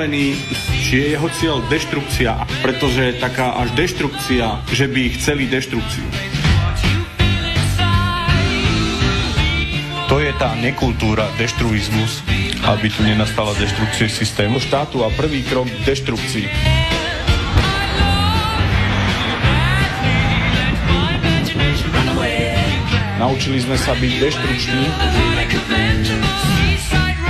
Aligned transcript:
pripravení, 0.00 0.32
či 0.80 0.96
je 0.96 1.06
jeho 1.12 1.28
cieľ 1.28 1.56
deštrukcia, 1.68 2.32
pretože 2.64 3.12
je 3.12 3.20
taká 3.20 3.52
až 3.60 3.68
deštrukcia, 3.76 4.64
že 4.72 4.88
by 4.88 5.12
chceli 5.20 5.44
deštrukciu. 5.44 6.08
To 10.08 10.16
je 10.16 10.32
tá 10.40 10.56
nekultúra, 10.56 11.28
deštruizmus, 11.36 12.24
aby 12.64 12.88
tu 12.88 13.04
nenastala 13.04 13.52
deštrukcia 13.60 14.08
systému 14.08 14.56
štátu 14.56 15.04
a 15.04 15.12
prvý 15.12 15.44
krok 15.44 15.68
k 15.68 15.92
deštrukcii. 15.92 16.48
Naučili 23.20 23.60
sme 23.60 23.76
sa 23.76 23.92
byť 23.92 24.12
deštruční, 24.16 24.84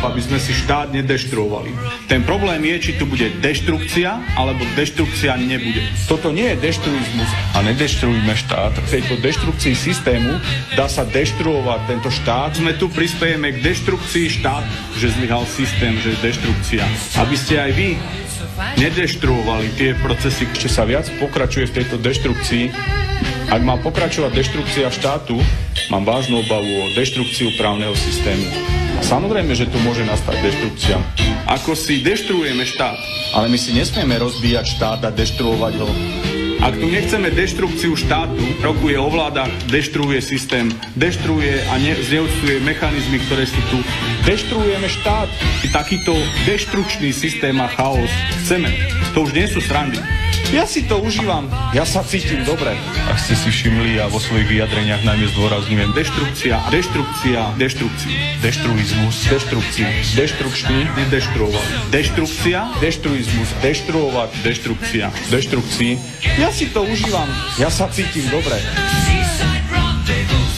aby 0.01 0.21
sme 0.21 0.39
si 0.41 0.57
štát 0.57 0.93
nedeštruovali. 0.93 1.71
Ten 2.09 2.25
problém 2.25 2.65
je, 2.65 2.91
či 2.91 2.93
tu 2.97 3.05
bude 3.05 3.29
deštrukcia, 3.41 4.37
alebo 4.37 4.65
deštrukcia 4.77 5.37
nebude. 5.37 5.85
Toto 6.09 6.33
nie 6.33 6.53
je 6.55 6.57
deštruizmus 6.61 7.31
a 7.55 7.59
nedeštruujme 7.65 8.35
štát. 8.35 8.73
V 8.81 8.89
tejto 8.89 9.15
deštrukcii 9.21 9.75
systému 9.77 10.41
dá 10.75 10.89
sa 10.89 11.05
deštruovať 11.05 11.81
tento 11.87 12.09
štát. 12.09 12.57
Sme 12.57 12.75
tu 12.77 12.89
prispiejeme 12.89 13.53
k 13.55 13.63
deštrukcii 13.63 14.27
štát, 14.41 14.65
že 14.97 15.13
zlyhal 15.21 15.45
systém, 15.47 15.97
že 16.01 16.17
je 16.17 16.19
deštrukcia. 16.25 16.85
Aby 17.21 17.37
ste 17.37 17.55
aj 17.61 17.73
vy 17.77 17.89
nedeštruovali 18.81 19.77
tie 19.77 19.93
procesy. 20.01 20.49
Ešte 20.49 20.69
sa 20.69 20.85
viac 20.89 21.09
pokračuje 21.21 21.69
v 21.69 21.77
tejto 21.83 21.97
deštrukcii. 22.01 22.65
Ak 23.51 23.61
má 23.67 23.77
pokračovať 23.83 24.31
deštrukcia 24.33 24.89
štátu, 24.95 25.37
mám 25.91 26.07
vážnu 26.07 26.47
obavu 26.47 26.87
o 26.87 26.93
deštrukciu 26.95 27.51
právneho 27.59 27.93
systému. 27.99 28.80
Samozrejme, 29.11 29.59
že 29.59 29.67
tu 29.67 29.75
môže 29.83 30.07
nastať 30.07 30.39
deštrukcia. 30.39 30.95
Ako 31.51 31.75
si 31.75 31.99
deštruujeme 31.99 32.63
štát. 32.63 32.95
Ale 33.35 33.51
my 33.51 33.59
si 33.59 33.75
nesmieme 33.75 34.15
rozbíjať 34.23 34.79
štát 34.79 35.01
a 35.03 35.11
deštruovať 35.11 35.75
ho. 35.83 35.91
Ak 36.63 36.79
tu 36.79 36.87
nechceme 36.87 37.35
deštrukciu 37.35 37.99
štátu, 37.99 38.39
rokuje 38.63 38.95
o 38.95 39.11
vládach, 39.11 39.51
deštruuje 39.67 40.23
systém, 40.23 40.71
deštruuje 40.95 41.59
a 41.59 41.75
ne, 41.83 41.99
zneúctuje 42.07 42.63
mechanizmy, 42.63 43.19
ktoré 43.27 43.51
sú 43.51 43.59
tu. 43.75 43.83
Deštruujeme 44.31 44.87
štát. 44.87 45.27
Takýto 45.75 46.15
deštrukčný 46.47 47.11
systém 47.11 47.59
a 47.59 47.67
chaos 47.67 48.15
chceme. 48.47 48.71
To 49.19 49.27
už 49.27 49.35
nie 49.35 49.51
sú 49.51 49.59
srandy. 49.59 49.99
Ja 50.51 50.67
si 50.67 50.83
to 50.83 50.99
užívam. 50.99 51.47
Ja 51.71 51.87
sa 51.87 52.03
cítim 52.03 52.43
dobre. 52.43 52.75
Ak 53.07 53.23
ste 53.23 53.39
si 53.39 53.55
všimli, 53.55 54.03
ja 54.03 54.11
vo 54.11 54.19
svojich 54.19 54.51
vyjadreniach 54.51 55.07
najmä 55.07 55.31
zdôrazňujem 55.31 55.95
deštrukcia, 55.95 56.59
deštrukcia, 56.75 57.55
deštrukcia. 57.55 58.19
Deštruizmus, 58.43 59.15
deštrukcia, 59.31 59.87
deštrukčný, 60.19 60.91
nedeštruovať. 60.99 61.95
Deštrukcia, 61.95 62.59
deštruizmus, 62.83 63.49
deštruovať, 63.63 64.31
deštrukcia, 64.43 65.07
deštrukcii. 65.31 65.93
Ja 66.43 66.51
si 66.51 66.67
to 66.75 66.83
užívam. 66.83 67.31
Ja 67.55 67.71
sa 67.71 67.87
cítim 67.87 68.27
dobre. 68.35 68.59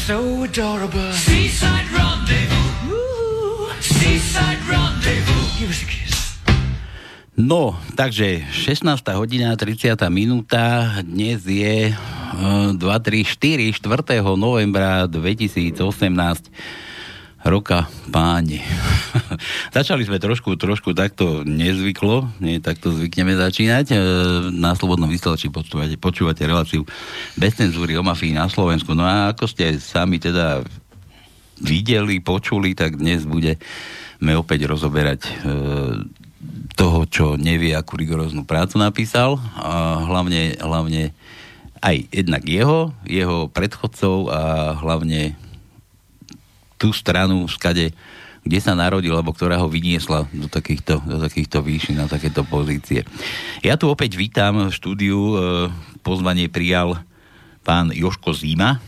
So 0.09 0.48
adorable. 0.48 1.12
Seaside 1.12 1.84
rendezvous. 1.92 2.72
Ooh, 2.88 3.69
seaside 3.84 4.56
rendezvous. 4.64 5.91
No, 7.42 7.75
takže 7.98 8.47
16. 8.54 8.86
hodina 9.19 9.58
30. 9.58 9.98
minúta, 10.14 10.94
dnes 11.03 11.42
je 11.42 11.91
2, 11.91 12.78
3, 12.78 12.78
4, 12.78 13.82
4. 13.82 14.22
novembra 14.38 15.10
2018 15.10 15.75
roka 17.42 17.91
páni. 18.14 18.62
Začali 19.75 20.06
sme 20.06 20.22
trošku, 20.22 20.54
trošku 20.54 20.94
takto 20.94 21.42
nezvyklo, 21.42 22.30
nie 22.38 22.62
takto 22.62 22.94
zvykneme 22.94 23.34
začínať. 23.34 23.91
E, 23.91 23.97
na 24.54 24.78
Slobodnom 24.78 25.10
vysielači 25.10 25.50
počúvate, 25.50 25.98
počúvate 25.98 26.47
reláciu 26.47 26.86
bez 27.34 27.59
cenzúry 27.59 27.98
o 27.98 28.06
mafii 28.06 28.38
na 28.38 28.47
Slovensku. 28.47 28.94
No 28.94 29.03
a 29.03 29.34
ako 29.34 29.50
ste 29.50 29.82
sami 29.82 30.22
teda 30.22 30.62
videli, 31.59 32.22
počuli, 32.22 32.78
tak 32.78 33.03
dnes 33.03 33.26
budeme 33.26 34.30
opäť 34.38 34.70
rozoberať 34.70 35.26
e, 35.26 35.30
toho, 36.72 37.05
čo 37.05 37.27
nevie, 37.37 37.77
akú 37.77 38.00
rigoróznu 38.00 38.49
prácu 38.49 38.81
napísal 38.81 39.37
a 39.59 40.03
hlavne, 40.09 40.56
hlavne 40.56 41.12
aj 41.83 41.97
jednak 42.09 42.43
jeho, 42.47 42.94
jeho 43.05 43.50
predchodcov 43.50 44.31
a 44.31 44.41
hlavne 44.78 45.34
tú 46.78 46.94
stranu, 46.94 47.47
skade, 47.50 47.94
kde 48.43 48.59
sa 48.59 48.75
narodil, 48.75 49.15
alebo 49.15 49.31
ktorá 49.31 49.59
ho 49.62 49.71
vyniesla 49.71 50.27
do 50.34 50.50
takýchto, 50.50 50.99
do 50.99 51.19
takýchto 51.22 51.62
výšin, 51.62 51.99
na 51.99 52.10
takéto 52.10 52.43
pozície. 52.43 53.06
Ja 53.62 53.78
tu 53.78 53.87
opäť 53.87 54.19
vítam 54.19 54.66
v 54.66 54.75
štúdiu, 54.75 55.19
e, 55.19 55.34
pozvanie 56.03 56.50
prijal 56.50 56.99
pán 57.62 57.94
Joško 57.94 58.34
Zima. 58.34 58.83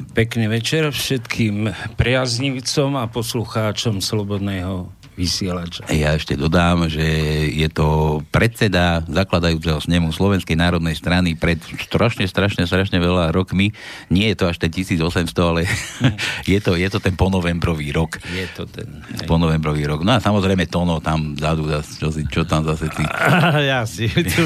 Pekný 0.00 0.50
večer 0.50 0.90
všetkým 0.90 1.70
priaznivcom 1.94 2.98
a 2.98 3.06
poslucháčom 3.06 4.02
Slobodného 4.02 4.99
vysielača. 5.20 5.84
Ja 5.92 6.16
ešte 6.16 6.32
dodám, 6.40 6.88
že 6.88 7.04
je 7.52 7.68
to 7.68 8.20
predseda 8.32 9.04
zakladajúceho 9.04 9.76
snemu 9.84 10.08
Slovenskej 10.16 10.56
národnej 10.56 10.96
strany 10.96 11.36
pred 11.36 11.60
strašne, 11.60 12.24
strašne, 12.24 12.64
strašne 12.64 12.96
veľa 12.96 13.28
rokmi. 13.36 13.76
Nie 14.08 14.32
je 14.32 14.36
to 14.40 14.44
až 14.48 14.56
ten 14.56 14.72
1800, 14.72 15.04
ale 15.44 15.68
mm. 15.68 16.16
je, 16.52 16.58
to, 16.64 16.72
je 16.80 16.88
to 16.88 16.98
ten 17.04 17.12
ponovembrový 17.12 17.92
rok. 17.92 18.16
Je 18.32 18.48
to 18.56 18.64
ten. 18.64 18.88
Hej. 19.20 19.28
Ponovembrový 19.28 19.84
rok. 19.84 20.00
No 20.00 20.16
a 20.16 20.18
samozrejme 20.24 20.64
Tono 20.72 21.04
tam 21.04 21.36
vzadu, 21.36 21.68
čo, 22.00 22.08
si, 22.08 22.24
čo 22.32 22.48
tam 22.48 22.64
zase 22.64 22.88
ty... 22.88 23.04
Ja 23.60 23.84
si 23.84 24.08
tu 24.08 24.44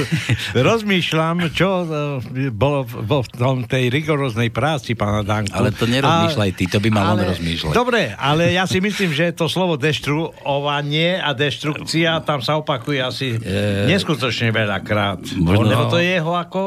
rozmýšľam, 0.59 1.55
čo 1.55 1.87
e, 1.87 2.51
bolo 2.51 2.83
v 3.23 3.31
tom 3.31 3.63
tej 3.69 3.93
rigoróznej 3.93 4.51
práci 4.51 4.99
pána 4.99 5.23
Danku. 5.23 5.55
Ale 5.55 5.71
to 5.71 5.87
nerozmýšľaj 5.87 6.51
ty, 6.57 6.65
to 6.67 6.79
by 6.83 6.89
mal 6.91 7.15
ale, 7.15 7.23
on 7.23 7.37
rozmýšľať. 7.37 7.75
Dobre, 7.77 8.11
ale 8.17 8.57
ja 8.57 8.65
si 8.65 8.83
myslím, 8.83 9.15
že 9.15 9.37
to 9.37 9.47
slovo 9.47 9.79
deštru 9.79 10.33
ohovanie 10.65 11.21
a 11.21 11.37
deštrukcia 11.37 12.25
tam 12.25 12.41
sa 12.41 12.57
opakuje 12.57 13.05
asi 13.05 13.37
e... 13.37 13.85
neskutočne 13.85 14.49
veľakrát. 14.49 15.21
Možno, 15.37 15.69
Lebo 15.69 15.93
to 15.93 16.01
je 16.01 16.17
jeho 16.17 16.33
ako, 16.33 16.61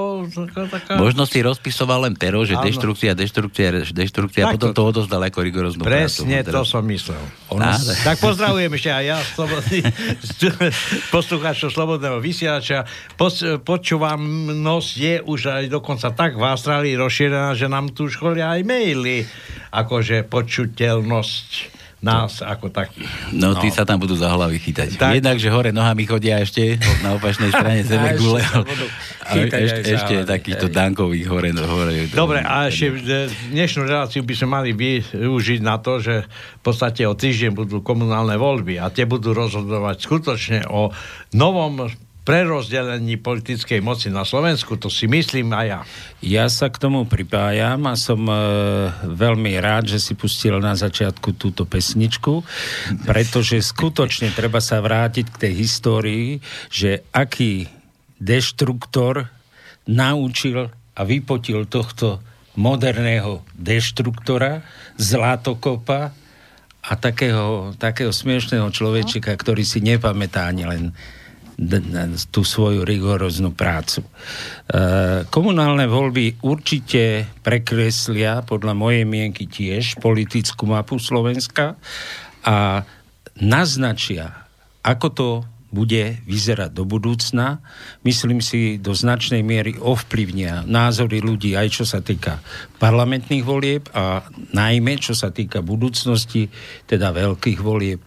taká... 0.70 1.02
Možno 1.02 1.26
si 1.26 1.42
rozpisoval 1.42 2.06
len 2.06 2.14
pero, 2.14 2.46
že 2.46 2.54
Áno. 2.54 2.70
deštrukcia, 2.70 3.18
deštrukcia, 3.18 3.90
deštrukcia, 3.90 4.46
tak 4.46 4.54
a 4.54 4.54
potom 4.54 4.70
to, 4.70 4.78
to 4.78 4.84
odozdal 4.94 5.22
ako 5.26 5.42
rigoróznu 5.42 5.82
Presne 5.82 6.46
prácu. 6.46 6.54
to 6.54 6.62
som 6.62 6.86
myslel. 6.86 7.24
Ono, 7.58 7.66
tak 8.06 8.22
pozdravujem 8.22 8.70
ešte 8.78 8.92
aj 8.94 9.04
ja, 9.10 9.18
slobodný, 9.34 9.80
poslucháčov 11.16 11.70
Slobodného 11.74 12.22
vysielača. 12.22 12.86
Pos, 13.18 13.42
počúvanosť 13.42 14.94
je 14.94 15.16
už 15.26 15.42
aj 15.50 15.66
dokonca 15.74 16.14
tak 16.14 16.38
v 16.38 16.46
Austrálii 16.46 16.94
rozšírená, 16.94 17.58
že 17.58 17.66
nám 17.66 17.90
tu 17.98 18.06
školia 18.06 18.54
aj 18.54 18.62
maily, 18.62 19.26
akože 19.74 20.30
počuteľnosť 20.30 21.77
nás 21.98 22.46
ako 22.46 22.70
taký. 22.70 23.02
No, 23.34 23.58
tí 23.58 23.74
no. 23.74 23.76
sa 23.76 23.82
tam 23.82 23.98
budú 23.98 24.14
za 24.14 24.30
hlavy 24.30 24.62
chytať. 24.62 25.02
Tak. 25.02 25.18
Jednak, 25.18 25.42
že 25.42 25.50
hore 25.50 25.74
nohami 25.74 26.06
chodia 26.06 26.38
ešte 26.38 26.78
na 27.02 27.18
opačnej 27.18 27.50
strane 27.50 27.82
sebe 27.90 28.14
gule. 28.22 28.46
A 29.26 29.34
ešte, 29.34 29.82
ešte 29.98 30.14
takýchto 30.22 30.70
dankových 30.70 31.26
hore, 31.26 31.50
hore. 31.58 32.06
Dobre, 32.14 32.46
a 32.46 32.70
ešte 32.70 32.94
dnešnú 33.50 33.90
reláciu 33.90 34.22
by 34.22 34.34
sme 34.38 34.48
mali 34.62 34.70
využiť 34.78 35.60
na 35.66 35.82
to, 35.82 35.98
že 35.98 36.30
v 36.30 36.62
podstate 36.62 37.02
o 37.10 37.18
týždeň 37.18 37.52
budú 37.58 37.82
komunálne 37.82 38.38
voľby 38.38 38.78
a 38.78 38.94
tie 38.94 39.10
budú 39.10 39.34
rozhodovať 39.34 39.98
skutočne 39.98 40.60
o 40.70 40.94
novom 41.34 41.90
prerozdelení 42.28 43.16
politickej 43.24 43.80
moci 43.80 44.12
na 44.12 44.28
Slovensku, 44.28 44.76
to 44.76 44.92
si 44.92 45.08
myslím 45.08 45.56
aj 45.56 45.68
ja. 45.72 45.80
Ja 46.20 46.46
sa 46.52 46.68
k 46.68 46.76
tomu 46.76 47.08
pripájam 47.08 47.88
a 47.88 47.96
som 47.96 48.28
e, 48.28 48.36
veľmi 49.08 49.56
rád, 49.64 49.96
že 49.96 50.04
si 50.04 50.12
pustil 50.12 50.60
na 50.60 50.76
začiatku 50.76 51.40
túto 51.40 51.64
pesničku, 51.64 52.44
pretože 53.08 53.64
skutočne 53.64 54.36
treba 54.36 54.60
sa 54.60 54.84
vrátiť 54.84 55.26
k 55.32 55.40
tej 55.48 55.54
histórii, 55.56 56.44
že 56.68 57.08
aký 57.16 57.72
deštruktor 58.20 59.32
naučil 59.88 60.68
a 61.00 61.02
vypotil 61.08 61.64
tohto 61.64 62.20
moderného 62.60 63.48
deštruktora, 63.56 64.68
zlatokopa 65.00 66.12
a 66.84 66.92
takého, 67.00 67.72
takého 67.80 68.12
smiešného 68.12 68.68
človečika, 68.76 69.32
ktorý 69.32 69.64
si 69.64 69.80
nepamätá 69.80 70.52
ani 70.52 70.68
len 70.68 70.84
tú 72.30 72.46
svoju 72.46 72.86
rigoróznu 72.86 73.50
prácu. 73.58 74.06
E, 74.06 74.10
komunálne 75.26 75.90
voľby 75.90 76.46
určite 76.46 77.26
prekreslia, 77.42 78.46
podľa 78.46 78.78
mojej 78.78 79.04
mienky 79.10 79.50
tiež, 79.50 79.98
politickú 79.98 80.70
mapu 80.70 81.02
Slovenska 81.02 81.74
a 82.46 82.86
naznačia, 83.42 84.46
ako 84.86 85.08
to 85.10 85.30
bude 85.68 86.24
vyzerať 86.24 86.72
do 86.72 86.88
budúcna. 86.88 87.60
Myslím 88.08 88.40
si, 88.40 88.80
do 88.80 88.96
značnej 88.96 89.44
miery 89.44 89.76
ovplyvnia 89.76 90.64
názory 90.64 91.20
ľudí 91.20 91.60
aj 91.60 91.68
čo 91.82 91.84
sa 91.84 92.00
týka 92.00 92.40
parlamentných 92.80 93.44
volieb 93.44 93.84
a 93.92 94.24
najmä 94.56 94.96
čo 95.02 95.12
sa 95.12 95.34
týka 95.34 95.60
budúcnosti, 95.60 96.48
teda 96.88 97.12
veľkých 97.12 97.60
volieb 97.60 98.00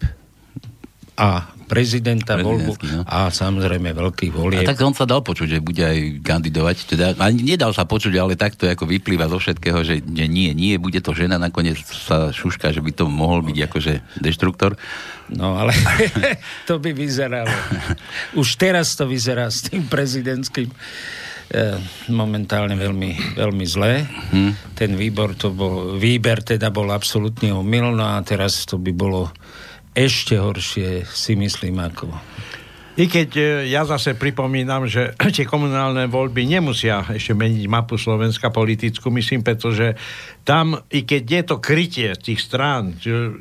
a 1.21 1.53
prezidenta 1.71 2.35
voľbu 2.35 2.73
no. 2.83 3.01
a 3.07 3.31
samozrejme 3.31 3.95
veľkých 3.95 4.33
A 4.35 4.35
volieb. 4.35 4.67
tak 4.67 4.83
on 4.83 4.91
sa 4.91 5.07
dal 5.07 5.23
počuť, 5.23 5.55
že 5.55 5.59
bude 5.63 5.79
aj 5.79 6.19
kandidovať. 6.19 6.75
Teda, 6.83 7.15
ani 7.15 7.47
nedal 7.47 7.71
sa 7.71 7.87
počuť, 7.87 8.11
ale 8.19 8.35
takto 8.35 8.67
ako 8.67 8.83
vyplýva 8.83 9.31
zo 9.31 9.39
všetkého, 9.39 9.79
že, 9.87 10.03
že 10.03 10.25
nie, 10.27 10.51
nie, 10.51 10.75
bude 10.75 10.99
to 10.99 11.15
žena. 11.15 11.39
Nakoniec 11.39 11.79
sa 11.87 12.35
šuška, 12.35 12.75
že 12.75 12.83
by 12.83 12.91
to 12.91 13.07
mohol 13.07 13.39
byť 13.39 13.57
akože 13.71 13.93
deštruktor. 14.19 14.75
No 15.31 15.55
ale 15.55 15.71
to 16.67 16.75
by 16.83 16.91
vyzeralo. 16.91 17.47
Už 18.41 18.59
teraz 18.59 18.99
to 18.99 19.07
vyzerá 19.07 19.47
s 19.47 19.63
tým 19.63 19.87
prezidentským 19.87 20.67
eh, 20.67 21.79
momentálne 22.11 22.75
veľmi, 22.75 23.39
veľmi 23.39 23.63
zlé. 23.63 24.03
Hm. 24.35 24.75
Ten 24.75 24.99
výbor 24.99 25.39
to 25.39 25.55
bol, 25.55 25.95
výber 25.95 26.43
teda 26.43 26.67
bol 26.67 26.91
absolútne 26.91 27.55
omyl, 27.55 27.95
no 27.95 28.03
a 28.03 28.19
teraz 28.27 28.67
to 28.67 28.75
by 28.75 28.91
bolo 28.91 29.31
ešte 29.91 30.39
horšie, 30.39 31.03
si 31.07 31.33
myslím, 31.35 31.79
ako... 31.83 32.11
I 32.99 33.07
keď 33.07 33.29
e, 33.39 33.43
ja 33.71 33.87
zase 33.87 34.19
pripomínam, 34.19 34.83
že 34.83 35.15
tie 35.35 35.47
komunálne 35.47 36.11
voľby 36.11 36.43
nemusia 36.43 37.07
ešte 37.07 37.31
meniť 37.31 37.63
mapu 37.71 37.95
Slovenska 37.95 38.51
politickú, 38.51 39.07
myslím, 39.15 39.47
pretože 39.47 39.95
tam, 40.43 40.75
i 40.91 41.07
keď 41.07 41.23
je 41.23 41.41
to 41.47 41.55
krytie 41.63 42.11
tých 42.19 42.43
strán, 42.43 42.97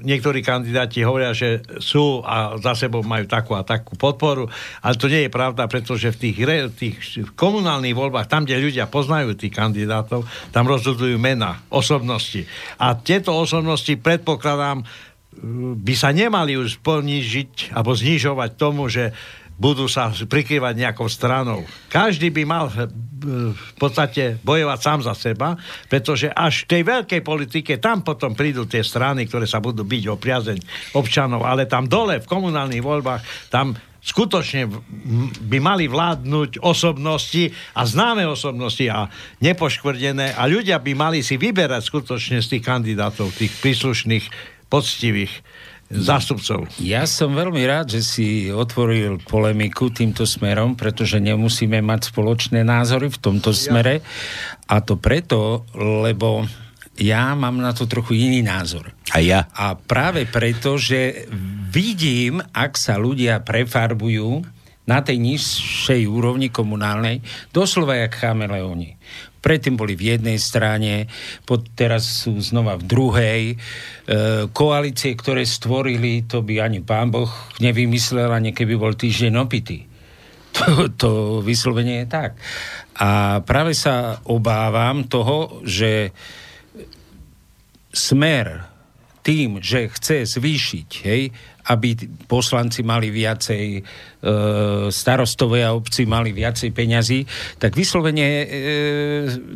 niektorí 0.06 0.44
kandidáti 0.44 1.02
hovoria, 1.02 1.34
že 1.34 1.66
sú 1.82 2.22
a 2.22 2.60
za 2.62 2.78
sebou 2.78 3.02
majú 3.02 3.26
takú 3.26 3.58
a 3.58 3.66
takú 3.66 3.98
podporu, 3.98 4.46
ale 4.84 4.94
to 4.94 5.10
nie 5.10 5.26
je 5.26 5.34
pravda, 5.34 5.66
pretože 5.66 6.14
v 6.14 6.30
tých, 6.30 6.36
tých 6.78 6.96
komunálnych 7.34 7.96
voľbách, 7.96 8.30
tam, 8.30 8.46
kde 8.46 8.60
ľudia 8.62 8.86
poznajú 8.86 9.34
tých 9.34 9.50
kandidátov, 9.50 10.28
tam 10.54 10.64
rozhodujú 10.70 11.18
mena, 11.18 11.58
osobnosti. 11.74 12.46
A 12.78 12.94
tieto 12.94 13.34
osobnosti, 13.34 13.90
predpokladám, 13.98 14.86
by 15.80 15.94
sa 15.96 16.12
nemali 16.12 16.56
už 16.60 16.84
ponížiť 16.84 17.72
alebo 17.72 17.96
znižovať 17.96 18.50
tomu, 18.60 18.92
že 18.92 19.16
budú 19.60 19.84
sa 19.92 20.08
prikrývať 20.08 20.72
nejakou 20.72 21.04
stranou. 21.12 21.68
Každý 21.92 22.32
by 22.32 22.42
mal 22.48 22.72
eh, 22.72 22.88
v 23.52 23.72
podstate 23.76 24.40
bojovať 24.40 24.78
sám 24.80 25.00
za 25.04 25.12
seba, 25.12 25.60
pretože 25.92 26.32
až 26.32 26.64
v 26.64 26.68
tej 26.72 26.82
veľkej 26.88 27.20
politike 27.20 27.76
tam 27.76 28.00
potom 28.00 28.32
prídu 28.32 28.64
tie 28.64 28.80
strany, 28.80 29.28
ktoré 29.28 29.44
sa 29.44 29.60
budú 29.60 29.84
byť 29.84 30.04
o 30.08 30.16
priazeň 30.16 30.58
občanov, 30.96 31.44
ale 31.44 31.68
tam 31.68 31.84
dole 31.84 32.24
v 32.24 32.30
komunálnych 32.30 32.80
voľbách 32.80 33.52
tam 33.52 33.76
skutočne 34.00 34.64
by 35.44 35.58
mali 35.60 35.84
vládnuť 35.84 36.64
osobnosti 36.64 37.52
a 37.76 37.84
známe 37.84 38.24
osobnosti 38.24 38.88
a 38.88 39.12
nepoškvrdené 39.44 40.40
a 40.40 40.48
ľudia 40.48 40.80
by 40.80 40.92
mali 40.96 41.20
si 41.20 41.36
vyberať 41.36 41.84
skutočne 41.84 42.40
z 42.40 42.56
tých 42.56 42.64
kandidátov, 42.64 43.36
tých 43.36 43.52
príslušných 43.60 44.56
poctivých 44.70 45.42
zástupcov. 45.90 46.70
Ja 46.78 47.02
som 47.02 47.34
veľmi 47.34 47.66
rád, 47.66 47.98
že 47.98 48.06
si 48.06 48.46
otvoril 48.46 49.18
polemiku 49.26 49.90
týmto 49.90 50.22
smerom, 50.22 50.78
pretože 50.78 51.18
nemusíme 51.18 51.82
mať 51.82 52.14
spoločné 52.14 52.62
názory 52.62 53.10
v 53.10 53.18
tomto 53.18 53.50
smere. 53.50 53.98
A 54.70 54.78
to 54.86 54.94
preto, 54.94 55.66
lebo 55.74 56.46
ja 56.94 57.34
mám 57.34 57.58
na 57.58 57.74
to 57.74 57.90
trochu 57.90 58.14
iný 58.14 58.46
názor. 58.46 58.94
A 59.10 59.18
ja. 59.18 59.50
A 59.50 59.74
práve 59.74 60.30
preto, 60.30 60.78
že 60.78 61.26
vidím, 61.74 62.38
ak 62.54 62.78
sa 62.78 62.94
ľudia 62.94 63.42
prefarbujú 63.42 64.46
na 64.86 64.98
tej 65.02 65.22
nižšej 65.22 66.02
úrovni 66.06 66.50
komunálnej, 66.50 67.22
doslova 67.54 67.98
jak 67.98 68.14
chameleóni. 68.14 68.98
Predtým 69.40 69.74
boli 69.76 69.96
v 69.96 70.16
jednej 70.16 70.36
strane, 70.36 71.08
pod, 71.48 71.64
teraz 71.72 72.24
sú 72.24 72.36
znova 72.40 72.76
v 72.76 72.84
druhej. 72.84 73.42
E, 73.52 73.56
koalície, 74.52 75.16
ktoré 75.16 75.48
stvorili, 75.48 76.28
to 76.28 76.44
by 76.44 76.60
ani 76.60 76.84
pán 76.84 77.08
Boh 77.08 77.32
nevymyslel, 77.60 78.28
ani 78.28 78.52
keby 78.52 78.76
bol 78.76 78.92
týždeň 78.92 79.34
opitý. 79.40 79.88
To, 80.50 80.90
to 80.90 81.10
vyslovene 81.46 82.02
je 82.02 82.06
tak. 82.10 82.34
A 82.98 83.38
práve 83.46 83.70
sa 83.70 84.18
obávam 84.26 85.06
toho, 85.06 85.62
že 85.62 86.10
smer 87.94 88.70
tým, 89.20 89.60
že 89.60 89.92
chce 89.92 90.24
zvýšiť, 90.24 90.88
hej, 91.04 91.22
aby 91.68 91.88
poslanci 92.24 92.80
mali 92.80 93.12
viacej, 93.12 93.66
e, 93.76 93.82
starostovia 94.88 95.76
obci 95.76 96.08
mali 96.08 96.32
viacej 96.32 96.70
peňazí, 96.72 97.20
tak 97.60 97.76
vyslovene 97.76 98.28
e, 98.42 98.46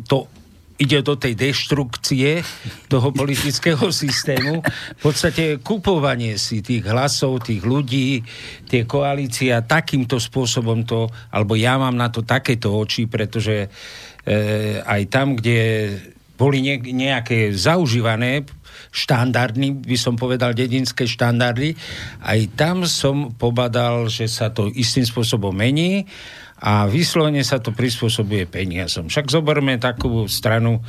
to 0.05 0.29
ide 0.75 0.99
do 1.07 1.15
tej 1.15 1.39
deštrukcie 1.39 2.43
toho 2.91 3.15
politického 3.15 3.87
systému. 4.03 4.59
V 4.99 5.01
podstate 5.01 5.63
kupovanie 5.63 6.35
si 6.35 6.59
tých 6.59 6.83
hlasov, 6.83 7.47
tých 7.47 7.63
ľudí, 7.63 8.21
tie 8.67 8.83
koalície 8.83 9.55
a 9.55 9.63
takýmto 9.63 10.19
spôsobom 10.19 10.83
to, 10.83 11.07
alebo 11.31 11.55
ja 11.55 11.79
mám 11.79 11.95
na 11.95 12.11
to 12.11 12.27
takéto 12.27 12.75
oči, 12.75 13.07
pretože 13.07 13.65
e, 13.65 13.67
aj 14.83 15.01
tam, 15.07 15.39
kde 15.39 15.89
boli 16.35 16.59
ne, 16.59 16.75
nejaké 16.79 17.55
zaužívané 17.55 18.43
štandardy, 18.95 19.83
by 19.83 19.97
som 19.99 20.15
povedal 20.15 20.55
dedinské 20.55 21.03
štandardy, 21.03 21.75
aj 22.23 22.39
tam 22.55 22.87
som 22.87 23.35
pobadal, 23.35 24.07
že 24.07 24.31
sa 24.31 24.55
to 24.55 24.71
istým 24.71 25.03
spôsobom 25.03 25.51
mení 25.51 26.07
a 26.63 26.87
vyslovene 26.87 27.43
sa 27.43 27.59
to 27.59 27.75
prispôsobuje 27.75 28.47
peniazom. 28.47 29.11
Však 29.11 29.27
zoberme 29.27 29.75
takú 29.75 30.23
stranu, 30.31 30.79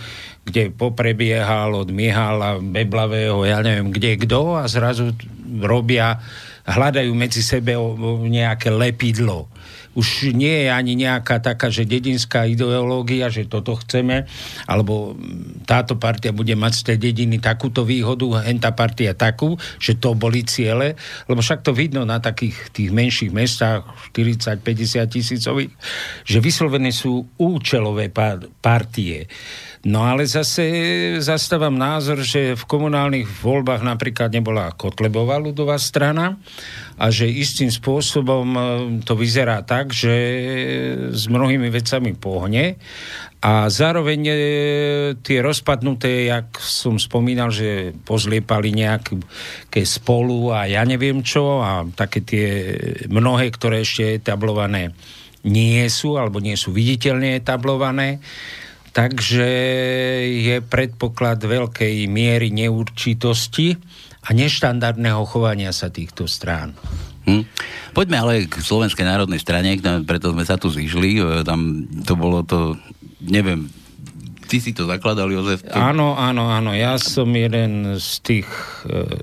kde 0.46 0.70
poprebiehal 0.70 1.74
od 1.74 1.90
Mihala 1.90 2.62
Beblavého, 2.62 3.42
ja 3.42 3.58
neviem 3.66 3.90
kde 3.90 4.14
kto 4.22 4.62
a 4.62 4.70
zrazu 4.70 5.10
robia, 5.58 6.22
hľadajú 6.66 7.10
medzi 7.18 7.42
sebe 7.42 7.74
nejaké 8.30 8.70
lepidlo 8.70 9.50
už 9.96 10.36
nie 10.36 10.64
je 10.64 10.68
ani 10.68 10.92
nejaká 10.92 11.40
taká, 11.40 11.72
že 11.72 11.88
dedinská 11.88 12.44
ideológia, 12.44 13.32
že 13.32 13.48
toto 13.48 13.80
chceme, 13.80 14.28
alebo 14.68 15.16
táto 15.64 15.96
partia 15.96 16.36
bude 16.36 16.52
mať 16.52 16.72
z 16.76 16.82
tej 16.92 16.98
dediny 17.10 17.40
takúto 17.40 17.82
výhodu, 17.88 18.44
hentá 18.44 18.76
partia 18.76 19.16
takú, 19.16 19.56
že 19.80 19.96
to 19.96 20.12
boli 20.12 20.44
ciele, 20.44 21.00
lebo 21.26 21.40
však 21.40 21.64
to 21.64 21.72
vidno 21.72 22.04
na 22.04 22.20
takých 22.20 22.68
tých 22.76 22.92
menších 22.92 23.32
mestách, 23.32 23.88
40-50 24.12 25.08
tisícových, 25.08 25.72
že 26.28 26.38
vyslovené 26.44 26.92
sú 26.92 27.24
účelové 27.40 28.12
par- 28.12 28.44
partie. 28.60 29.24
No 29.86 30.02
ale 30.02 30.26
zase 30.26 30.66
zastávam 31.22 31.78
názor, 31.78 32.18
že 32.26 32.58
v 32.58 32.64
komunálnych 32.66 33.30
voľbách 33.38 33.86
napríklad 33.86 34.34
nebola 34.34 34.74
Kotlebová 34.74 35.38
ľudová 35.38 35.78
strana 35.78 36.42
a 36.98 37.06
že 37.14 37.30
istým 37.30 37.70
spôsobom 37.70 38.46
e, 38.50 38.60
to 39.06 39.14
vyzerá 39.14 39.62
tak, 39.62 39.94
že 39.94 40.14
s 41.14 41.30
mnohými 41.30 41.70
vecami 41.70 42.18
pohne 42.18 42.82
a 43.38 43.70
zároveň 43.70 44.20
e, 44.26 44.34
tie 45.22 45.38
rozpadnuté, 45.38 46.34
jak 46.34 46.58
som 46.58 46.98
spomínal, 46.98 47.54
že 47.54 47.94
pozliepali 48.02 48.74
nejaké 48.74 49.86
spolu 49.86 50.50
a 50.50 50.66
ja 50.66 50.82
neviem 50.82 51.22
čo 51.22 51.62
a 51.62 51.86
také 51.94 52.26
tie 52.26 52.48
mnohé, 53.06 53.54
ktoré 53.54 53.86
ešte 53.86 54.18
etablované 54.18 54.90
nie 55.46 55.86
sú 55.86 56.18
alebo 56.18 56.42
nie 56.42 56.58
sú 56.58 56.74
viditeľne 56.74 57.38
etablované. 57.38 58.18
Takže 58.96 59.48
je 60.24 60.56
predpoklad 60.64 61.44
veľkej 61.44 62.08
miery 62.08 62.48
neurčitosti 62.48 63.76
a 64.24 64.32
neštandardného 64.32 65.20
chovania 65.28 65.68
sa 65.76 65.92
týchto 65.92 66.24
strán. 66.24 66.72
Hm. 67.28 67.44
Poďme 67.92 68.16
ale 68.16 68.32
k 68.48 68.56
Slovenskej 68.56 69.04
národnej 69.04 69.36
strane, 69.36 69.76
preto 70.00 70.32
sme 70.32 70.48
sa 70.48 70.56
tu 70.56 70.72
zišli. 70.72 71.20
e, 71.20 71.44
Tam 71.44 71.84
to 72.08 72.16
bolo 72.16 72.40
to, 72.40 72.80
neviem, 73.20 73.68
ty 74.48 74.62
si 74.62 74.72
to 74.72 74.88
zakladal, 74.88 75.28
Jozef? 75.28 75.60
To... 75.66 75.76
Áno, 75.76 76.16
áno, 76.16 76.48
áno. 76.48 76.72
Ja 76.72 76.96
som 76.96 77.28
jeden 77.36 78.00
z 78.00 78.08
tých 78.24 78.48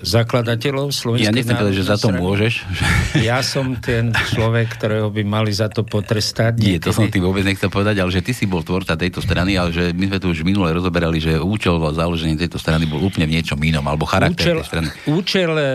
zakladateľov 0.03 0.91
Slovenskej 0.91 1.27
Ja 1.27 1.33
nechcem 1.33 1.55
povedať, 1.55 1.75
že 1.79 1.85
za 1.87 1.97
to 1.97 2.09
strany. 2.11 2.19
môžeš. 2.19 2.53
Ja 3.23 3.39
som 3.39 3.77
ten 3.79 4.11
človek, 4.11 4.75
ktorého 4.75 5.07
by 5.09 5.23
mali 5.23 5.51
za 5.53 5.71
to 5.71 5.87
potrestať. 5.87 6.59
Nie, 6.59 6.81
to 6.81 6.91
som 6.91 7.07
niekedy. 7.07 7.21
tým 7.21 7.25
vôbec 7.25 7.43
nechcel 7.47 7.69
povedať, 7.71 8.03
ale 8.03 8.11
že 8.11 8.21
ty 8.25 8.35
si 8.35 8.45
bol 8.49 8.65
tvorca 8.65 8.99
tejto 8.99 9.23
strany, 9.23 9.55
ale 9.55 9.71
že 9.71 9.95
my 9.95 10.05
sme 10.11 10.17
tu 10.19 10.27
už 10.33 10.43
minule 10.43 10.69
rozoberali, 10.75 11.23
že 11.23 11.39
účel 11.39 11.79
založenie 11.93 12.35
tejto 12.35 12.59
strany 12.59 12.83
bol 12.89 12.99
úplne 12.99 13.29
v 13.29 13.39
niečom 13.39 13.59
inom, 13.61 13.85
alebo 13.85 14.03
charakter 14.03 14.53
účel, 14.53 14.57
tej 14.59 14.67
strany. 14.67 14.87
účel 15.07 15.51
e, 15.55 15.65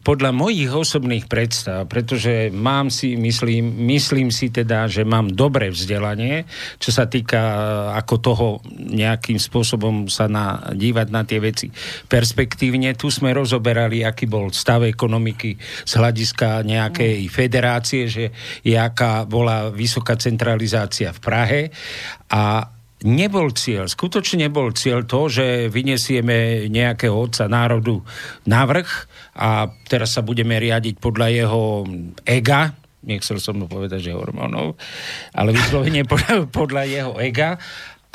podľa 0.00 0.30
mojich 0.32 0.70
osobných 0.72 1.26
predstav, 1.28 1.84
pretože 1.90 2.48
mám 2.54 2.88
si, 2.88 3.18
myslím, 3.18 3.88
myslím 3.90 4.32
si 4.32 4.48
teda, 4.48 4.88
že 4.88 5.04
mám 5.04 5.28
dobré 5.32 5.68
vzdelanie, 5.68 6.48
čo 6.80 6.90
sa 6.94 7.04
týka 7.10 7.40
e, 7.40 7.60
ako 8.00 8.14
toho 8.22 8.46
nejakým 8.78 9.36
spôsobom 9.36 10.08
sa 10.08 10.30
na, 10.30 10.72
dívať 10.72 11.06
na 11.12 11.22
tie 11.26 11.38
veci 11.42 11.68
perspektívne. 12.08 12.94
Tu 12.96 13.10
sme 13.18 13.34
rozoberali, 13.34 14.06
aký 14.06 14.30
bol 14.30 14.54
stav 14.54 14.86
ekonomiky 14.86 15.58
z 15.58 15.92
hľadiska 15.98 16.62
nejakej 16.62 17.26
federácie, 17.26 18.06
že 18.06 18.30
jaká 18.62 19.26
bola 19.26 19.74
vysoká 19.74 20.14
centralizácia 20.14 21.10
v 21.10 21.20
Prahe. 21.20 21.60
A 22.30 22.70
nebol 23.02 23.54
cieľ, 23.54 23.86
skutočne 23.86 24.46
nebol 24.46 24.74
cieľ 24.74 25.06
to, 25.06 25.30
že 25.30 25.70
vyniesieme 25.70 26.66
nejakého 26.70 27.14
otca 27.14 27.46
národu 27.46 28.02
na 28.46 28.66
vrch 28.66 28.90
a 29.38 29.70
teraz 29.86 30.18
sa 30.18 30.22
budeme 30.26 30.58
riadiť 30.58 30.98
podľa 30.98 31.26
jeho 31.30 31.86
ega, 32.26 32.74
nechcel 33.06 33.38
som 33.38 33.62
mu 33.62 33.70
povedať, 33.70 34.10
že 34.10 34.18
hormónov, 34.18 34.74
ale 35.30 35.54
vyslovene 35.54 36.02
podľa, 36.02 36.46
podľa 36.58 36.82
jeho 36.90 37.12
ega 37.22 37.54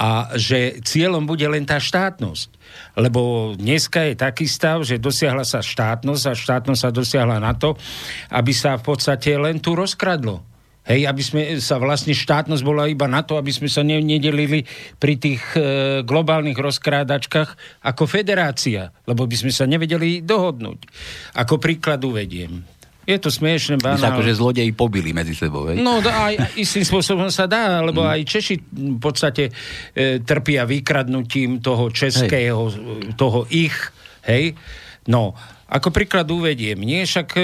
a 0.03 0.35
že 0.35 0.83
cieľom 0.83 1.23
bude 1.23 1.47
len 1.47 1.63
tá 1.63 1.79
štátnosť. 1.79 2.51
Lebo 2.99 3.53
dneska 3.55 4.03
je 4.11 4.19
taký 4.19 4.51
stav, 4.51 4.83
že 4.83 4.99
dosiahla 4.99 5.47
sa 5.47 5.63
štátnosť 5.63 6.23
a 6.27 6.33
štátnosť 6.35 6.81
sa 6.83 6.91
dosiahla 6.91 7.39
na 7.39 7.55
to, 7.55 7.79
aby 8.35 8.51
sa 8.51 8.75
v 8.75 8.83
podstate 8.83 9.31
len 9.39 9.63
tu 9.63 9.71
rozkradlo. 9.79 10.43
Hej, 10.83 11.07
aby 11.07 11.23
sme 11.23 11.41
sa 11.63 11.79
vlastne 11.79 12.11
štátnosť 12.11 12.59
bola 12.59 12.91
iba 12.91 13.07
na 13.07 13.23
to, 13.23 13.39
aby 13.39 13.55
sme 13.55 13.71
sa 13.71 13.87
ne, 13.87 14.03
nedelili 14.03 14.67
pri 14.99 15.15
tých 15.15 15.39
e, 15.55 15.59
globálnych 16.03 16.59
rozkrádačkách 16.59 17.79
ako 17.87 18.03
federácia, 18.03 18.91
lebo 19.07 19.23
by 19.23 19.35
sme 19.39 19.55
sa 19.55 19.63
nevedeli 19.63 20.19
dohodnúť. 20.19 20.79
Ako 21.39 21.55
príklad 21.55 22.03
uvediem. 22.03 22.72
Je 23.03 23.17
to 23.19 23.27
smiešne, 23.27 23.83
My 23.83 23.99
sa 23.99 24.07
banálne. 24.07 24.15
akože 24.15 24.31
zlodeji 24.39 24.71
pobili 24.71 25.11
medzi 25.11 25.35
sebou, 25.35 25.67
hej? 25.67 25.83
No 25.83 25.99
aj 25.99 26.55
istým 26.55 26.87
spôsobom 26.87 27.27
sa 27.27 27.51
dá, 27.51 27.83
lebo 27.83 28.07
aj 28.07 28.23
Češi 28.23 28.55
v 28.71 28.99
podstate 28.99 29.51
e, 29.91 30.23
trpia 30.23 30.63
vykradnutím 30.63 31.59
toho 31.59 31.91
českého, 31.91 32.71
toho 33.19 33.43
ich, 33.51 33.75
hej. 34.23 34.55
No, 35.11 35.35
ako 35.67 35.91
príklad 35.91 36.31
uvediem, 36.31 36.79
nie 36.79 37.03
však 37.03 37.35
e, 37.35 37.41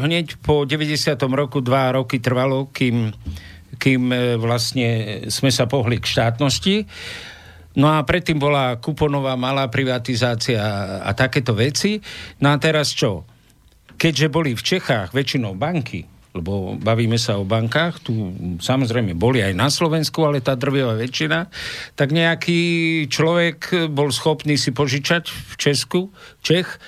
hneď 0.00 0.40
po 0.40 0.64
90. 0.64 1.18
roku 1.36 1.60
dva 1.60 1.92
roky 1.92 2.16
trvalo, 2.22 2.72
kým, 2.72 3.12
kým 3.76 4.02
e, 4.08 4.40
vlastne 4.40 4.88
sme 5.28 5.52
sa 5.52 5.68
pohli 5.68 6.00
k 6.00 6.08
štátnosti. 6.08 6.88
No 7.76 7.92
a 7.92 8.00
predtým 8.02 8.40
bola 8.40 8.80
kuponová 8.80 9.36
malá 9.36 9.68
privatizácia 9.68 10.58
a 11.04 11.10
takéto 11.12 11.52
veci. 11.52 12.00
No 12.40 12.50
a 12.50 12.56
teraz 12.56 12.90
čo? 12.96 13.28
Keďže 13.98 14.30
boli 14.30 14.54
v 14.54 14.62
Čechách 14.62 15.10
väčšinou 15.12 15.58
banky, 15.58 16.06
lebo 16.38 16.78
bavíme 16.78 17.18
sa 17.18 17.34
o 17.34 17.44
bankách, 17.44 17.98
tu 18.06 18.12
samozrejme 18.62 19.18
boli 19.18 19.42
aj 19.42 19.54
na 19.58 19.66
Slovensku, 19.66 20.22
ale 20.22 20.38
tá 20.38 20.54
drvivá 20.54 20.94
väčšina, 20.94 21.50
tak 21.98 22.14
nejaký 22.14 22.60
človek 23.10 23.90
bol 23.90 24.14
schopný 24.14 24.54
si 24.54 24.70
požičať 24.70 25.26
v 25.26 25.52
Česku, 25.58 26.00
Čech 26.46 26.78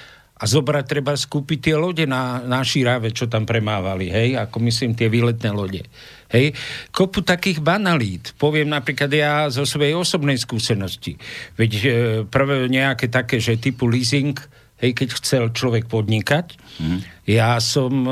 a 0.40 0.49
zobrať 0.49 0.85
treba 0.88 1.12
skúpiť 1.12 1.59
tie 1.69 1.76
lode 1.76 2.09
na, 2.09 2.40
na 2.40 2.64
šíráve, 2.64 3.12
čo 3.12 3.29
tam 3.29 3.45
premávali, 3.45 4.09
hej, 4.09 4.40
ako 4.40 4.57
myslím 4.64 4.97
tie 4.97 5.12
výletné 5.12 5.52
lode. 5.52 5.85
Hej, 6.33 6.57
kopu 6.95 7.21
takých 7.21 7.61
banalít. 7.61 8.33
Poviem 8.40 8.73
napríklad 8.73 9.11
ja 9.12 9.50
zo 9.52 9.67
svojej 9.69 9.93
osobnej 9.99 10.38
skúsenosti. 10.40 11.19
Veď 11.59 11.73
e, 11.75 11.83
prvé 12.25 12.71
nejaké 12.71 13.11
také, 13.12 13.37
že 13.37 13.61
typu 13.61 13.90
leasing, 13.90 14.33
hej, 14.81 14.97
keď 14.97 15.09
chcel 15.21 15.45
človek 15.53 15.87
podnikať. 15.87 16.57
Mm. 16.81 16.99
Ja 17.29 17.61
som 17.61 17.93
um, 17.93 18.11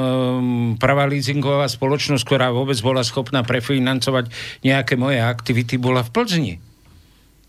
prvá 0.77 1.09
leasingová 1.09 1.67
spoločnosť, 1.67 2.23
ktorá 2.23 2.53
vôbec 2.53 2.79
bola 2.85 3.03
schopná 3.03 3.43
prefinancovať 3.43 4.31
nejaké 4.63 4.95
moje 4.95 5.19
aktivity, 5.19 5.81
bola 5.81 6.05
v 6.05 6.13
Plzni. 6.13 6.55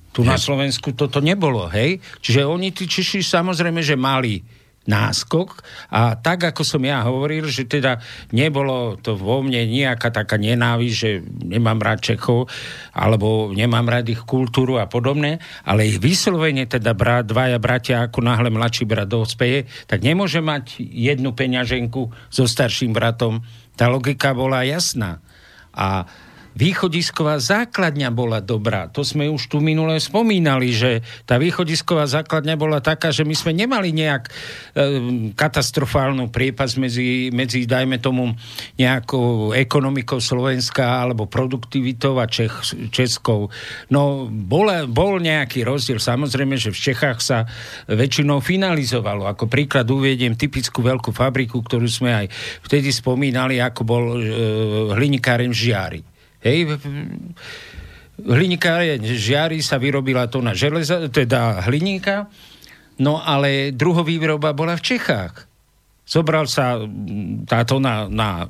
Tu 0.10 0.26
na 0.26 0.42
Slovensku 0.42 0.98
toto 0.98 1.22
nebolo, 1.22 1.70
hej? 1.70 2.02
Čiže 2.26 2.42
oni, 2.42 2.74
tí 2.74 2.90
Češi, 2.90 3.22
samozrejme, 3.22 3.86
že 3.86 3.94
mali 3.94 4.42
náskok 4.88 5.60
a 5.92 6.16
tak, 6.16 6.50
ako 6.50 6.64
som 6.64 6.82
ja 6.82 7.04
hovoril, 7.04 7.46
že 7.52 7.68
teda 7.68 8.00
nebolo 8.32 8.96
to 8.98 9.14
vo 9.14 9.44
mne 9.44 9.68
nejaká 9.68 10.10
taká 10.10 10.40
nenávisť, 10.40 10.96
že 10.96 11.12
nemám 11.46 11.78
rád 11.84 12.00
Čechov, 12.02 12.48
alebo 12.96 13.52
nemám 13.52 13.86
rád 13.86 14.10
ich 14.10 14.24
kultúru 14.24 14.80
a 14.80 14.88
podobné, 14.88 15.44
ale 15.68 15.90
ich 15.92 16.02
vyslovene 16.02 16.66
teda 16.66 16.96
brat, 16.96 17.28
dvaja 17.30 17.60
bratia, 17.62 18.08
ako 18.08 18.24
náhle 18.24 18.50
mladší 18.50 18.88
brat 18.88 19.12
dospeje, 19.12 19.70
tak 19.86 20.02
nemôže 20.02 20.40
mať 20.40 20.80
jednu 20.80 21.36
peňaženku 21.36 22.32
so 22.32 22.46
starším 22.48 22.96
bratom. 22.96 23.44
Tá 23.78 23.88
logika 23.92 24.34
bola 24.34 24.66
jasná. 24.66 25.22
A 25.70 26.10
východisková 26.58 27.38
základňa 27.38 28.10
bola 28.10 28.42
dobrá. 28.42 28.90
To 28.94 29.06
sme 29.06 29.30
už 29.30 29.50
tu 29.52 29.62
minule 29.62 29.98
spomínali, 30.02 30.74
že 30.74 31.06
tá 31.30 31.38
východisková 31.38 32.10
základňa 32.10 32.56
bola 32.58 32.80
taká, 32.82 33.14
že 33.14 33.28
my 33.28 33.36
sme 33.38 33.54
nemali 33.54 33.94
nejak 33.94 34.24
e, 34.26 34.32
katastrofálnu 35.38 36.34
priepas 36.34 36.74
medzi, 36.80 37.30
medzi, 37.30 37.70
dajme 37.70 38.02
tomu, 38.02 38.34
nejakou 38.78 39.54
ekonomikou 39.54 40.18
Slovenska 40.18 41.06
alebo 41.06 41.30
produktivitou 41.30 42.18
a 42.18 42.26
Čech, 42.26 42.76
Českou. 42.90 43.54
No, 43.94 44.26
bol, 44.30 44.70
bol 44.90 45.22
nejaký 45.22 45.62
rozdiel. 45.62 46.02
Samozrejme, 46.02 46.58
že 46.58 46.74
v 46.74 46.80
Čechách 46.80 47.20
sa 47.22 47.38
väčšinou 47.90 48.42
finalizovalo. 48.42 49.30
Ako 49.30 49.46
príklad 49.46 49.86
uviediem 49.90 50.34
typickú 50.34 50.82
veľkú 50.82 51.14
fabriku, 51.14 51.62
ktorú 51.62 51.86
sme 51.86 52.26
aj 52.26 52.26
vtedy 52.66 52.90
spomínali, 52.90 53.62
ako 53.62 53.82
bol 53.86 54.04
e, 54.16 54.22
hlinikáren 54.98 55.54
v 55.54 55.60
Žiari. 55.60 56.02
Hej, 56.40 56.80
hliníka 58.24 58.84
žiari 59.00 59.60
sa 59.64 59.80
vyrobila 59.80 60.28
to 60.28 60.40
na 60.40 60.56
železa, 60.56 61.08
teda 61.12 61.64
hliníka, 61.68 62.28
no 63.00 63.20
ale 63.20 63.72
druhovýroba 63.76 64.56
bola 64.56 64.76
v 64.76 64.86
Čechách. 64.96 65.48
Zobral 66.10 66.50
sa 66.50 66.80
mm, 66.82 67.46
táto 67.46 67.78
na, 67.78 68.10
na 68.10 68.50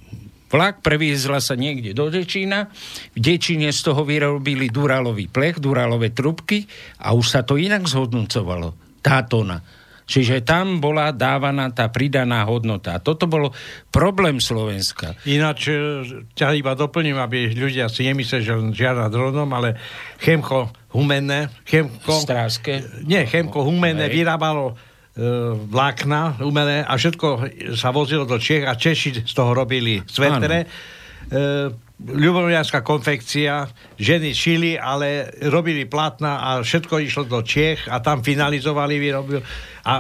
vlak, 0.50 0.82
previezla 0.82 1.44
sa 1.44 1.54
niekde 1.54 1.94
do 1.94 2.10
Dečína, 2.10 2.72
v 3.14 3.20
Dečíne 3.20 3.70
z 3.70 3.80
toho 3.86 4.02
vyrobili 4.08 4.72
durálový 4.72 5.30
plech, 5.30 5.62
durálové 5.62 6.16
trubky 6.16 6.66
a 7.04 7.14
už 7.14 7.26
sa 7.26 7.42
to 7.46 7.60
inak 7.60 7.86
zhodnocovalo. 7.86 8.74
Tá 9.04 9.24
tona. 9.28 9.62
Čiže 10.10 10.42
tam 10.42 10.82
bola 10.82 11.14
dávaná 11.14 11.70
tá 11.70 11.86
pridaná 11.94 12.42
hodnota. 12.50 12.98
A 12.98 13.04
toto 13.04 13.30
bol 13.30 13.54
problém 13.94 14.42
Slovenska. 14.42 15.14
Ináč 15.30 15.70
e, 15.70 15.78
ťa 16.34 16.58
iba 16.58 16.74
doplním, 16.74 17.22
aby 17.22 17.54
ľudia 17.54 17.86
si 17.94 18.10
nemysleli, 18.10 18.42
že 18.42 18.58
len 18.58 18.74
žiada 18.74 19.06
dronom, 19.14 19.46
ale 19.54 19.78
chemko 20.18 20.74
humenné, 20.98 21.54
chemko... 21.70 22.26
Stráske. 22.26 23.06
Nie, 23.06 23.30
chemko 23.30 23.62
humenné 23.62 24.10
Hej. 24.10 24.26
vyrábalo 24.26 24.74
e, 24.74 24.76
vlákna 25.70 26.42
umelé 26.42 26.82
a 26.82 26.98
všetko 26.98 27.28
sa 27.78 27.94
vozilo 27.94 28.26
do 28.26 28.42
Čech 28.42 28.66
a 28.66 28.74
Češi 28.74 29.30
z 29.30 29.34
toho 29.38 29.54
robili 29.54 30.02
svetere. 30.10 30.66
E, 30.66 31.89
ľubomianská 32.00 32.80
konfekcia, 32.80 33.68
ženy 34.00 34.32
šili, 34.32 34.80
ale 34.80 35.36
robili 35.52 35.84
platna 35.84 36.40
a 36.40 36.50
všetko 36.64 36.96
išlo 37.04 37.24
do 37.28 37.44
Čech 37.44 37.92
a 37.92 38.00
tam 38.00 38.24
finalizovali, 38.24 38.96
vyrobil. 38.96 39.44
A 39.84 40.00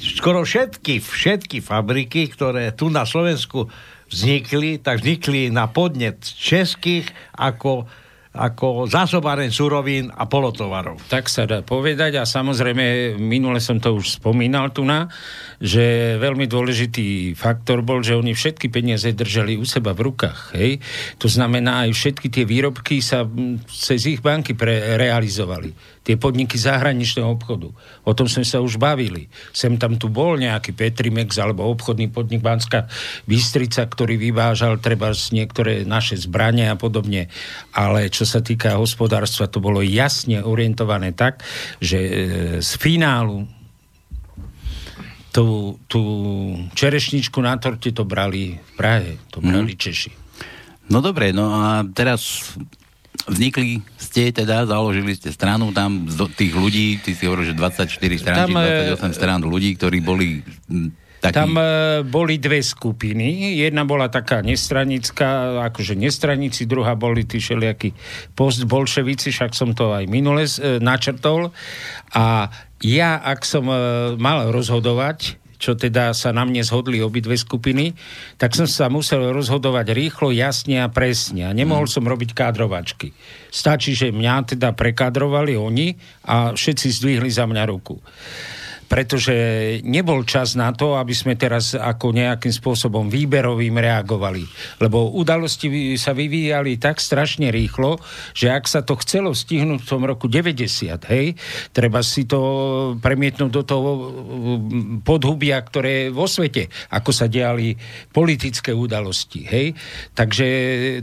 skoro 0.00 0.40
všetky, 0.48 1.04
všetky 1.04 1.60
fabriky, 1.60 2.32
ktoré 2.32 2.72
tu 2.72 2.88
na 2.88 3.04
Slovensku 3.04 3.68
vznikli, 4.08 4.80
tak 4.80 5.04
vznikli 5.04 5.52
na 5.52 5.68
podnet 5.68 6.24
českých 6.24 7.12
ako, 7.36 7.84
ako 8.34 8.90
zásobáren 8.90 9.54
surovín 9.54 10.10
a 10.10 10.26
polotovarov. 10.26 10.98
Tak 11.06 11.30
sa 11.30 11.46
dá 11.46 11.62
povedať 11.62 12.18
a 12.18 12.26
samozrejme, 12.26 13.14
minule 13.14 13.62
som 13.62 13.78
to 13.78 13.94
už 13.94 14.18
spomínal 14.18 14.74
tu 14.74 14.82
na, 14.82 15.06
že 15.62 16.18
veľmi 16.18 16.50
dôležitý 16.50 17.38
faktor 17.38 17.86
bol, 17.86 18.02
že 18.02 18.18
oni 18.18 18.34
všetky 18.34 18.74
peniaze 18.74 19.06
držali 19.14 19.54
u 19.54 19.62
seba 19.62 19.94
v 19.94 20.10
rukách. 20.10 20.58
Hej? 20.58 20.82
To 21.22 21.30
znamená, 21.30 21.86
aj 21.86 21.94
všetky 21.94 22.26
tie 22.26 22.42
výrobky 22.42 22.98
sa 22.98 23.22
cez 23.70 24.02
ich 24.10 24.18
banky 24.18 24.58
pre, 24.58 24.98
realizovali. 24.98 25.93
Tie 26.04 26.20
podniky 26.20 26.60
zahraničného 26.60 27.32
obchodu. 27.32 27.72
O 28.04 28.12
tom 28.12 28.28
sme 28.28 28.44
sa 28.44 28.60
už 28.60 28.76
bavili. 28.76 29.32
Sem 29.56 29.80
tam 29.80 29.96
tu 29.96 30.12
bol 30.12 30.36
nejaký 30.36 30.76
Petrimex 30.76 31.40
alebo 31.40 31.64
obchodný 31.72 32.12
podnik 32.12 32.44
Banská 32.44 32.92
Bystrica, 33.24 33.88
ktorý 33.88 34.20
vyvážal 34.20 34.76
treba 34.84 35.16
z 35.16 35.32
niektoré 35.32 35.88
naše 35.88 36.20
zbranie 36.20 36.68
a 36.68 36.76
podobne. 36.76 37.32
Ale 37.72 38.12
čo 38.12 38.28
sa 38.28 38.44
týka 38.44 38.76
hospodárstva, 38.76 39.48
to 39.48 39.64
bolo 39.64 39.80
jasne 39.80 40.44
orientované 40.44 41.16
tak, 41.16 41.40
že 41.80 41.98
e, 41.98 42.12
z 42.60 42.70
finálu 42.76 43.48
tú, 45.34 45.80
tú 45.90 46.02
čerešničku 46.78 47.42
na 47.42 47.58
torte 47.58 47.90
to 47.90 48.06
brali 48.06 48.54
v 48.54 48.72
Prahe, 48.78 49.18
to 49.34 49.42
brali 49.42 49.74
Češi. 49.74 50.14
No 50.94 51.02
dobre, 51.02 51.32
no 51.32 51.50
a 51.50 51.82
teraz 51.82 52.54
vznikli 53.24 53.80
ste 53.96 54.34
teda, 54.34 54.68
založili 54.68 55.16
ste 55.16 55.32
stranu 55.32 55.72
tam 55.72 56.10
z 56.10 56.18
tých 56.34 56.52
ľudí, 56.52 57.00
ty 57.00 57.16
si 57.16 57.24
hovoril, 57.24 57.50
že 57.50 57.54
24 57.56 57.88
strán, 58.20 58.36
Tam, 58.46 58.50
či 58.52 58.92
e, 58.92 58.98
28 58.98 59.16
strán 59.16 59.40
ľudí, 59.46 59.70
ktorí 59.78 59.98
boli 60.04 60.44
takí... 61.24 61.34
Tam 61.34 61.56
e, 61.56 61.64
boli 62.04 62.36
dve 62.36 62.60
skupiny. 62.60 63.56
Jedna 63.64 63.88
bola 63.88 64.12
taká 64.12 64.44
nestranická, 64.44 65.64
akože 65.72 65.96
nestranici, 65.96 66.68
druhá 66.68 66.92
boli 66.92 67.24
tí 67.24 67.40
všelijakí 67.40 67.96
postbolševici, 68.36 69.32
však 69.32 69.56
som 69.56 69.72
to 69.72 69.96
aj 69.96 70.04
minule 70.04 70.44
e, 70.44 70.82
načrtol. 70.84 71.48
A 72.12 72.52
ja, 72.84 73.16
ak 73.24 73.40
som 73.48 73.64
e, 73.72 73.76
mal 74.20 74.52
rozhodovať, 74.52 75.40
čo 75.58 75.78
teda 75.78 76.14
sa 76.16 76.34
na 76.34 76.42
mne 76.42 76.62
zhodli 76.64 76.98
obidve 77.00 77.38
skupiny, 77.38 77.94
tak 78.40 78.54
som 78.56 78.66
sa 78.66 78.90
musel 78.90 79.30
rozhodovať 79.30 79.94
rýchlo, 79.94 80.34
jasne 80.34 80.82
a 80.82 80.88
presne. 80.90 81.46
A 81.46 81.56
nemohol 81.56 81.86
som 81.86 82.04
robiť 82.04 82.34
kádrovačky. 82.34 83.14
Stačí, 83.48 83.94
že 83.94 84.14
mňa 84.14 84.56
teda 84.56 84.74
prekádrovali 84.74 85.54
oni 85.54 85.94
a 86.26 86.52
všetci 86.54 86.86
zdvihli 87.00 87.30
za 87.30 87.46
mňa 87.46 87.62
ruku 87.68 88.00
pretože 88.94 89.34
nebol 89.82 90.22
čas 90.22 90.54
na 90.54 90.70
to, 90.70 90.94
aby 90.94 91.10
sme 91.10 91.34
teraz 91.34 91.74
ako 91.74 92.14
nejakým 92.14 92.54
spôsobom 92.54 93.10
výberovým 93.10 93.74
reagovali. 93.74 94.46
Lebo 94.78 95.10
udalosti 95.18 95.98
sa 95.98 96.14
vyvíjali 96.14 96.78
tak 96.78 97.02
strašne 97.02 97.50
rýchlo, 97.50 97.98
že 98.38 98.54
ak 98.54 98.70
sa 98.70 98.86
to 98.86 98.94
chcelo 99.02 99.34
stihnúť 99.34 99.82
v 99.82 99.90
tom 99.90 100.06
roku 100.06 100.30
90, 100.30 101.10
hej, 101.10 101.34
treba 101.74 102.06
si 102.06 102.22
to 102.22 102.38
premietnúť 103.02 103.50
do 103.50 103.62
toho 103.66 103.90
mm, 103.98 105.02
podhubia, 105.02 105.58
ktoré 105.58 106.06
je 106.06 106.14
vo 106.14 106.30
svete, 106.30 106.70
ako 106.94 107.10
sa 107.10 107.26
diali 107.26 107.74
politické 108.14 108.70
udalosti, 108.70 109.42
hej. 109.42 109.74
Takže 110.14 110.46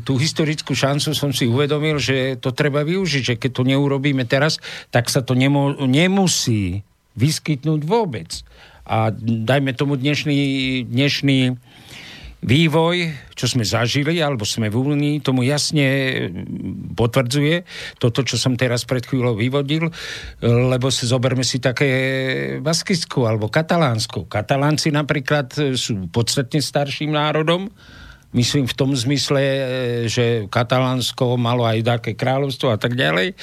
tú 0.08 0.16
historickú 0.16 0.72
šancu 0.72 1.12
som 1.12 1.36
si 1.36 1.44
uvedomil, 1.44 2.00
že 2.00 2.40
to 2.40 2.56
treba 2.56 2.88
využiť, 2.88 3.36
že 3.36 3.36
keď 3.36 3.52
to 3.52 3.68
neurobíme 3.68 4.24
teraz, 4.32 4.64
tak 4.96 5.12
sa 5.12 5.20
to 5.20 5.36
nemo- 5.36 5.76
nemusí 5.84 6.88
vyskytnúť 7.16 7.82
vôbec. 7.84 8.44
A 8.88 9.14
dajme 9.22 9.72
tomu 9.78 9.96
dnešný, 9.96 10.84
dnešný 10.90 11.56
vývoj, 12.42 13.14
čo 13.38 13.46
sme 13.46 13.62
zažili, 13.62 14.18
alebo 14.18 14.50
sme 14.50 14.74
v 14.74 14.82
Únii, 14.82 15.22
tomu 15.22 15.46
jasne 15.46 15.86
potvrdzuje 16.98 17.62
toto, 18.02 18.26
čo 18.26 18.34
som 18.42 18.58
teraz 18.58 18.82
pred 18.82 19.06
chvíľou 19.06 19.38
vyvodil, 19.38 19.94
lebo 20.42 20.90
si 20.90 21.06
zoberme 21.06 21.46
si 21.46 21.62
také 21.62 21.90
Baskicku 22.58 23.30
alebo 23.30 23.46
Katalánsko. 23.46 24.26
Katalánci 24.26 24.90
napríklad 24.90 25.78
sú 25.78 26.10
podstatne 26.10 26.66
starším 26.66 27.14
národom, 27.14 27.70
myslím 28.32 28.68
v 28.68 28.78
tom 28.78 28.92
zmysle, 28.96 29.42
že 30.08 30.48
Katalánsko 30.48 31.36
malo 31.36 31.68
aj 31.68 31.84
také 31.84 32.12
kráľovstvo 32.16 32.72
a 32.72 32.78
tak 32.80 32.96
ďalej. 32.96 33.36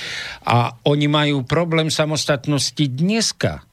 A 0.49 0.77
oni 0.89 1.07
majú 1.09 1.45
problém 1.45 1.93
samostatnosti 1.93 2.85
dneska. 2.89 3.69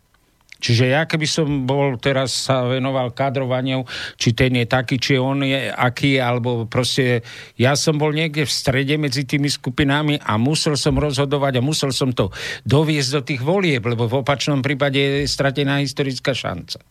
Čiže 0.55 0.85
ja 0.87 1.03
keby 1.05 1.27
som 1.27 1.67
bol 1.67 1.99
teraz 1.99 2.47
sa 2.47 2.65
venoval 2.65 3.13
kadrovaniu, 3.13 3.83
či 4.15 4.31
ten 4.33 4.55
je 4.55 4.65
taký, 4.65 4.97
či 4.97 5.19
on 5.19 5.43
je 5.43 5.69
aký, 5.69 6.17
alebo 6.17 6.65
proste 6.65 7.21
ja 7.59 7.75
som 7.75 7.99
bol 7.99 8.15
niekde 8.15 8.47
v 8.47 8.55
strede 8.55 8.95
medzi 8.95 9.27
tými 9.27 9.51
skupinami 9.51 10.17
a 10.23 10.39
musel 10.39 10.79
som 10.79 10.95
rozhodovať 10.95 11.59
a 11.59 11.65
musel 11.65 11.91
som 11.91 12.15
to 12.15 12.31
doviesť 12.65 13.09
do 13.13 13.21
tých 13.21 13.41
volieb, 13.43 13.83
lebo 13.83 14.07
v 14.07 14.25
opačnom 14.25 14.63
prípade 14.63 14.97
je 14.97 15.29
stratená 15.29 15.83
historická 15.83 16.31
šanca. 16.33 16.81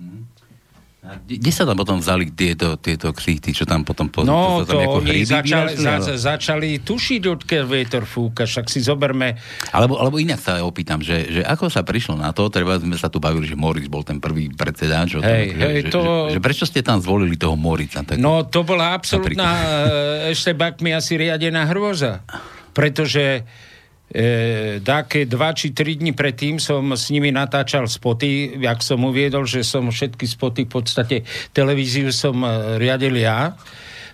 Mm. 0.00 0.29
Kde 1.00 1.48
sa 1.48 1.64
tam 1.64 1.80
potom 1.80 1.96
vzali 1.96 2.28
tieto, 2.28 2.76
tieto 2.76 3.08
ksichty, 3.16 3.56
čo 3.56 3.64
tam 3.64 3.88
potom... 3.88 4.12
Po, 4.12 4.20
no, 4.20 4.60
to, 4.68 4.76
to 4.76 5.00
oni 5.00 5.24
začali, 5.24 5.72
za, 5.72 5.96
začali 6.04 6.76
tušiť, 6.84 7.22
odkiaľ 7.24 7.64
vietor 7.64 8.04
fúka, 8.04 8.44
však 8.44 8.68
si 8.68 8.84
zoberme... 8.84 9.32
Alebo, 9.72 9.96
alebo 9.96 10.20
inak 10.20 10.36
sa 10.36 10.60
opýtam, 10.60 11.00
že, 11.00 11.40
že 11.40 11.40
ako 11.40 11.72
sa 11.72 11.80
prišlo 11.88 12.20
na 12.20 12.36
to, 12.36 12.52
treba 12.52 12.76
sme 12.76 13.00
sa 13.00 13.08
tu 13.08 13.16
bavili, 13.16 13.48
že 13.48 13.56
Moritz 13.56 13.88
bol 13.88 14.04
ten 14.04 14.20
prvý 14.20 14.52
predseda, 14.52 15.08
čo 15.08 15.24
hej, 15.24 15.56
tam, 15.56 15.72
hej, 15.72 15.76
že, 15.80 15.88
to... 15.88 16.00
že, 16.04 16.36
že, 16.36 16.40
prečo 16.44 16.64
ste 16.68 16.84
tam 16.84 17.00
zvolili 17.00 17.32
toho 17.40 17.56
Morica? 17.56 18.04
Tak, 18.04 18.20
no, 18.20 18.44
to 18.44 18.60
bola 18.60 18.92
absolútna, 18.92 19.48
ešte 20.28 20.52
bakmi 20.52 20.92
asi 20.92 21.16
riadená 21.16 21.64
hrôza. 21.64 22.20
Pretože 22.76 23.48
e, 24.10 24.82
dáke 24.82 25.24
dva 25.24 25.54
či 25.54 25.70
tri 25.70 25.94
dní 25.94 26.12
predtým 26.12 26.58
som 26.58 26.82
s 26.92 27.14
nimi 27.14 27.30
natáčal 27.30 27.86
spoty, 27.86 28.58
jak 28.58 28.82
som 28.82 29.06
uviedol, 29.06 29.46
že 29.46 29.62
som 29.62 29.86
všetky 29.88 30.26
spoty, 30.26 30.66
v 30.66 30.70
podstate 30.70 31.16
televíziu 31.54 32.10
som 32.10 32.42
e, 32.42 32.76
riadil 32.82 33.14
ja. 33.16 33.54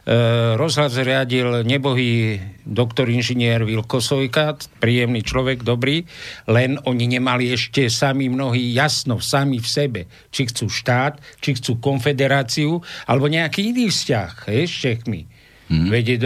E, 0.07 0.55
rozhlas 0.55 0.95
riadil 1.01 1.65
nebohý 1.65 2.39
doktor 2.63 3.09
inžinier 3.09 3.65
Vilko 3.65 3.99
Sojka, 3.99 4.55
príjemný 4.79 5.25
človek, 5.25 5.65
dobrý, 5.65 6.05
len 6.47 6.79
oni 6.85 7.19
nemali 7.19 7.51
ešte 7.57 7.89
sami 7.91 8.29
mnohí 8.31 8.77
jasno, 8.77 9.19
sami 9.19 9.59
v 9.59 9.69
sebe, 9.69 10.01
či 10.31 10.47
chcú 10.47 10.71
štát, 10.71 11.19
či 11.41 11.57
chcú 11.57 11.81
konfederáciu, 11.81 12.79
alebo 13.09 13.27
nejaký 13.27 13.75
iný 13.75 13.91
vzťah, 13.91 14.31
hej, 14.53 14.63
s 14.69 14.75
Čechmi. 14.77 15.36
Mm-hmm. 15.67 15.91
Veď 15.91 16.07
e, 16.07 16.17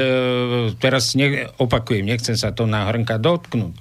teraz 0.77 1.17
ne, 1.17 1.49
opakujem, 1.57 2.05
nechcem 2.05 2.37
sa 2.37 2.53
to 2.53 2.69
na 2.69 2.93
hrnka 2.93 3.17
dotknúť, 3.17 3.73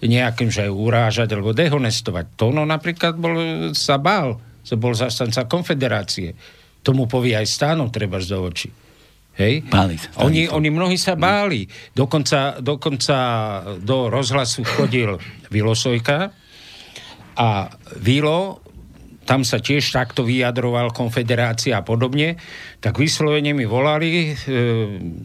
nejakým, 0.00 0.48
že 0.48 0.72
urážať 0.72 1.36
alebo 1.36 1.52
dehonestovať. 1.52 2.32
Tono 2.40 2.64
napríklad 2.64 3.20
bol, 3.20 3.36
sa 3.76 4.00
bál, 4.00 4.40
sa 4.64 4.74
bol 4.80 4.96
zastanca 4.96 5.44
konfederácie. 5.44 6.32
Tomu 6.80 7.04
povie 7.04 7.36
aj 7.36 7.44
stánov 7.44 7.92
treba 7.92 8.16
do 8.24 8.40
očí. 8.40 8.72
Hej? 9.36 9.68
Báli 9.68 10.00
sa, 10.00 10.08
oni, 10.24 10.48
oni 10.48 10.68
mnohí 10.72 10.96
sa 10.96 11.12
báli. 11.12 11.68
Dokonca, 11.92 12.64
dokonca 12.64 13.16
do 13.84 14.08
rozhlasu 14.08 14.64
chodil 14.64 15.20
Vilo 15.52 15.76
Sojka 15.76 16.32
a 17.36 17.48
Vilo 18.00 18.61
tam 19.32 19.48
sa 19.48 19.64
tiež 19.64 19.96
takto 19.96 20.28
vyjadroval 20.28 20.92
konfederácia 20.92 21.80
a 21.80 21.86
podobne, 21.86 22.36
tak 22.84 23.00
vyslovene 23.00 23.56
mi 23.56 23.64
volali 23.64 24.28
e, 24.28 24.32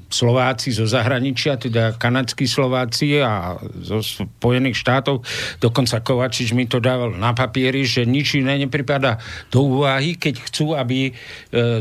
Slováci 0.08 0.72
zo 0.72 0.88
zahraničia, 0.88 1.60
teda 1.60 2.00
kanadskí 2.00 2.48
Slováci 2.48 3.20
a 3.20 3.60
zo 3.84 4.00
Spojených 4.00 4.80
štátov, 4.80 5.28
dokonca 5.60 6.00
Kovačič 6.00 6.56
mi 6.56 6.72
to 6.72 6.80
dával 6.80 7.20
na 7.20 7.36
papieri, 7.36 7.84
že 7.84 8.08
nič 8.08 8.40
iné 8.40 8.56
nepripada 8.56 9.20
do 9.52 9.76
úvahy, 9.76 10.16
keď 10.16 10.40
chcú, 10.48 10.72
aby 10.72 11.12
e, 11.12 11.14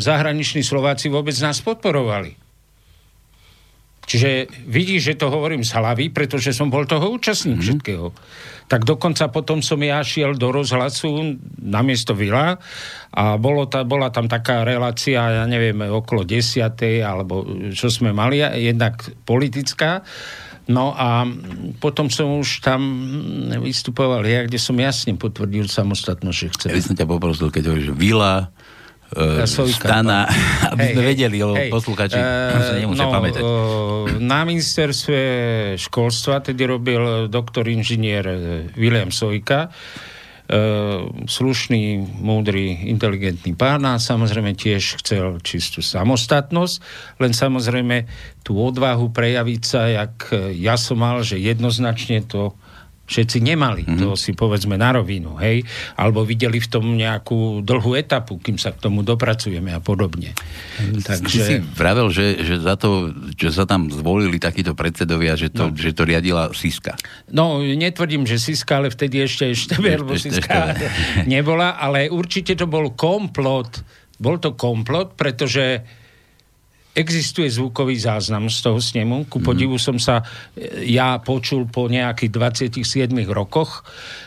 zahraniční 0.03 0.67
Slováci 0.67 1.07
vôbec 1.07 1.39
nás 1.39 1.63
podporovali. 1.63 2.35
Čiže 4.07 4.51
vidíš, 4.67 5.15
že 5.15 5.19
to 5.19 5.31
hovorím 5.31 5.63
z 5.63 5.75
hlavy, 5.79 6.15
pretože 6.15 6.55
som 6.55 6.71
bol 6.71 6.87
toho 6.87 7.11
účastník 7.11 7.59
mm-hmm. 7.59 7.71
všetkého. 7.71 8.07
Tak 8.67 8.83
dokonca 8.83 9.31
potom 9.31 9.63
som 9.63 9.79
ja 9.79 10.03
šiel 10.03 10.35
do 10.35 10.51
rozhlasu 10.51 11.39
na 11.63 11.87
miesto 11.87 12.19
Vila 12.19 12.59
a 13.15 13.39
bolo 13.39 13.71
ta, 13.71 13.87
bola 13.87 14.11
tam 14.11 14.27
taká 14.27 14.67
relácia, 14.67 15.23
ja 15.23 15.45
neviem, 15.47 15.87
okolo 15.87 16.27
desiatej, 16.27 17.07
alebo 17.07 17.47
čo 17.71 17.87
sme 17.87 18.11
mali, 18.11 18.43
jednak 18.43 19.07
politická. 19.23 20.03
No 20.67 20.91
a 20.99 21.23
potom 21.79 22.11
som 22.11 22.43
už 22.43 22.59
tam 22.59 22.83
vystupoval 23.63 24.27
ja, 24.27 24.43
kde 24.43 24.59
som 24.59 24.75
jasne 24.75 25.15
potvrdil 25.15 25.71
samostatnosť, 25.71 26.35
že 26.35 26.49
chcem. 26.59 26.69
Ja 26.75 26.79
by 26.83 26.83
som 26.83 26.99
ťa 26.99 27.07
poprosil, 27.07 27.55
keď 27.55 27.71
hovoríš 27.71 27.95
Vila, 27.95 28.51
stana, 29.71 30.27
aby 30.75 30.83
hej, 30.83 30.93
sme 30.93 31.03
hej, 31.03 31.09
vedeli, 31.15 31.39
lebo 31.39 31.57
hej, 31.57 31.71
posluchači 31.71 32.19
uh, 32.19 32.59
sa 32.69 32.75
nemusia 32.75 33.07
no, 33.07 33.13
pamätať. 33.15 33.43
Uh, 33.43 34.19
na 34.19 34.43
ministerstve 34.43 35.19
školstva 35.79 36.43
tedy 36.43 36.67
robil 36.67 37.31
doktor 37.31 37.67
inžinier 37.71 38.27
William 38.75 39.15
Sojka, 39.15 39.71
Uh, 40.47 41.27
slušný, 41.27 41.99
múdry, 42.23 42.87
inteligentný 42.87 43.59
pán 43.59 43.83
a 43.83 43.99
samozrejme 43.99 44.55
tiež 44.55 45.03
chcel 45.03 45.43
čistú 45.43 45.83
samostatnosť, 45.83 46.75
len 47.19 47.35
samozrejme 47.35 48.07
tú 48.47 48.55
odvahu 48.55 49.11
prejaviť 49.11 49.63
sa, 49.67 49.91
jak 49.91 50.31
ja 50.55 50.79
som 50.79 51.03
mal, 51.03 51.27
že 51.27 51.43
jednoznačne 51.43 52.23
to 52.31 52.55
všetci 53.07 53.39
nemali. 53.43 53.83
Mm-hmm. 53.87 54.01
To 54.03 54.19
si 54.19 54.35
povedzme 54.35 54.75
na 54.75 54.91
rovinu, 54.95 55.39
hej? 55.39 55.63
Alebo 55.95 56.27
videli 56.27 56.59
v 56.59 56.69
tom 56.69 56.99
nejakú 56.99 57.63
dlhú 57.63 57.95
etapu, 57.95 58.39
kým 58.43 58.59
sa 58.59 58.75
k 58.75 58.83
tomu 58.83 59.07
dopracujeme 59.07 59.71
a 59.71 59.81
podobne. 59.81 60.35
Takže... 61.07 61.39
Ty 61.39 61.39
si 61.47 61.57
vravel, 61.63 62.11
že, 62.11 62.43
že 62.43 62.59
za 62.59 62.75
to, 62.75 63.15
že 63.39 63.55
sa 63.55 63.65
tam 63.65 63.89
zvolili 63.89 64.43
takíto 64.43 64.75
predsedovia, 64.75 65.39
že 65.39 65.49
to, 65.55 65.71
no. 65.71 65.75
že 65.75 65.95
to 65.95 66.03
riadila 66.03 66.51
Siska. 66.51 66.99
No, 67.31 67.63
netvrdím, 67.63 68.27
že 68.27 68.43
Siska, 68.43 68.83
ale 68.83 68.91
vtedy 68.91 69.23
ešte 69.23 69.55
ešte, 69.55 69.79
lebo 69.79 70.19
Siska 70.19 70.75
ešte. 70.75 70.87
nebola, 71.35 71.79
ale 71.79 72.11
určite 72.11 72.59
to 72.59 72.67
bol 72.67 72.93
komplot. 72.93 73.81
Bol 74.19 74.41
to 74.43 74.59
komplot, 74.59 75.15
pretože 75.15 75.85
existuje 76.97 77.53
zvukový 77.53 78.01
záznam 78.01 78.49
z 78.49 78.59
toho 78.65 78.81
snemu. 78.81 79.29
Ku 79.29 79.39
mhm. 79.39 79.45
podivu 79.45 79.77
som 79.77 80.01
sa 80.01 80.25
e, 80.57 80.89
ja 80.89 81.21
počul 81.21 81.69
po 81.69 81.93
nejakých 81.93 82.33
27 82.81 83.13
rokoch. 83.29 83.85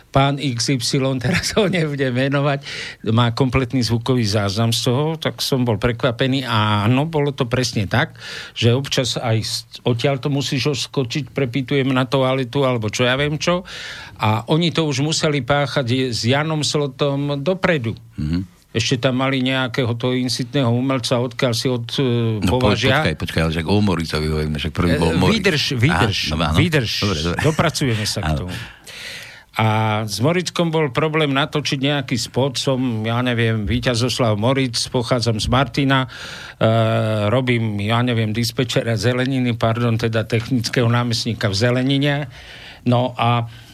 Pán 0.10 0.42
XY, 0.42 1.18
teraz 1.26 1.54
ho 1.58 1.66
nebudem 1.70 2.14
menovať, 2.14 2.66
má 3.14 3.34
kompletný 3.34 3.82
zvukový 3.86 4.26
záznam 4.26 4.74
z 4.74 4.90
toho, 4.90 5.06
tak 5.18 5.42
som 5.42 5.66
bol 5.66 5.82
prekvapený. 5.82 6.46
A 6.46 6.86
áno, 6.86 7.10
bolo 7.10 7.34
to 7.34 7.50
presne 7.50 7.90
tak, 7.90 8.18
že 8.54 8.74
občas 8.74 9.18
aj 9.18 9.70
odtiaľ 9.86 10.22
to 10.22 10.30
musíš 10.30 10.86
skočiť, 10.86 11.34
prepitujem 11.34 11.90
na 11.90 12.06
toaletu, 12.06 12.66
alebo 12.66 12.94
čo 12.94 13.06
ja 13.06 13.18
viem 13.18 13.42
čo. 13.42 13.66
A 14.22 14.46
oni 14.50 14.70
to 14.70 14.86
už 14.86 15.02
museli 15.02 15.42
páchať 15.42 16.14
s 16.14 16.22
Janom 16.26 16.62
Slotom 16.62 17.42
dopredu. 17.42 17.98
Mm-hmm 18.18 18.59
ešte 18.70 19.02
tam 19.02 19.18
mali 19.18 19.42
nejakého 19.42 19.98
toho 19.98 20.14
insitného 20.14 20.70
umelca, 20.70 21.18
odkiaľ 21.18 21.54
si 21.58 21.66
od 21.66 21.90
uh, 21.98 22.38
no, 22.38 22.62
považia. 22.62 23.02
Počkaj, 23.02 23.16
počkaj, 23.18 23.42
ale 23.42 23.52
však 23.58 23.66
o 23.66 23.78
Moricovi 23.82 24.28
hovoríme, 24.30 24.58
však 24.62 24.74
prvý 24.78 24.92
bol 25.02 25.18
Moritz. 25.18 25.42
Vydrž, 25.42 25.64
vydrž, 25.74 26.20
Aha, 26.38 26.54
no, 26.54 26.58
vydrž. 26.58 26.92
Dobre, 27.02 27.20
dobre. 27.26 27.42
Dopracujeme 27.50 28.06
sa 28.06 28.20
k 28.22 28.30
tomu. 28.46 28.54
A 29.60 29.68
s 30.08 30.24
Morickom 30.24 30.72
bol 30.72 30.88
problém 30.96 31.36
natočiť 31.36 31.84
nejaký 31.84 32.16
spot. 32.16 32.56
Som, 32.56 33.04
ja 33.04 33.20
neviem, 33.20 33.68
Víťazoslav 33.68 34.40
Moric, 34.40 34.80
pochádzam 34.88 35.36
z 35.36 35.52
Martina, 35.52 36.08
e, 36.08 36.10
robím, 37.28 37.76
ja 37.84 38.00
neviem, 38.00 38.32
dispečera 38.32 38.96
zeleniny, 38.96 39.60
pardon, 39.60 40.00
teda 40.00 40.24
technického 40.24 40.88
námestníka 40.88 41.52
v 41.52 41.56
zelenine. 41.60 42.32
No 42.88 43.12
a 43.20 43.44
e, 43.44 43.69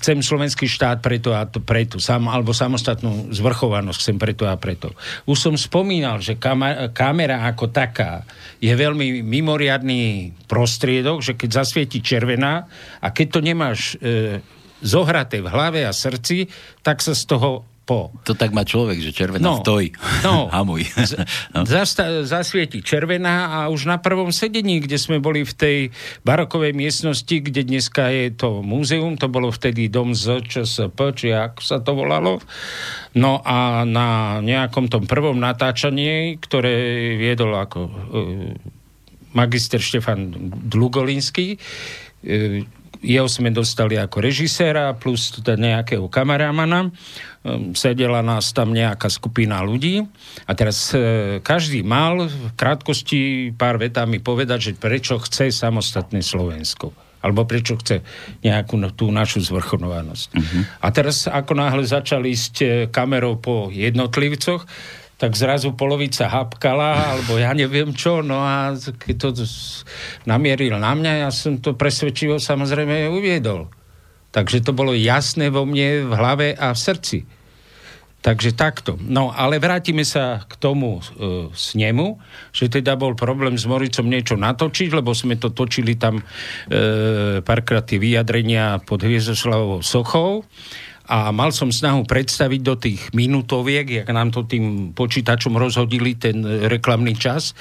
chcem 0.00 0.24
slovenský 0.24 0.64
štát 0.64 1.04
preto 1.04 1.36
a 1.36 1.44
to, 1.44 1.60
preto, 1.60 2.00
sam, 2.00 2.32
alebo 2.32 2.56
samostatnú 2.56 3.28
zvrchovanosť 3.28 3.98
chcem 4.00 4.16
preto 4.16 4.48
a 4.48 4.56
preto. 4.56 4.96
Už 5.28 5.36
som 5.36 5.54
spomínal, 5.54 6.24
že 6.24 6.40
kama, 6.40 6.88
kamera 6.96 7.44
ako 7.44 7.68
taká 7.68 8.24
je 8.56 8.72
veľmi 8.72 9.20
mimoriadný 9.20 10.32
prostriedok, 10.48 11.20
že 11.20 11.36
keď 11.36 11.60
zasvieti 11.60 12.00
červená 12.00 12.64
a 13.04 13.12
keď 13.12 13.26
to 13.28 13.40
nemáš 13.44 13.80
e, 14.00 14.40
zohraté 14.80 15.44
v 15.44 15.52
hlave 15.52 15.84
a 15.84 15.92
srdci, 15.92 16.48
tak 16.80 17.04
sa 17.04 17.12
z 17.12 17.24
toho 17.28 17.73
po. 17.84 18.08
To 18.24 18.32
tak 18.32 18.50
má 18.50 18.64
človek, 18.64 18.96
že 18.98 19.12
červená 19.12 19.44
No. 19.44 19.60
stojí. 19.60 19.92
No. 20.20 20.48
Hamuj. 20.56 20.88
no. 21.52 21.62
Zasta- 21.62 22.24
zasvieti 22.24 22.80
červená 22.80 23.36
a 23.46 23.68
už 23.68 23.84
na 23.84 23.96
prvom 23.96 24.28
sedení, 24.28 24.80
kde 24.80 24.96
sme 24.96 25.20
boli 25.20 25.44
v 25.44 25.52
tej 25.52 25.76
barokovej 26.22 26.72
miestnosti, 26.72 27.36
kde 27.38 27.60
dneska 27.62 28.08
je 28.08 28.32
to 28.32 28.60
múzeum, 28.60 29.14
to 29.14 29.28
bolo 29.28 29.48
vtedy 29.48 29.86
dom 29.86 30.10
ZČSP, 30.10 30.96
či 31.14 31.28
ako 31.30 31.60
sa 31.60 31.78
to 31.78 31.92
volalo. 31.92 32.40
No 33.12 33.38
a 33.38 33.84
na 33.84 34.08
nejakom 34.40 34.88
tom 34.88 35.04
prvom 35.04 35.36
natáčaní, 35.36 36.40
ktoré 36.40 36.74
viedol 37.14 37.52
ako 37.54 37.80
e, 37.84 37.92
magister 39.32 39.78
Štefan 39.78 40.32
Dlugolinský, 40.64 41.60
e, 42.22 42.64
jeho 43.04 43.28
sme 43.28 43.52
dostali 43.52 44.00
ako 44.00 44.24
režiséra 44.24 44.96
plus 44.96 45.36
teda 45.36 45.60
nejakého 45.60 46.08
kameramana. 46.08 46.88
Ehm, 47.44 47.76
Sedela 47.76 48.24
nás 48.24 48.50
tam 48.56 48.72
nejaká 48.72 49.12
skupina 49.12 49.60
ľudí 49.60 50.08
a 50.48 50.52
teraz 50.56 50.90
e, 50.96 51.38
každý 51.44 51.84
mal 51.84 52.26
v 52.26 52.56
krátkosti 52.56 53.52
pár 53.52 53.76
vetami 53.76 54.18
povedať, 54.18 54.72
že 54.72 54.80
prečo 54.80 55.20
chce 55.20 55.52
samostatné 55.52 56.24
Slovensko 56.24 56.96
alebo 57.24 57.48
prečo 57.48 57.80
chce 57.80 58.04
nejakú 58.44 58.76
no- 58.76 58.92
tú 58.92 59.08
našu 59.08 59.40
zvrchovanosť. 59.40 60.28
A 60.84 60.92
teraz 60.92 61.24
ako 61.24 61.56
náhle 61.56 61.84
začali 61.84 62.36
ísť 62.36 62.54
e, 62.60 62.66
kamerou 62.92 63.40
po 63.40 63.72
jednotlivcoch, 63.72 64.68
tak 65.14 65.38
zrazu 65.38 65.72
polovica 65.78 66.26
hapkala, 66.26 67.14
alebo 67.14 67.38
ja 67.38 67.54
neviem 67.54 67.94
čo, 67.94 68.20
no 68.20 68.42
a 68.42 68.74
keď 68.74 69.14
to 69.14 69.46
namieril 70.26 70.74
na 70.76 70.92
mňa, 70.92 71.12
ja 71.26 71.30
som 71.30 71.62
to 71.62 71.78
presvedčivo 71.78 72.42
samozrejme 72.42 73.06
uviedol. 73.08 73.70
Takže 74.34 74.66
to 74.66 74.74
bolo 74.74 74.90
jasné 74.90 75.46
vo 75.54 75.62
mne 75.62 76.10
v 76.10 76.12
hlave 76.12 76.46
a 76.58 76.74
v 76.74 76.78
srdci. 76.78 77.18
Takže 78.24 78.56
takto. 78.56 78.96
No, 79.04 79.36
ale 79.36 79.60
vrátime 79.60 80.00
sa 80.00 80.40
k 80.48 80.56
tomu 80.56 80.96
e, 80.96 81.02
snemu, 81.52 82.16
že 82.56 82.72
teda 82.72 82.96
bol 82.96 83.12
problém 83.12 83.60
s 83.60 83.68
Moricom 83.68 84.08
niečo 84.08 84.40
natočiť, 84.40 84.96
lebo 84.96 85.12
sme 85.12 85.36
to 85.36 85.52
točili 85.52 86.00
tam 86.00 86.18
e, 86.18 86.24
párkrát 87.44 87.84
tie 87.84 88.00
vyjadrenia 88.00 88.80
pod 88.80 89.04
Hviezoslavovou 89.04 89.84
sochou 89.84 90.40
a 91.04 91.28
mal 91.36 91.52
som 91.52 91.68
snahu 91.68 92.08
predstaviť 92.08 92.60
do 92.64 92.74
tých 92.80 93.00
minútoviek, 93.12 93.84
jak 93.84 94.08
nám 94.08 94.32
to 94.32 94.48
tým 94.48 94.96
počítačom 94.96 95.52
rozhodili 95.52 96.16
ten 96.16 96.40
e, 96.40 96.64
reklamný 96.64 97.12
čas, 97.12 97.52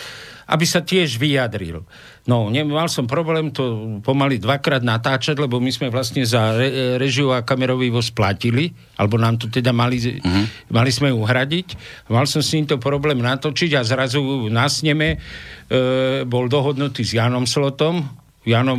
aby 0.48 0.64
sa 0.64 0.84
tiež 0.84 1.20
vyjadril. 1.20 1.84
No, 2.24 2.48
nemal 2.48 2.88
som 2.88 3.04
problém 3.04 3.52
to 3.52 4.00
pomaly 4.00 4.40
dvakrát 4.40 4.80
natáčať, 4.80 5.36
lebo 5.40 5.60
my 5.60 5.72
sme 5.76 5.92
vlastne 5.92 6.24
za 6.24 6.56
re, 6.56 6.96
režiu 6.96 7.36
a 7.36 7.44
kamerový 7.44 7.92
voz 7.92 8.16
platili, 8.16 8.72
alebo 8.96 9.20
nám 9.20 9.36
to 9.40 9.52
teda 9.52 9.76
mali, 9.76 10.00
uh-huh. 10.00 10.46
mali 10.72 10.92
sme 10.92 11.12
uhradiť. 11.12 11.76
Mal 12.08 12.24
som 12.24 12.40
s 12.40 12.56
týmto 12.56 12.80
problém 12.80 13.20
natočiť 13.20 13.76
a 13.76 13.84
zrazu 13.84 14.24
na 14.48 14.72
sneme 14.72 15.16
e, 15.16 16.24
bol 16.24 16.48
dohodnutý 16.48 17.04
s 17.04 17.12
Janom 17.12 17.44
Slotom. 17.44 18.24
Jano, 18.44 18.76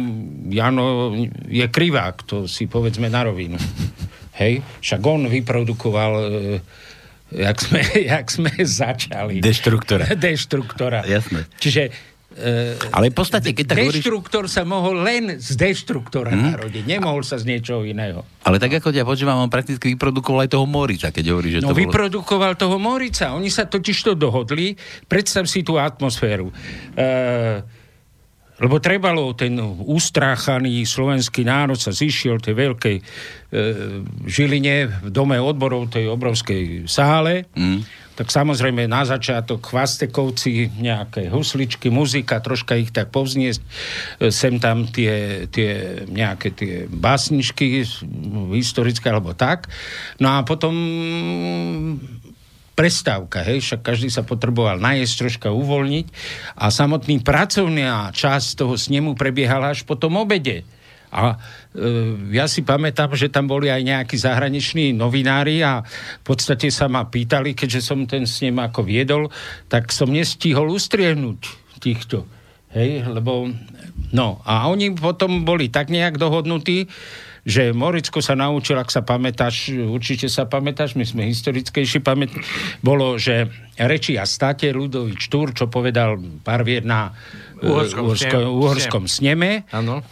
Jano 0.49 1.17
je 1.49 1.65
krivák, 1.69 2.25
to 2.25 2.45
si 2.45 2.65
povedzme 2.65 3.13
na 3.13 3.29
rovinu. 3.29 3.57
Hej, 4.35 4.67
však 4.83 5.01
on 5.07 5.31
vyprodukoval 5.31 6.13
e, 6.19 6.25
jak 7.35 7.59
sme, 7.59 7.81
jak 8.15 8.27
sme 8.31 8.53
začali. 8.63 9.43
Deštruktora. 9.43 10.11
Deštruktora. 10.27 11.07
Jasné. 11.07 11.47
Čiže 11.59 11.83
e, 12.35 12.75
Ale 12.95 13.11
v 13.11 13.17
podstate, 13.17 13.55
keď 13.55 13.67
tak 13.75 13.79
hovoríš... 13.83 14.03
deštruktor 14.03 14.45
sa 14.47 14.63
mohol 14.67 15.03
len 15.03 15.39
z 15.39 15.55
deštruktora 15.55 16.35
hmm? 16.35 16.45
narodiť. 16.55 16.85
Nemohol 16.87 17.23
sa 17.27 17.39
z 17.39 17.47
niečoho 17.47 17.87
iného. 17.87 18.23
Ale 18.47 18.59
tak 18.59 18.75
ako 18.79 18.91
ťa 18.91 19.07
počúvam, 19.07 19.39
on 19.39 19.51
prakticky 19.51 19.95
vyprodukoval 19.95 20.47
aj 20.47 20.51
toho 20.55 20.67
Morica, 20.67 21.09
keď 21.11 21.25
hovorí, 21.35 21.49
že 21.55 21.59
No 21.63 21.71
to 21.71 21.79
bolo... 21.79 21.83
vyprodukoval 21.87 22.53
toho 22.55 22.77
Morica. 22.79 23.35
Oni 23.35 23.51
sa 23.51 23.67
totiž 23.67 23.97
to 24.03 24.13
dohodli. 24.19 24.75
Predstav 25.07 25.47
si 25.51 25.63
tú 25.63 25.79
atmosféru. 25.79 26.51
E, 26.95 27.74
lebo 28.63 28.79
trebalo 28.79 29.35
ten 29.35 29.59
ustráchaný 29.83 30.87
slovenský 30.87 31.43
národ 31.43 31.75
sa 31.75 31.91
zišiel 31.91 32.39
tej 32.39 32.55
veľkej 32.55 32.97
e, 32.99 33.03
Žiline 34.31 34.77
v 35.03 35.09
dome 35.11 35.35
odborov 35.43 35.91
tej 35.91 36.07
obrovskej 36.07 36.87
sále. 36.87 37.51
Mm. 37.59 37.83
Tak 38.15 38.31
samozrejme 38.31 38.87
na 38.87 39.03
začiatok 39.03 39.59
chvastekovci, 39.59 40.71
nejaké 40.79 41.27
husličky, 41.35 41.91
muzika, 41.91 42.39
troška 42.39 42.79
ich 42.79 42.95
tak 42.95 43.11
povzniesť, 43.11 43.59
e, 43.59 44.31
sem 44.31 44.63
tam 44.63 44.87
tie, 44.87 45.45
tie 45.51 46.03
nejaké 46.07 46.55
tie 46.55 46.87
básničky 46.87 47.83
historické 48.55 49.11
alebo 49.11 49.35
tak. 49.35 49.67
No 50.23 50.39
a 50.39 50.47
potom 50.47 50.75
prestávka, 52.75 53.47
hej, 53.47 53.63
však 53.63 53.81
každý 53.87 54.11
sa 54.11 54.27
potreboval 54.27 54.83
najesť, 54.83 55.15
troška 55.27 55.49
uvoľniť 55.55 56.07
a 56.59 56.69
samotný 56.75 57.23
pracovná 57.23 58.11
časť 58.11 58.59
toho 58.59 58.75
snemu 58.75 59.15
prebiehala 59.15 59.71
až 59.71 59.87
po 59.87 59.95
tom 59.95 60.19
obede. 60.19 60.67
A 61.15 61.39
e, 61.71 62.35
ja 62.35 62.51
si 62.51 62.67
pamätám, 62.67 63.15
že 63.15 63.31
tam 63.31 63.47
boli 63.47 63.71
aj 63.71 63.87
nejakí 63.87 64.19
zahraniční 64.19 64.91
novinári 64.91 65.63
a 65.63 65.87
v 65.87 66.25
podstate 66.27 66.75
sa 66.75 66.91
ma 66.91 67.07
pýtali, 67.07 67.55
keďže 67.55 67.81
som 67.87 68.03
ten 68.11 68.27
snem 68.27 68.59
ako 68.59 68.83
viedol, 68.83 69.31
tak 69.71 69.95
som 69.95 70.11
nestihol 70.11 70.75
ustriehnúť 70.75 71.39
týchto. 71.79 72.27
Hej, 72.75 73.07
lebo... 73.07 73.55
No, 74.11 74.43
a 74.43 74.67
oni 74.67 74.91
potom 74.91 75.47
boli 75.47 75.71
tak 75.71 75.95
nejak 75.95 76.19
dohodnutí, 76.19 76.91
že 77.45 77.77
Moricko 77.77 78.25
sa 78.25 78.33
naučil, 78.33 78.81
ak 78.81 78.89
sa 78.89 79.05
pamätáš, 79.05 79.77
určite 79.77 80.33
sa 80.33 80.49
pamätáš, 80.49 80.97
my 80.97 81.05
sme 81.05 81.29
historickejší, 81.29 82.01
pamät, 82.01 82.33
bolo, 82.81 83.21
že 83.21 83.53
reči 83.77 84.17
a 84.17 84.25
state 84.25 84.73
Ludovič 84.73 85.29
Túr, 85.29 85.53
čo 85.53 85.69
povedal 85.69 86.17
pár 86.41 86.65
vied 86.65 86.89
na 86.89 87.13
Uhorskom 87.65 88.05
uhorsko, 88.05 88.37
sneme. 88.37 88.51
uhorskom 88.53 89.05
sneme 89.09 89.51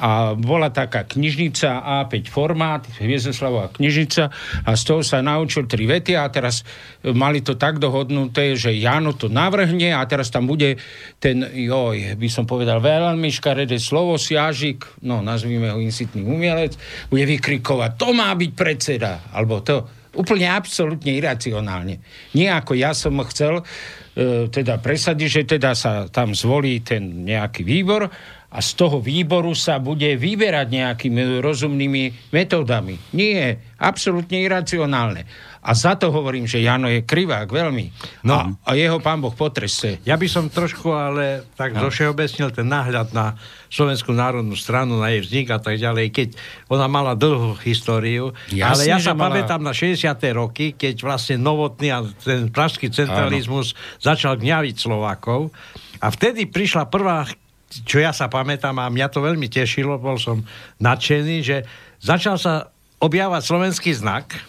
a 0.01 0.33
bola 0.33 0.73
taká 0.73 1.05
knižnica 1.05 1.69
A5 2.03 2.33
formát, 2.33 2.83
Hviezoslavová 2.99 3.71
knižnica 3.77 4.33
a 4.65 4.71
z 4.73 4.83
toho 4.83 5.01
sa 5.05 5.21
naučil 5.21 5.69
tri 5.69 5.85
vety 5.85 6.17
a 6.17 6.27
teraz 6.33 6.65
e, 7.05 7.12
mali 7.12 7.45
to 7.45 7.61
tak 7.61 7.79
dohodnuté, 7.79 8.57
že 8.57 8.73
Jano 8.73 9.12
to 9.12 9.29
navrhne 9.29 9.93
a 9.93 10.03
teraz 10.09 10.33
tam 10.33 10.49
bude 10.49 10.81
ten, 11.21 11.45
joj, 11.45 12.17
by 12.17 12.29
som 12.33 12.49
povedal, 12.49 12.81
veľmi 12.81 13.29
škaredé 13.29 13.77
slovo, 13.77 14.17
siažik, 14.17 14.88
no 15.05 15.21
nazvime 15.21 15.71
ho 15.71 15.79
insitný 15.79 16.25
umelec, 16.25 16.75
bude 17.12 17.25
vykrikovať, 17.29 17.91
to 18.01 18.09
má 18.17 18.33
byť 18.33 18.51
predseda, 18.57 19.29
alebo 19.31 19.61
to 19.61 20.03
úplne 20.12 20.49
absolútne 20.49 21.12
iracionálne. 21.17 22.01
Nie 22.37 22.53
ako 22.53 22.77
ja 22.77 22.93
som 22.93 23.17
chcel 23.25 23.65
teda 24.53 24.77
presadiť, 24.77 25.29
že 25.29 25.42
teda 25.57 25.72
sa 25.72 26.05
tam 26.12 26.37
zvolí 26.37 26.85
ten 26.85 27.25
nejaký 27.25 27.64
výbor 27.64 28.05
a 28.53 28.59
z 28.61 28.70
toho 28.77 29.01
výboru 29.01 29.57
sa 29.57 29.81
bude 29.81 30.12
vyberať 30.20 30.66
nejakými 30.68 31.40
rozumnými 31.40 32.33
metódami. 32.37 33.01
Nie, 33.16 33.72
absolútne 33.81 34.44
iracionálne. 34.44 35.25
A 35.62 35.79
za 35.79 35.94
to 35.94 36.11
hovorím, 36.11 36.51
že 36.51 36.59
Jano 36.59 36.90
je 36.90 37.07
krivák 37.07 37.46
veľmi. 37.46 37.94
No. 38.27 38.35
A, 38.35 38.42
a 38.66 38.70
jeho 38.75 38.98
pán 38.98 39.22
Boh 39.22 39.31
potreste. 39.31 40.03
Ja 40.03 40.18
by 40.18 40.27
som 40.27 40.51
trošku 40.51 40.90
ale 40.90 41.46
tak 41.55 41.79
no. 41.79 41.87
všeobecnil 41.87 42.51
ten 42.51 42.66
náhľad 42.66 43.14
na 43.14 43.38
Slovenskú 43.70 44.11
národnú 44.11 44.59
stranu, 44.59 44.98
na 44.98 45.14
jej 45.14 45.22
vznik 45.22 45.55
a 45.55 45.62
tak 45.62 45.79
ďalej, 45.79 46.11
keď 46.11 46.29
ona 46.66 46.90
mala 46.90 47.14
dlhú 47.14 47.55
históriu. 47.62 48.35
Jasne, 48.51 48.75
ale 48.75 48.83
ja 48.90 48.98
sa 48.98 49.14
mala- 49.14 49.38
pamätám 49.38 49.62
na 49.62 49.70
60. 49.70 50.03
roky, 50.35 50.75
keď 50.75 50.98
vlastne 50.98 51.38
novotný 51.38 51.94
a 51.94 52.03
ten 52.11 52.51
pražský 52.51 52.90
centralizmus 52.90 53.79
začal 54.03 54.42
gňaviť 54.42 54.75
Slovákov. 54.75 55.55
A 56.03 56.11
vtedy 56.11 56.51
prišla 56.51 56.90
prvá, 56.90 57.22
čo 57.87 58.03
ja 58.03 58.11
sa 58.11 58.27
pamätám 58.27 58.75
a 58.83 58.90
mňa 58.90 59.07
to 59.14 59.22
veľmi 59.22 59.46
tešilo, 59.46 59.94
bol 60.03 60.18
som 60.18 60.42
nadšený, 60.83 61.37
že 61.46 61.62
začal 62.03 62.35
sa 62.35 62.75
objavať 62.98 63.42
slovenský 63.46 63.94
znak, 63.94 64.42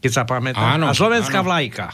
keď 0.00 0.10
sa 0.10 0.24
pamätám, 0.24 0.80
Áno, 0.80 0.88
a 0.88 0.96
slovenská 0.96 1.44
áno. 1.44 1.48
vlajka. 1.48 1.86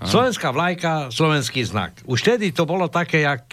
Slovenská 0.00 0.48
vlajka, 0.56 1.12
slovenský 1.12 1.60
znak. 1.60 1.92
Už 2.08 2.24
vtedy 2.24 2.56
to 2.56 2.64
bolo 2.64 2.88
také, 2.88 3.20
jak, 3.20 3.44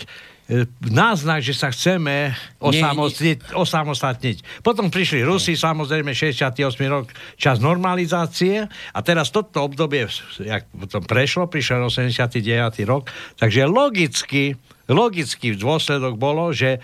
e, 0.48 0.64
náznak, 0.88 1.44
že 1.44 1.52
sa 1.52 1.76
chceme 1.76 2.32
osamostatniť. 2.64 3.52
osamostatniť. 3.52 4.64
Potom 4.64 4.88
prišli 4.88 5.28
Rusi, 5.28 5.60
samozrejme 5.60 6.16
68. 6.16 6.88
rok, 6.88 7.12
čas 7.36 7.60
normalizácie 7.60 8.64
a 8.64 9.00
teraz 9.04 9.28
toto 9.28 9.60
obdobie, 9.60 10.08
jak 10.40 10.64
potom 10.72 11.04
prešlo, 11.04 11.52
prišiel 11.52 11.84
89. 11.84 12.88
rok, 12.88 13.12
takže 13.36 13.68
logicky, 13.68 14.56
logicky 14.88 15.52
dôsledok 15.52 16.16
bolo, 16.16 16.56
že 16.56 16.80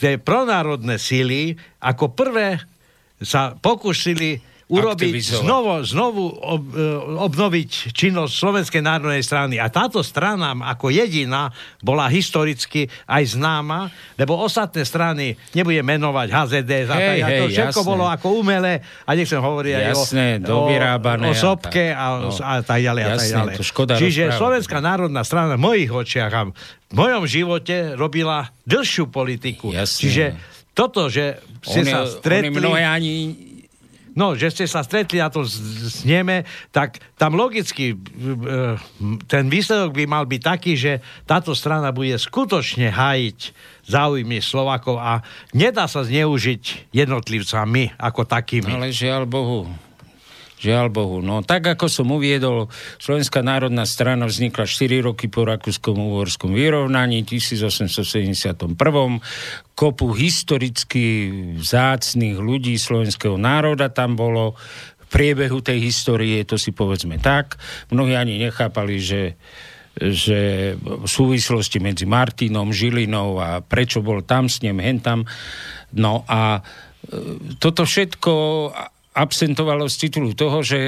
tie 0.00 0.16
pronárodné 0.16 0.96
síly 0.96 1.60
ako 1.84 2.16
prvé 2.16 2.64
sa 3.20 3.52
pokúsili 3.60 4.40
urobiť, 4.72 5.12
Aktivizovať. 5.12 5.44
znovu, 5.44 5.70
znovu 5.84 6.22
ob, 6.32 6.64
e, 6.72 6.80
obnoviť 7.20 7.92
činnosť 7.92 8.32
Slovenskej 8.32 8.80
národnej 8.80 9.20
strany. 9.20 9.60
A 9.60 9.68
táto 9.68 10.00
strana 10.00 10.56
ako 10.56 10.88
jediná 10.88 11.52
bola 11.78 12.08
historicky 12.08 12.88
aj 13.04 13.36
známa, 13.36 13.86
lebo 14.16 14.32
ostatné 14.34 14.80
strany, 14.82 15.36
nebudem 15.52 15.84
menovať 15.84 16.28
HZD, 16.32 16.72
Hej, 16.88 17.20
to 17.20 17.26
hej, 17.28 17.52
všetko 17.52 17.80
jasné. 17.80 17.90
bolo 17.92 18.04
ako 18.08 18.26
umelé 18.34 18.72
a 19.04 19.10
nechcem 19.12 19.36
hovoriť 19.36 19.72
aj 19.74 19.84
Jasné, 19.92 20.26
o, 20.38 20.44
dovyrábané 20.48 21.28
o, 21.28 21.32
o 21.32 21.36
a 21.36 21.38
sopke 21.38 21.84
tak. 21.92 22.00
a, 22.00 22.06
No. 22.22 22.32
a 22.32 22.54
tak 22.64 22.80
ďalej. 22.80 23.02
a 23.02 23.08
tak 23.12 23.16
Jasné, 23.20 23.36
ďalej. 23.36 23.54
to 23.54 23.64
Čiže 23.92 24.22
rozprávať. 24.24 24.40
Slovenská 24.40 24.78
národná 24.80 25.22
strana 25.22 25.54
v 25.54 25.62
mojich 25.62 25.90
očiach 25.92 26.32
a 26.32 26.42
v 26.48 26.54
mojom 26.90 27.28
živote 27.28 27.92
robila 27.94 28.48
dlhšiu 28.64 29.04
politiku. 29.06 29.68
Jasné. 29.68 30.00
Čiže 30.00 30.24
toto, 30.72 31.12
že 31.12 31.36
ste 31.60 31.84
sa 31.84 32.08
stretli... 32.08 32.48
oni 32.48 32.56
mnohé 32.56 32.82
ani 32.82 33.12
No, 34.12 34.36
že 34.36 34.52
ste 34.52 34.64
sa 34.68 34.84
stretli 34.84 35.20
na 35.20 35.32
tom 35.32 35.48
sneme, 35.48 36.44
tak 36.68 37.00
tam 37.16 37.32
logicky 37.36 37.92
e, 37.92 37.96
ten 39.24 39.44
výsledok 39.48 39.96
by 39.96 40.04
mal 40.04 40.24
byť 40.28 40.42
taký, 40.42 40.72
že 40.76 41.00
táto 41.24 41.56
strana 41.56 41.94
bude 41.96 42.16
skutočne 42.20 42.92
hájiť 42.92 43.38
záujmy 43.88 44.38
Slovakov 44.44 45.00
a 45.00 45.24
nedá 45.56 45.88
sa 45.88 46.04
zneužiť 46.04 46.92
jednotlivcami 46.92 47.96
ako 47.98 48.22
takými. 48.28 48.72
Ale 48.72 48.92
žiaľ 48.92 49.24
Bohu. 49.24 49.66
Žiaľ 50.62 50.86
Bohu. 50.94 51.18
No 51.18 51.42
tak, 51.42 51.66
ako 51.66 51.90
som 51.90 52.14
uviedol, 52.14 52.70
Slovenská 53.02 53.42
národná 53.42 53.82
strana 53.82 54.30
vznikla 54.30 54.70
4 54.70 55.02
roky 55.02 55.26
po 55.26 55.42
rakúskom 55.42 55.98
uhorskom 55.98 56.54
vyrovnaní 56.54 57.26
1871. 57.26 58.78
Kopu 59.74 60.06
historicky 60.14 61.34
vzácných 61.58 62.38
ľudí 62.38 62.78
slovenského 62.78 63.34
národa 63.34 63.90
tam 63.90 64.14
bolo 64.14 64.54
v 65.02 65.06
priebehu 65.10 65.58
tej 65.58 65.82
histórie, 65.82 66.46
to 66.46 66.54
si 66.54 66.70
povedzme 66.70 67.18
tak. 67.18 67.58
Mnohí 67.90 68.14
ani 68.14 68.38
nechápali, 68.38 69.02
že 69.02 69.34
že 69.92 70.72
v 70.80 71.04
súvislosti 71.04 71.76
medzi 71.76 72.08
Martinom, 72.08 72.72
Žilinou 72.72 73.36
a 73.36 73.60
prečo 73.60 74.00
bol 74.00 74.24
tam 74.24 74.48
s 74.48 74.64
ním, 74.64 74.80
hen 74.80 75.04
tam. 75.04 75.28
No 75.92 76.24
a 76.24 76.56
e, 76.56 76.60
toto 77.60 77.84
všetko 77.84 78.32
absentovalo 79.12 79.88
z 79.92 79.96
titulu 80.08 80.32
toho, 80.32 80.64
že 80.64 80.80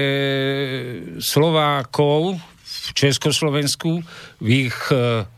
Slovákov 1.20 2.40
v 2.64 2.90
Československu 2.96 4.00
v 4.40 4.48
ich 4.68 4.76
e, 4.92 5.28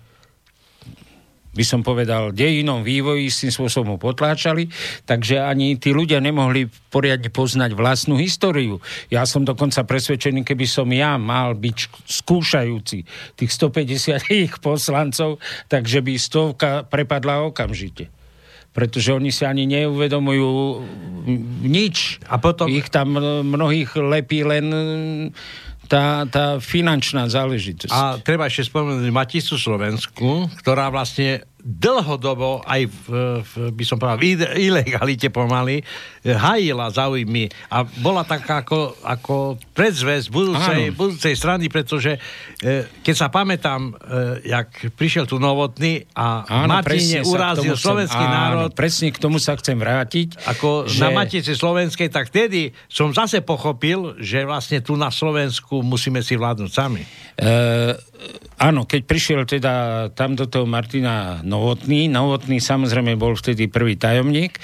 by 1.57 1.64
som 1.64 1.81
povedal, 1.81 2.37
dejinom 2.37 2.85
vývoji 2.85 3.33
s 3.33 3.49
tým 3.49 3.53
spôsobom 3.55 3.96
potláčali, 3.96 4.68
takže 5.09 5.40
ani 5.40 5.81
tí 5.81 5.96
ľudia 5.96 6.20
nemohli 6.20 6.68
poriadne 6.92 7.33
poznať 7.33 7.72
vlastnú 7.72 8.20
históriu. 8.20 8.77
Ja 9.09 9.25
som 9.25 9.42
dokonca 9.49 9.88
presvedčený, 9.88 10.44
keby 10.44 10.68
som 10.68 10.87
ja 10.92 11.16
mal 11.16 11.57
byť 11.57 11.79
skúšajúci 12.05 12.99
tých 13.40 13.51
150 13.51 14.20
poslancov, 14.68 15.40
takže 15.72 16.05
by 16.05 16.12
stovka 16.20 16.85
prepadla 16.85 17.49
okamžite. 17.49 18.15
Pretože 18.77 19.17
oni 19.17 19.33
si 19.33 19.49
ani 19.49 19.65
neuvedomujú 19.65 20.85
nič. 21.65 22.21
A 22.29 22.37
potom- 22.37 22.69
Ich 22.69 22.93
tam 22.93 23.17
mnohých 23.43 23.97
lepí 23.97 24.45
len 24.45 24.69
tá, 25.89 26.27
tá 26.29 26.59
finančná 26.61 27.31
záležitosť. 27.31 27.95
A 27.95 28.19
treba 28.21 28.47
ešte 28.47 28.69
spomenúť 28.69 29.09
Maticu 29.09 29.57
Slovensku, 29.57 30.51
ktorá 30.61 30.91
vlastne 30.93 31.47
dlhodobo 31.66 32.62
aj 32.62 32.87
v, 32.87 33.07
v, 33.42 33.52
by 33.74 33.85
som 33.85 33.98
povedal, 33.98 34.22
v 34.22 34.38
ilegalite 34.55 35.35
pomaly 35.35 35.83
hajila 36.22 36.94
záujmy 36.94 37.50
a 37.70 37.83
bola 37.98 38.22
taká 38.22 38.62
ako, 38.62 38.94
ako 39.02 39.35
predzvesť 39.74 40.31
budúcej, 40.31 40.90
Áno. 40.90 40.94
budúcej 40.94 41.35
strany, 41.35 41.66
pretože 41.66 42.14
e, 42.62 42.87
keď 43.02 43.14
sa 43.14 43.26
pamätám, 43.26 43.90
e, 43.90 43.92
jak 44.46 44.70
prišiel 44.94 45.26
tu 45.26 45.42
Novotný 45.42 46.07
a 46.14 46.46
Martine 46.66 47.22
sa 47.22 47.26
k 47.26 47.31
urazil 47.31 47.74
chcem- 47.74 47.83
slovenský 47.83 48.24
áno, 48.24 48.35
národ 48.35 48.70
Presne 48.70 49.11
k 49.11 49.18
tomu 49.18 49.42
sa 49.42 49.59
chcem 49.59 49.74
vrátiť. 49.74 50.46
ako 50.46 50.87
že- 50.87 51.02
na 51.02 51.11
Matici 51.11 51.52
Slovenskej, 51.52 52.09
tak 52.11 52.31
vtedy 52.31 52.70
som 52.87 53.11
zase 53.11 53.42
pochopil, 53.42 54.14
že 54.22 54.46
vlastne 54.46 54.79
tu 54.79 54.94
na 54.94 55.11
Slovensku 55.11 55.83
musíme 55.83 56.22
si 56.22 56.38
vládnuť 56.38 56.70
sami. 56.70 57.02
E, 57.35 57.98
áno, 58.61 58.88
keď 58.88 59.01
prišiel 59.05 59.40
teda 59.45 60.09
tam 60.16 60.37
do 60.37 60.49
toho 60.49 60.64
Martina 60.64 61.40
Novotný, 61.45 62.09
Novotný 62.09 62.61
samozrejme 62.61 63.16
bol 63.16 63.37
vtedy 63.37 63.69
prvý 63.69 63.97
tajomník 64.01 64.57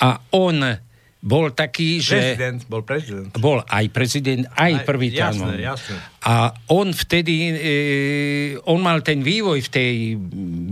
a 0.00 0.22
on 0.34 0.78
bol 1.20 1.52
taký, 1.52 2.00
že... 2.00 2.16
Prezident, 2.16 2.60
bol 2.64 2.80
prezident. 2.80 3.28
Bol 3.36 3.60
aj 3.68 3.84
prezident, 3.92 4.48
aj, 4.56 4.72
Aj- 4.72 4.84
prvý 4.88 5.12
jasné, 5.12 5.60
tajomník. 5.60 5.68
jasné. 5.68 5.96
A 6.24 6.34
on 6.72 6.96
vtedy, 6.96 7.36
e, 7.44 7.54
on 8.64 8.80
mal 8.80 9.04
ten 9.04 9.20
vývoj 9.20 9.60
v 9.60 9.68
tej 9.68 9.92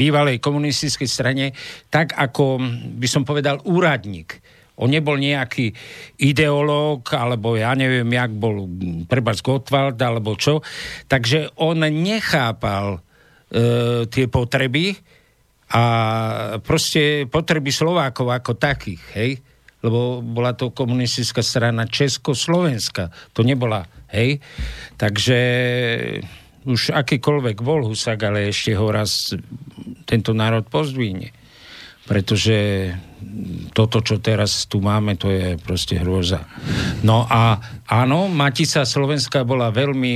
bývalej 0.01 0.41
komunistickej 0.41 1.09
strane 1.09 1.53
tak, 1.93 2.17
ako 2.17 2.64
by 2.97 3.09
som 3.09 3.29
povedal, 3.29 3.61
úradník. 3.69 4.41
On 4.79 4.87
nebol 4.87 5.19
nejaký 5.19 5.75
ideológ, 6.23 7.11
alebo 7.11 7.59
ja 7.59 7.75
neviem, 7.75 8.07
jak 8.14 8.31
bol 8.31 8.71
treba 9.11 9.35
z 9.35 9.43
Gottwald, 9.43 9.99
alebo 9.99 10.38
čo. 10.38 10.62
Takže 11.11 11.59
on 11.59 11.83
nechápal 11.83 12.99
e, 12.99 13.01
tie 14.07 14.27
potreby 14.31 14.95
a 15.75 15.83
proste 16.62 17.29
potreby 17.29 17.75
Slovákov 17.75 18.31
ako 18.33 18.57
takých, 18.57 19.03
hej? 19.19 19.31
Lebo 19.79 20.25
bola 20.25 20.55
to 20.59 20.75
komunistická 20.75 21.43
strana 21.45 21.87
Československa. 21.87 23.11
To 23.35 23.47
nebola, 23.47 23.87
hej? 24.11 24.43
Takže 24.99 25.38
už 26.67 26.93
akýkoľvek 26.93 27.62
bol 27.62 27.87
Husak, 27.87 28.27
ale 28.27 28.51
ešte 28.51 28.75
ho 28.75 28.87
raz 28.91 29.33
tento 30.05 30.35
národ 30.35 30.67
pozdvihne. 30.67 31.38
Pretože 32.09 32.57
toto, 33.77 34.03
čo 34.03 34.18
teraz 34.18 34.66
tu 34.66 34.83
máme, 34.83 35.14
to 35.14 35.31
je 35.31 35.55
proste 35.61 36.01
hrôza. 36.01 36.42
No 37.07 37.29
a 37.29 37.61
áno, 37.87 38.27
Matica 38.27 38.83
Slovenska 38.83 39.47
bola 39.47 39.71
veľmi... 39.71 40.14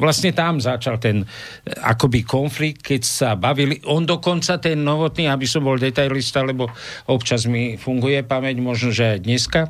Vlastne 0.00 0.32
tam 0.32 0.62
začal 0.62 0.96
ten 0.96 1.22
eh, 1.22 1.28
akoby 1.76 2.24
konflikt, 2.24 2.80
keď 2.86 3.02
sa 3.04 3.28
bavili. 3.36 3.82
On 3.90 4.06
dokonca 4.06 4.56
ten 4.56 4.80
novotný, 4.80 5.28
aby 5.28 5.44
som 5.44 5.66
bol 5.66 5.76
detailista, 5.76 6.46
lebo 6.46 6.70
občas 7.10 7.44
mi 7.44 7.76
funguje 7.76 8.24
pamäť, 8.24 8.56
možno, 8.62 8.94
že 8.94 9.18
aj 9.18 9.20
dneska, 9.26 9.60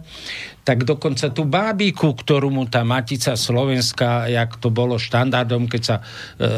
tak 0.66 0.82
dokonca 0.82 1.30
tú 1.30 1.46
bábiku, 1.46 2.10
ktorú 2.14 2.50
mu 2.50 2.66
tá 2.66 2.82
Matica 2.82 3.38
Slovenska, 3.38 4.26
jak 4.26 4.58
to 4.58 4.74
bolo 4.74 4.98
štandardom, 4.98 5.70
keď 5.70 5.82
sa 5.82 5.96
e, 6.02 6.04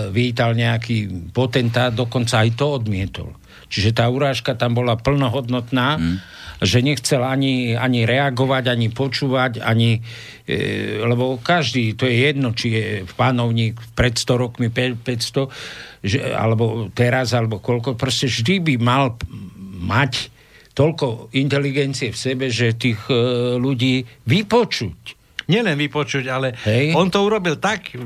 vítal 0.08 0.56
nejaký 0.56 1.28
potentát, 1.28 1.92
dokonca 1.92 2.40
aj 2.40 2.56
to 2.56 2.80
odmietol. 2.80 3.36
Čiže 3.68 3.92
tá 3.92 4.08
urážka 4.08 4.56
tam 4.56 4.72
bola 4.72 4.96
plnohodnotná, 4.96 6.00
mm. 6.00 6.16
že 6.64 6.80
nechcel 6.80 7.20
ani, 7.20 7.76
ani 7.76 8.08
reagovať, 8.08 8.64
ani 8.72 8.88
počúvať, 8.88 9.60
ani, 9.60 10.00
e, 10.48 11.04
lebo 11.04 11.36
každý, 11.38 11.92
to 11.92 12.08
je 12.08 12.16
jedno, 12.32 12.56
či 12.56 12.66
je 12.72 12.86
panovník 13.12 13.76
pred 13.92 14.16
100 14.16 14.42
rokmi, 14.42 14.72
pe- 14.72 14.96
500, 14.96 15.52
že, 16.00 16.18
alebo 16.32 16.88
teraz, 16.96 17.36
alebo 17.36 17.60
koľko, 17.60 17.94
proste 18.00 18.26
vždy 18.26 18.64
by 18.64 18.74
mal 18.80 19.20
mať 19.78 20.32
toľko 20.72 21.34
inteligencie 21.34 22.14
v 22.14 22.18
sebe, 22.18 22.46
že 22.48 22.78
tých 22.78 23.02
e, 23.10 23.14
ľudí 23.58 24.06
vypočuť. 24.24 25.17
Nielen 25.48 25.74
vypočuť, 25.80 26.24
ale 26.28 26.52
Hej. 26.68 26.92
on 26.92 27.08
to 27.08 27.24
urobil 27.24 27.56
tak 27.56 27.90
e, 27.90 27.96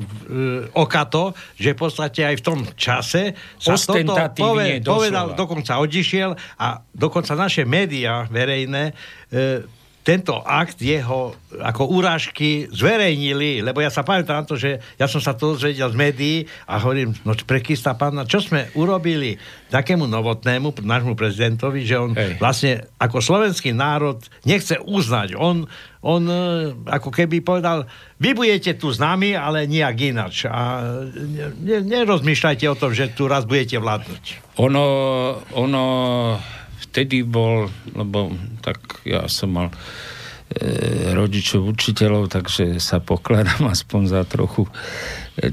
okato, 0.73 1.35
že 1.59 1.75
v 1.75 1.79
podstate 1.79 2.23
aj 2.23 2.37
v 2.39 2.45
tom 2.47 2.61
čase 2.79 3.35
sa 3.59 3.75
toto 3.75 3.99
Ostentatívne 3.99 4.79
povedal, 4.81 5.35
dokonca 5.35 5.83
odišiel 5.83 6.39
a 6.63 6.81
dokonca 6.95 7.35
naše 7.35 7.67
médiá 7.67 8.31
verejné 8.31 8.95
e, 9.29 9.82
tento 10.03 10.43
akt 10.43 10.83
jeho 10.83 11.39
ako 11.63 11.95
úražky 11.95 12.67
zverejnili, 12.75 13.63
lebo 13.63 13.79
ja 13.79 13.87
sa 13.87 14.03
pamätám 14.03 14.43
to, 14.43 14.59
že 14.59 14.83
ja 14.99 15.07
som 15.07 15.23
sa 15.23 15.39
to 15.39 15.55
dozvedel 15.55 15.95
z 15.95 15.97
médií 15.99 16.37
a 16.67 16.83
hovorím, 16.83 17.15
no 17.23 17.39
prekystá 17.47 17.95
pána, 17.95 18.27
čo 18.27 18.43
sme 18.43 18.67
urobili 18.75 19.39
takému 19.71 20.11
novotnému, 20.11 20.75
nášmu 20.83 21.15
prezidentovi, 21.15 21.87
že 21.87 21.97
on 22.03 22.13
Hej. 22.19 22.43
vlastne 22.43 22.73
ako 22.99 23.23
slovenský 23.23 23.71
národ 23.71 24.19
nechce 24.43 24.75
uznať. 24.83 25.39
On, 25.39 25.71
on 26.03 26.23
e, 26.27 26.75
ako 26.91 27.15
keby 27.15 27.45
povedal, 27.45 27.87
vy 28.19 28.35
budete 28.35 28.75
tu 28.75 28.91
s 28.91 28.99
nami, 28.99 29.39
ale 29.39 29.71
nejak 29.71 29.97
inač. 30.03 30.51
A 30.51 30.83
ne, 31.15 31.47
ne, 31.63 31.79
nerozmýšľajte 31.79 32.67
o 32.67 32.79
tom, 32.79 32.91
že 32.91 33.15
tu 33.15 33.31
raz 33.31 33.47
budete 33.47 33.79
vládnuť. 33.79 34.57
Ono, 34.59 34.85
ono 35.57 35.85
vtedy 36.83 37.23
bol, 37.23 37.71
lebo 37.95 38.35
tak 38.61 39.07
ja 39.07 39.31
som 39.31 39.55
mal 39.55 39.69
e, 39.71 39.77
rodičov 41.15 41.63
učiteľov, 41.71 42.29
takže 42.29 42.83
sa 42.83 42.99
pokladám 42.99 43.71
aspoň 43.75 44.03
za 44.11 44.23
trochu 44.27 44.67
e, 44.67 44.73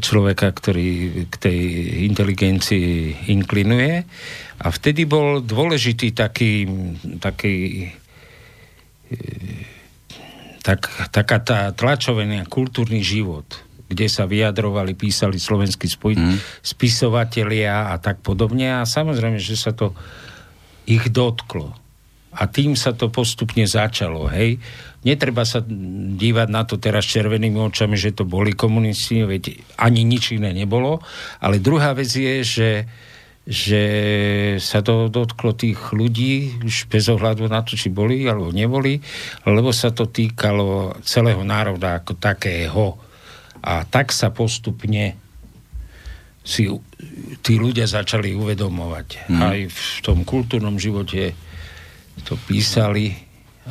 človeka, 0.01 0.49
ktorý 0.49 0.89
k 1.29 1.35
tej 1.37 1.59
inteligencii 2.09 2.89
inklinuje. 3.29 4.03
A 4.59 4.67
vtedy 4.73 5.07
bol 5.07 5.39
dôležitý 5.39 6.11
taký, 6.11 6.67
taký 7.21 7.87
e, 9.07 9.17
tak, 10.59 10.91
taká 11.09 11.37
tá 11.39 11.59
tlačovený 11.71 12.45
kultúrny 12.45 13.01
život, 13.01 13.47
kde 13.89 14.05
sa 14.05 14.29
vyjadrovali, 14.29 14.93
písali 14.93 15.41
slovenskí 15.41 15.89
spoj- 15.89 16.19
mm. 16.19 16.37
spisovatelia 16.61 17.89
a 17.89 17.97
tak 17.97 18.21
podobne. 18.21 18.69
A 18.69 18.85
samozrejme, 18.85 19.41
že 19.41 19.57
sa 19.57 19.73
to 19.73 19.97
ich 20.89 21.13
dotklo. 21.13 21.77
A 22.33 22.45
tým 22.49 22.73
sa 22.73 22.93
to 22.93 23.13
postupne 23.13 23.61
začalo, 23.65 24.25
hej. 24.29 24.57
Netreba 25.05 25.45
sa 25.45 25.61
dívať 26.17 26.47
na 26.49 26.65
to 26.65 26.81
teraz 26.81 27.05
červenými 27.07 27.57
očami, 27.57 27.95
že 27.95 28.13
to 28.13 28.25
boli 28.25 28.53
komunisti, 28.57 29.23
veď 29.23 29.61
ani 29.77 30.01
nič 30.03 30.35
iné 30.35 30.51
nebolo. 30.51 31.01
Ale 31.39 31.61
druhá 31.61 31.93
vec 31.93 32.09
je, 32.09 32.41
že 32.41 32.69
že 33.49 33.81
sa 34.61 34.85
to 34.85 35.09
dotklo 35.09 35.57
tých 35.57 35.89
ľudí, 35.89 36.61
už 36.61 36.85
bez 36.85 37.09
ohľadu 37.09 37.49
na 37.49 37.65
to, 37.65 37.73
či 37.73 37.89
boli 37.89 38.21
alebo 38.29 38.53
neboli, 38.53 39.01
lebo 39.41 39.73
sa 39.73 39.89
to 39.89 40.05
týkalo 40.05 40.93
celého 41.01 41.41
národa 41.41 41.97
ako 41.97 42.13
takého. 42.13 43.01
A 43.65 43.89
tak 43.89 44.13
sa 44.13 44.29
postupne 44.29 45.17
si 46.45 46.69
tí 47.39 47.55
ľudia 47.55 47.87
začali 47.87 48.35
uvedomovať. 48.35 49.31
Mm. 49.31 49.39
Aj 49.39 49.59
v 49.65 49.79
tom 50.03 50.27
kultúrnom 50.27 50.75
živote 50.75 51.31
to 52.27 52.35
písali. 52.43 53.15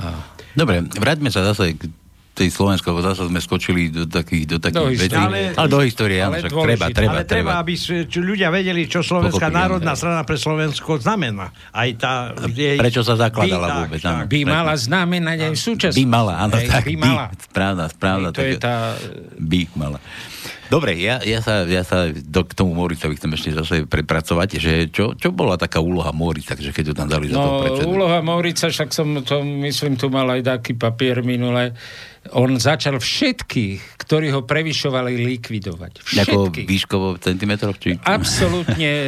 A 0.01 0.17
Dobre, 0.57 0.81
vráťme 0.97 1.29
sa 1.29 1.45
zase 1.45 1.77
k 1.77 1.87
tej 2.33 2.55
Slovensku, 2.55 2.87
lebo 2.89 3.03
zase 3.03 3.27
sme 3.27 3.43
skočili 3.43 3.91
do 3.91 4.07
takých, 4.07 4.47
do 4.47 4.57
takých 4.63 4.79
Do 4.79 4.95
vecí. 4.95 5.11
Ale, 5.11 5.41
ale 5.59 5.67
do 5.67 5.83
histórie, 5.83 6.23
Ale 6.23 6.39
však 6.39 6.55
dôležité. 6.55 6.87
treba, 6.87 6.95
treba, 6.95 7.11
Ale 7.11 7.25
treba, 7.27 7.51
treba. 7.51 7.63
aby 7.67 7.73
ľudia 8.15 8.49
vedeli, 8.55 8.87
čo 8.87 9.03
Slovenská 9.03 9.51
Pochopili, 9.51 9.59
národná 9.59 9.93
áno. 9.93 9.99
strana 9.99 10.21
pre 10.23 10.39
Slovensko 10.39 11.03
znamená. 11.03 11.51
Aj 11.75 11.89
tá... 11.99 12.39
Jej, 12.47 12.79
prečo 12.79 13.03
sa 13.03 13.19
zakladala 13.19 13.67
By- 13.67 13.79
vôbec, 13.83 14.01
tak. 14.01 14.15
áno. 14.15 14.25
by 14.31 14.41
mala 14.47 14.75
znamenať 14.79 15.39
aj 15.45 15.53
v 15.53 15.61
súčasnosti. 15.61 15.99
By 15.99 16.07
mala, 16.07 16.33
áno, 16.39 16.55
tak, 16.55 16.85
by 16.87 16.95
by, 16.95 16.95
mala. 16.97 17.25
správna, 17.43 17.85
správna. 17.91 18.29
Hej, 18.31 18.37
to 18.39 18.41
je 18.41 18.55
tak- 18.55 18.63
tá... 18.63 18.75
by 19.35 19.61
mala. 19.75 19.99
Dobre, 20.69 20.95
ja, 20.95 21.19
ja 21.19 21.41
sa, 21.41 21.63
ja 21.63 21.81
sa 21.81 22.07
do, 22.09 22.43
k 22.43 22.53
tomu 22.53 22.73
Moricovi 22.73 23.15
chcem 23.15 23.33
ešte 23.33 23.51
zase 23.53 23.77
prepracovať, 23.85 24.49
že 24.55 24.73
čo, 24.87 25.13
čo 25.13 25.29
bola 25.31 25.55
taká 25.55 25.79
úloha 25.79 26.11
Morica, 26.11 26.53
že 26.53 26.71
keď 26.71 26.85
to 26.87 26.95
tam 26.95 27.09
dali 27.09 27.27
za 27.27 27.35
No, 27.35 27.61
predsedu? 27.61 27.89
úloha 27.91 28.21
Maurica, 28.21 28.67
však 28.67 28.91
som 28.91 29.21
to, 29.21 29.41
myslím, 29.41 29.95
tu 29.95 30.07
mal 30.07 30.29
aj 30.29 30.45
taký 30.47 30.73
papier 30.75 31.21
minule. 31.21 31.73
On 32.31 32.51
začal 32.53 32.99
všetkých, 32.99 33.97
ktorí 33.99 34.29
ho 34.29 34.45
prevyšovali, 34.45 35.17
likvidovať. 35.17 35.93
Ako 36.19 36.53
Všetkých. 36.53 36.67
výškovo 36.67 37.07
v 37.15 37.19
centimetroch? 37.19 37.77
Či... 37.79 37.97
Absolútne 37.99 38.93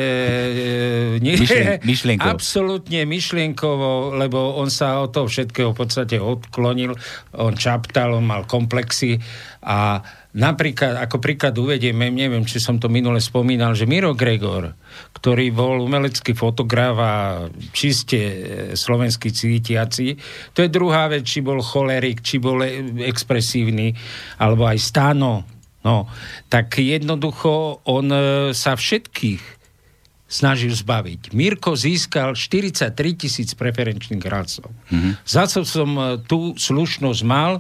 e, 0.57 0.71
nie, 1.19 1.37
Myšlien- 1.37 1.85
myšlienkovo. 1.85 2.31
Absolútne 2.31 3.05
myšlienkovo, 3.05 3.91
lebo 4.15 4.57
on 4.57 4.69
sa 4.69 4.99
od 4.99 5.11
toho 5.11 5.27
všetkého 5.27 5.71
v 5.71 5.79
podstate 5.79 6.17
odklonil. 6.17 6.97
On 7.35 7.53
čaptal, 7.53 8.15
on 8.15 8.25
mal 8.25 8.45
komplexy 8.45 9.21
a 9.61 10.01
napríklad, 10.31 10.95
ako 11.03 11.19
príklad 11.19 11.59
uvedieme, 11.59 12.07
neviem, 12.11 12.47
či 12.47 12.63
som 12.63 12.79
to 12.79 12.87
minule 12.87 13.19
spomínal, 13.19 13.75
že 13.75 13.89
Miro 13.91 14.15
Gregor, 14.15 14.79
ktorý 15.19 15.51
bol 15.51 15.83
umelecký 15.83 16.39
fotograf 16.39 16.95
a 16.99 17.13
čiste 17.75 18.21
e, 18.21 18.37
slovenský 18.79 19.35
cítiaci, 19.35 20.15
to 20.55 20.63
je 20.63 20.71
druhá 20.71 21.11
vec, 21.11 21.27
či 21.27 21.43
bol 21.43 21.59
cholerik, 21.59 22.23
či 22.23 22.39
bol 22.39 22.63
e, 22.63 23.03
expresívny, 23.11 23.91
alebo 24.39 24.71
aj 24.71 24.79
Stano, 24.79 25.43
no, 25.83 26.07
tak 26.47 26.79
jednoducho 26.79 27.83
on 27.91 28.07
e, 28.15 28.21
sa 28.55 28.79
všetkých 28.79 29.59
snažil 30.31 30.71
zbaviť. 30.71 31.35
Mirko 31.35 31.75
získal 31.75 32.39
43 32.39 32.95
tisíc 33.19 33.51
preferenčných 33.59 34.23
hlasov. 34.31 34.71
Mm-hmm. 34.95 35.27
Za 35.27 35.51
to 35.51 35.67
som 35.67 36.23
tú 36.31 36.55
slušnosť 36.55 37.23
mal, 37.27 37.59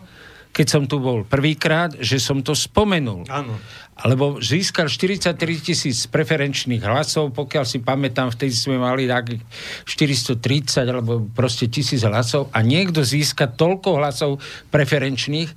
keď 0.50 0.66
som 0.66 0.82
tu 0.86 0.98
bol 0.98 1.22
prvýkrát, 1.22 1.94
že 2.02 2.18
som 2.18 2.42
to 2.42 2.58
spomenul. 2.58 3.22
Áno. 3.30 3.54
Lebo 4.00 4.40
získal 4.40 4.88
43 4.88 5.36
tisíc 5.60 6.08
preferenčných 6.08 6.80
hlasov, 6.80 7.36
pokiaľ 7.36 7.64
si 7.68 7.84
pamätám, 7.84 8.32
vtedy 8.32 8.56
sme 8.56 8.80
mali 8.80 9.04
takých 9.04 9.44
430 9.84 10.88
alebo 10.88 11.20
proste 11.30 11.68
tisíc 11.68 12.00
hlasov 12.00 12.48
a 12.50 12.64
niekto 12.64 13.04
získa 13.04 13.52
toľko 13.52 14.00
hlasov 14.00 14.30
preferenčných 14.72 15.52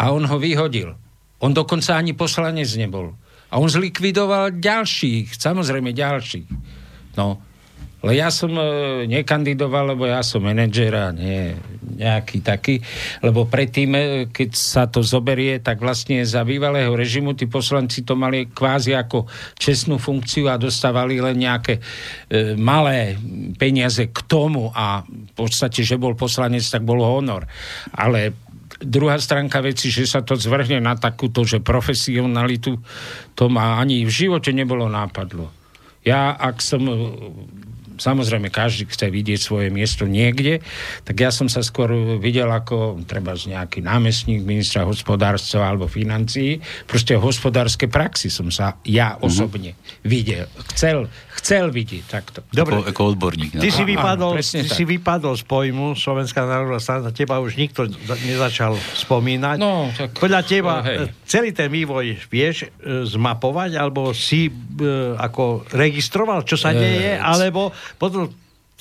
a 0.00 0.08
on 0.10 0.24
ho 0.24 0.36
vyhodil. 0.40 0.96
On 1.44 1.52
dokonca 1.52 1.98
ani 1.98 2.16
poslanec 2.16 2.70
nebol. 2.80 3.12
A 3.52 3.60
on 3.60 3.68
zlikvidoval 3.68 4.56
ďalších, 4.56 5.36
samozrejme 5.36 5.92
ďalších. 5.92 6.48
No, 7.20 7.44
ale 8.02 8.18
ja 8.18 8.34
som 8.34 8.50
e, 8.58 8.62
nekandidoval, 9.06 9.94
lebo 9.94 10.10
ja 10.10 10.26
som 10.26 10.42
manažer 10.42 10.90
a 10.90 11.14
nie 11.14 11.54
nejaký 12.02 12.42
taký, 12.42 12.82
lebo 13.22 13.46
predtým, 13.46 13.90
e, 13.94 14.02
keď 14.26 14.50
sa 14.58 14.90
to 14.90 15.06
zoberie, 15.06 15.62
tak 15.62 15.78
vlastne 15.78 16.18
za 16.26 16.42
bývalého 16.42 16.90
režimu 16.98 17.38
tí 17.38 17.46
poslanci 17.46 18.02
to 18.02 18.18
mali 18.18 18.50
kvázi 18.50 18.98
ako 18.98 19.30
čestnú 19.54 20.02
funkciu 20.02 20.50
a 20.50 20.58
dostávali 20.58 21.22
len 21.22 21.38
nejaké 21.38 21.78
e, 21.78 22.58
malé 22.58 23.14
peniaze 23.54 24.10
k 24.10 24.18
tomu 24.26 24.74
a 24.74 25.06
v 25.06 25.32
podstate, 25.38 25.86
že 25.86 25.94
bol 25.94 26.18
poslanec, 26.18 26.66
tak 26.66 26.82
bol 26.82 26.98
honor. 26.98 27.46
Ale 27.94 28.34
druhá 28.82 29.14
stránka 29.22 29.62
veci, 29.62 29.94
že 29.94 30.10
sa 30.10 30.26
to 30.26 30.34
zvrhne 30.34 30.82
na 30.82 30.98
takúto, 30.98 31.46
že 31.46 31.62
profesionalitu, 31.62 32.82
to 33.38 33.46
ma 33.46 33.78
ani 33.78 34.02
v 34.02 34.10
živote 34.10 34.50
nebolo 34.50 34.90
nápadlo. 34.90 35.54
Ja, 36.02 36.34
ak 36.34 36.58
som 36.58 36.82
samozrejme 38.02 38.50
každý 38.50 38.90
chce 38.90 39.06
vidieť 39.06 39.38
svoje 39.38 39.68
miesto 39.70 40.02
niekde, 40.10 40.58
tak 41.06 41.22
ja 41.22 41.30
som 41.30 41.46
sa 41.46 41.62
skôr 41.62 42.18
videl 42.18 42.50
ako 42.50 42.98
treba 43.06 43.38
z 43.38 43.54
nejaký 43.54 43.78
námestník 43.86 44.42
ministra 44.42 44.82
hospodárstva 44.82 45.70
alebo 45.70 45.86
financií. 45.86 46.58
Proste 46.90 47.14
v 47.14 47.22
hospodárskej 47.22 47.86
praxi 47.86 48.26
som 48.26 48.50
sa 48.50 48.82
ja 48.82 49.14
osobne 49.22 49.78
videl. 50.02 50.50
Chcel, 50.74 51.06
chcel 51.42 51.68
vidieť 51.68 52.04
takto. 52.06 52.46
Dobre. 52.48 52.70
Ako, 52.72 52.86
ako 52.86 53.00
odborník. 53.10 53.50
No. 53.52 53.60
Ty 53.60 53.68
si, 53.68 53.82
Áno, 53.82 53.90
vypadol, 53.90 54.30
presne 54.32 54.62
ty 54.62 54.68
tak. 54.68 54.76
si 54.78 54.84
vypadol 54.86 55.34
z 55.34 55.44
pojmu 55.44 55.86
Slovenská 55.92 56.40
národná 56.40 56.78
strana, 56.78 57.10
teba 57.10 57.36
už 57.36 57.54
nikto 57.56 57.84
za- 57.84 58.20
nezačal 58.20 58.72
spomínať. 58.96 59.56
No, 59.56 59.90
tak- 59.90 60.14
Podľa 60.16 60.40
teba 60.42 60.74
hej. 60.80 60.96
e, 61.02 61.26
celý 61.26 61.50
ten 61.50 61.66
vývoj 61.66 62.22
vieš 62.26 62.70
e, 62.70 63.02
zmapovať, 63.04 63.74
alebo 63.74 64.10
si 64.12 64.46
e, 64.46 64.52
ako 65.12 65.66
registroval, 65.68 66.42
čo 66.42 66.54
sa 66.54 66.70
E, 66.70 66.78
deje, 66.78 67.12
alebo 67.14 67.68
potom 67.96 68.30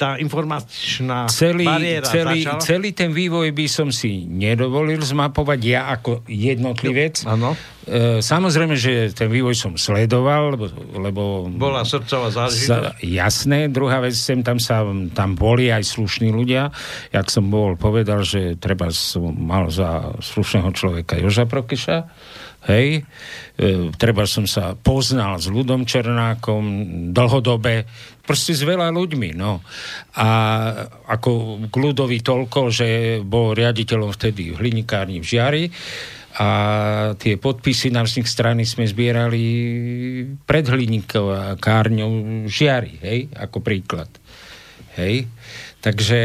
tá 0.02 0.18
informačná 0.18 1.30
celý, 1.30 1.70
bariéra 1.70 2.10
celý, 2.10 2.42
začala? 2.42 2.62
celý 2.66 2.90
ten 2.98 3.14
vývoj 3.14 3.54
by 3.54 3.66
som 3.70 3.94
si 3.94 4.26
nedovolil 4.26 4.98
zmapovať 4.98 5.60
ja 5.62 5.94
ako 5.94 6.26
jednotlivec. 6.26 7.22
Áno. 7.30 7.54
E, 7.86 8.18
samozrejme, 8.18 8.74
že 8.74 9.14
ten 9.14 9.30
vývoj 9.30 9.54
som 9.54 9.78
sledoval, 9.78 10.58
lebo, 10.98 11.46
Bola 11.54 11.86
srdcová 11.86 12.34
záležitosť. 12.34 12.66
sa, 12.66 12.98
jasné, 13.06 13.70
druhá 13.70 14.02
vec, 14.02 14.18
sem 14.18 14.42
tam 14.42 14.58
sa 14.58 14.82
tam 15.14 15.38
boli 15.38 15.70
aj 15.70 15.86
slušní 15.86 16.34
ľudia. 16.34 16.74
Jak 17.14 17.30
som 17.30 17.54
bol 17.54 17.78
povedal, 17.78 18.26
že 18.26 18.58
treba 18.58 18.90
som 18.90 19.30
mal 19.38 19.70
za 19.70 20.18
slušného 20.18 20.74
človeka 20.74 21.22
Joža 21.22 21.46
Prokeša, 21.46 22.10
hej, 22.70 23.02
e, 23.58 23.90
treba 23.98 24.30
som 24.30 24.46
sa 24.46 24.78
poznal 24.78 25.42
s 25.42 25.50
ľudom 25.50 25.88
Černákom 25.88 26.64
dlhodobé, 27.10 27.90
proste 28.22 28.54
s 28.54 28.62
veľa 28.62 28.94
ľuďmi, 28.94 29.34
no. 29.34 29.66
A 30.18 30.30
ako 31.10 31.66
k 31.68 31.76
ľudovi 31.76 32.22
toľko, 32.22 32.70
že 32.70 33.20
bol 33.26 33.58
riaditeľom 33.58 34.14
vtedy 34.14 34.54
v 34.54 34.60
hlinikárni 34.62 35.18
v 35.20 35.30
Žiari 35.30 35.64
a 36.40 36.50
tie 37.20 37.36
podpisy 37.36 37.92
na 37.92 38.08
vznik 38.08 38.30
strany 38.30 38.64
sme 38.64 38.88
zbierali 38.88 39.44
pred 40.48 40.64
hliníkou 40.64 41.26
a 41.28 41.42
kárňou 41.60 42.46
Žiari, 42.48 42.94
hej, 43.04 43.20
ako 43.36 43.60
príklad. 43.60 44.08
Hej? 44.96 45.28
Takže 45.82 46.20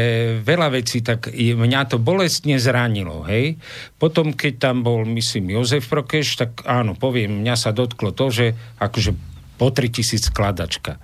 veľa 0.45 0.69
vecí, 0.69 1.01
tak 1.01 1.33
mňa 1.33 1.89
to 1.89 1.97
bolestne 1.97 2.61
zranilo, 2.61 3.25
hej. 3.25 3.57
Potom, 3.97 4.37
keď 4.37 4.69
tam 4.69 4.85
bol, 4.85 5.01
myslím, 5.09 5.57
Jozef 5.57 5.89
Prokeš, 5.89 6.37
tak 6.37 6.61
áno, 6.61 6.93
poviem, 6.93 7.41
mňa 7.41 7.57
sa 7.57 7.73
dotklo 7.73 8.13
to, 8.13 8.29
že 8.29 8.53
akože 8.77 9.17
po 9.57 9.73
3000 9.73 10.29
skladačka. 10.29 11.01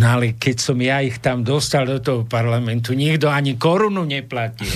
No 0.00 0.16
ale 0.16 0.32
keď 0.40 0.56
som 0.56 0.80
ja 0.80 1.04
ich 1.04 1.20
tam 1.20 1.44
dostal 1.44 1.84
do 1.84 2.00
toho 2.00 2.24
parlamentu, 2.24 2.96
nikto 2.96 3.28
ani 3.28 3.60
korunu 3.60 4.08
neplatil. 4.08 4.72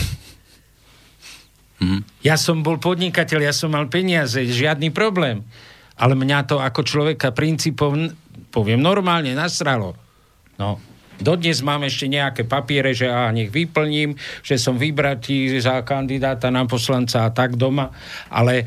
Ja 2.21 2.37
som 2.37 2.61
bol 2.61 2.77
podnikateľ, 2.77 3.49
ja 3.49 3.57
som 3.57 3.73
mal 3.73 3.89
peniaze, 3.89 4.45
žiadny 4.45 4.93
problém. 4.93 5.49
Ale 5.97 6.13
mňa 6.13 6.45
to 6.45 6.61
ako 6.61 6.85
človeka 6.85 7.33
princípov, 7.33 7.97
poviem 8.53 8.85
normálne, 8.85 9.33
nasralo. 9.33 9.97
No, 10.61 10.77
dodnes 11.21 11.61
mám 11.65 11.85
ešte 11.85 12.09
nejaké 12.09 12.43
papiere, 12.45 12.93
že 12.93 13.09
á, 13.09 13.33
nech 13.33 13.53
vyplním, 13.53 14.17
že 14.43 14.61
som 14.61 14.77
vybratý 14.81 15.57
za 15.61 15.81
kandidáta 15.83 16.53
na 16.53 16.65
poslanca 16.69 17.27
a 17.27 17.35
tak 17.35 17.57
doma, 17.57 17.93
ale 18.29 18.67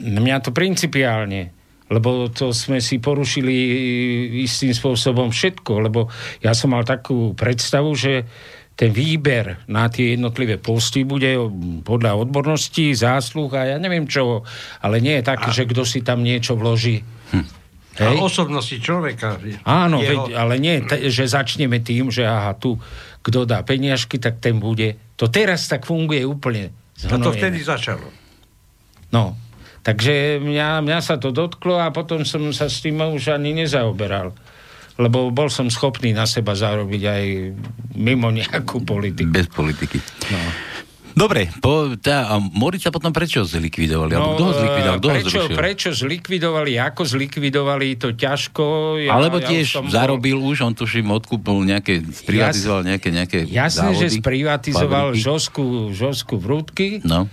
mňa 0.00 0.36
to 0.40 0.50
principiálne, 0.50 1.52
lebo 1.92 2.32
to 2.32 2.56
sme 2.56 2.80
si 2.80 2.96
porušili 2.96 3.54
istým 4.44 4.72
spôsobom 4.72 5.28
všetko, 5.28 5.72
lebo 5.84 6.08
ja 6.40 6.56
som 6.56 6.72
mal 6.72 6.88
takú 6.88 7.36
predstavu, 7.36 7.92
že 7.92 8.24
ten 8.72 8.88
výber 8.88 9.60
na 9.68 9.92
tie 9.92 10.16
jednotlivé 10.16 10.56
posty 10.56 11.04
bude 11.04 11.36
podľa 11.84 12.16
odbornosti, 12.16 12.96
zásluh 12.96 13.52
a 13.52 13.68
ja 13.68 13.76
neviem 13.76 14.08
čo, 14.08 14.48
ale 14.80 15.04
nie 15.04 15.20
je 15.20 15.28
taký, 15.28 15.52
že 15.52 15.68
kto 15.68 15.84
si 15.84 16.00
tam 16.00 16.24
niečo 16.24 16.56
vloží. 16.56 17.04
A 17.36 17.61
Hej? 18.00 18.16
osobnosti 18.24 18.76
človeka. 18.80 19.36
Áno, 19.68 20.00
jeho, 20.00 20.28
veď, 20.28 20.32
ale 20.32 20.54
nie, 20.56 20.80
t- 20.80 21.12
že 21.12 21.28
začneme 21.28 21.84
tým, 21.84 22.08
že 22.08 22.24
aha, 22.24 22.56
tu 22.56 22.80
kto 23.22 23.44
dá 23.46 23.62
peniažky, 23.62 24.18
tak 24.18 24.42
ten 24.42 24.58
bude. 24.58 24.98
To 25.20 25.30
teraz 25.30 25.68
tak 25.70 25.86
funguje 25.86 26.26
úplne. 26.26 26.74
A 27.06 27.16
to 27.20 27.30
vtedy 27.30 27.62
začalo. 27.62 28.08
No, 29.12 29.36
takže 29.84 30.40
mňa, 30.40 30.82
mňa 30.82 30.98
sa 31.04 31.20
to 31.20 31.30
dotklo 31.30 31.78
a 31.78 31.92
potom 31.94 32.24
som 32.24 32.50
sa 32.50 32.66
s 32.66 32.80
tým 32.82 32.98
už 32.98 33.30
ani 33.30 33.54
nezaoberal. 33.54 34.34
Lebo 35.00 35.32
bol 35.32 35.48
som 35.48 35.72
schopný 35.72 36.12
na 36.12 36.28
seba 36.28 36.52
zarobiť 36.52 37.02
aj 37.08 37.24
mimo 37.96 38.28
nejakú 38.28 38.84
politiku. 38.84 39.32
Bez 39.32 39.48
politiky. 39.48 39.98
No. 40.28 40.40
Dobre, 41.12 41.52
po, 41.58 41.72
tá, 41.94 42.26
a 42.26 42.38
Morica 42.38 42.88
potom 42.88 43.10
prečo 43.10 43.42
zlikvidovali? 43.42 44.12
Alebo 44.12 44.32
kto 44.32 44.42
ho 44.42 44.52
zlikvidoval? 44.54 44.96
Kto 44.96 45.06
ho 45.06 45.10
No, 45.10 45.14
prečo, 45.14 45.28
zrušil? 45.30 45.54
prečo 45.54 45.88
zlikvidovali, 45.92 46.72
ako 46.74 47.02
zlikvidovali, 47.04 47.86
to 47.94 48.08
ťažko. 48.10 48.64
Ja, 48.98 49.10
Alebo 49.14 49.36
ja 49.36 49.46
tiež 49.46 49.62
už 49.62 49.72
som 49.72 49.84
bol- 49.84 49.92
zarobil 49.92 50.36
už, 50.36 50.56
on 50.62 50.72
tuším 50.72 51.08
odkúpil 51.08 51.56
nejaké, 51.62 52.00
sprivatizoval 52.02 52.82
nejaké, 52.82 53.08
nejaké 53.08 53.38
Jasné, 53.44 53.92
že 53.94 54.08
závody, 54.08 54.18
sprivatizoval 54.18 55.06
fabriky. 55.10 55.22
Žosku, 55.22 55.64
Žosku 55.92 56.34
vrútky. 56.36 56.88
No, 57.02 57.28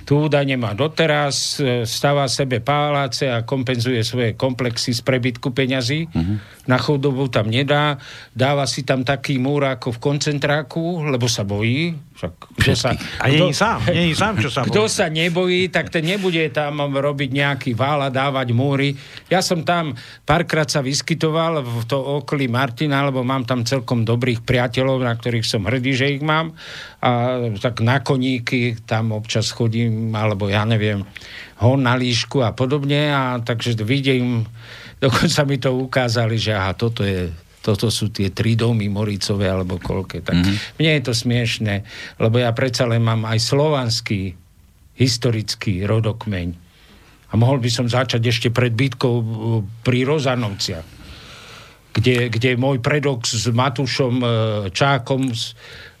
Tu 0.00 0.16
údajne 0.16 0.56
má 0.56 0.72
doteraz, 0.72 1.60
e, 1.60 1.84
stáva 1.84 2.24
sebe 2.26 2.64
paláce 2.64 3.28
a 3.28 3.44
kompenzuje 3.44 4.00
svoje 4.00 4.32
komplexy 4.32 4.96
z 4.96 5.04
prebytku 5.04 5.52
peňazí. 5.52 6.08
Mhm. 6.08 6.64
Na 6.64 6.80
chudobu 6.80 7.28
tam 7.28 7.44
nedá. 7.46 8.00
Dáva 8.32 8.64
si 8.64 8.80
tam 8.82 9.04
taký 9.04 9.36
múr 9.36 9.68
ako 9.68 9.92
v 9.92 9.98
koncentráku, 10.00 10.80
lebo 11.04 11.28
sa 11.28 11.44
bojí. 11.44 11.92
Však, 12.18 12.34
kto 12.58 12.74
sa, 12.74 12.98
A 13.22 13.30
nie 13.30 13.54
je 13.54 13.54
sám, 13.54 13.78
nie 13.94 14.10
sám, 14.10 14.42
čo 14.42 14.50
sa 14.50 14.66
kto 14.66 14.90
bojí. 14.90 14.90
sa 14.90 15.06
nebojí, 15.06 15.60
tak 15.70 15.86
ten 15.94 16.02
nebude 16.02 16.50
tam 16.50 16.82
robiť 16.90 17.30
nejaký 17.30 17.70
vál 17.78 18.02
a 18.02 18.10
dávať 18.10 18.50
múry. 18.50 18.98
Ja 19.30 19.38
som 19.38 19.62
tam 19.62 19.94
párkrát 20.26 20.66
sa 20.66 20.82
vyskytoval 20.82 21.62
v 21.62 21.86
to 21.86 21.94
okolí 21.94 22.50
Martina, 22.50 23.06
lebo 23.06 23.22
mám 23.22 23.46
tam 23.46 23.62
celkom 23.62 24.02
dobrých 24.02 24.42
priateľov, 24.42 24.98
na 24.98 25.14
ktorých 25.14 25.46
som 25.46 25.62
hrdý, 25.62 25.94
že 25.94 26.18
ich 26.18 26.22
mám. 26.26 26.58
A 26.98 27.38
tak 27.62 27.86
na 27.86 28.02
koníky 28.02 28.74
tam 28.82 29.14
občas 29.14 29.54
chodím, 29.54 30.10
alebo 30.10 30.50
ja 30.50 30.66
neviem, 30.66 31.06
hon 31.62 31.86
na 31.86 31.94
líšku 31.94 32.42
a 32.42 32.50
podobne. 32.50 33.14
A 33.14 33.38
takže 33.38 33.78
vidím, 33.86 34.42
dokonca 34.98 35.46
mi 35.46 35.62
to 35.62 35.70
ukázali, 35.70 36.34
že 36.34 36.50
aha, 36.50 36.74
toto 36.74 37.06
je 37.06 37.30
toto 37.68 37.92
sú 37.92 38.08
tie 38.08 38.32
tri 38.32 38.56
domy 38.56 38.88
Moricové 38.88 39.52
alebo 39.52 39.76
koľké. 39.76 40.24
Tak 40.24 40.36
mm-hmm. 40.40 40.80
mne 40.80 40.90
je 40.96 41.02
to 41.04 41.12
smiešné, 41.12 41.74
lebo 42.16 42.40
ja 42.40 42.48
predsa 42.56 42.88
len 42.88 43.04
mám 43.04 43.28
aj 43.28 43.36
slovanský 43.44 44.32
historický 44.96 45.84
rodokmeň. 45.84 46.48
A 47.28 47.36
mohol 47.36 47.60
by 47.60 47.68
som 47.68 47.84
začať 47.84 48.24
ešte 48.24 48.48
pred 48.48 48.72
bitkou 48.72 49.14
uh, 49.20 49.24
pri 49.84 50.08
Rozanovciach, 50.08 50.86
kde, 51.92 52.32
kde 52.32 52.56
môj 52.56 52.80
predok 52.80 53.28
s 53.28 53.52
Matušom 53.52 54.14
uh, 54.24 54.30
Čákom 54.72 55.28
uh, 55.28 55.36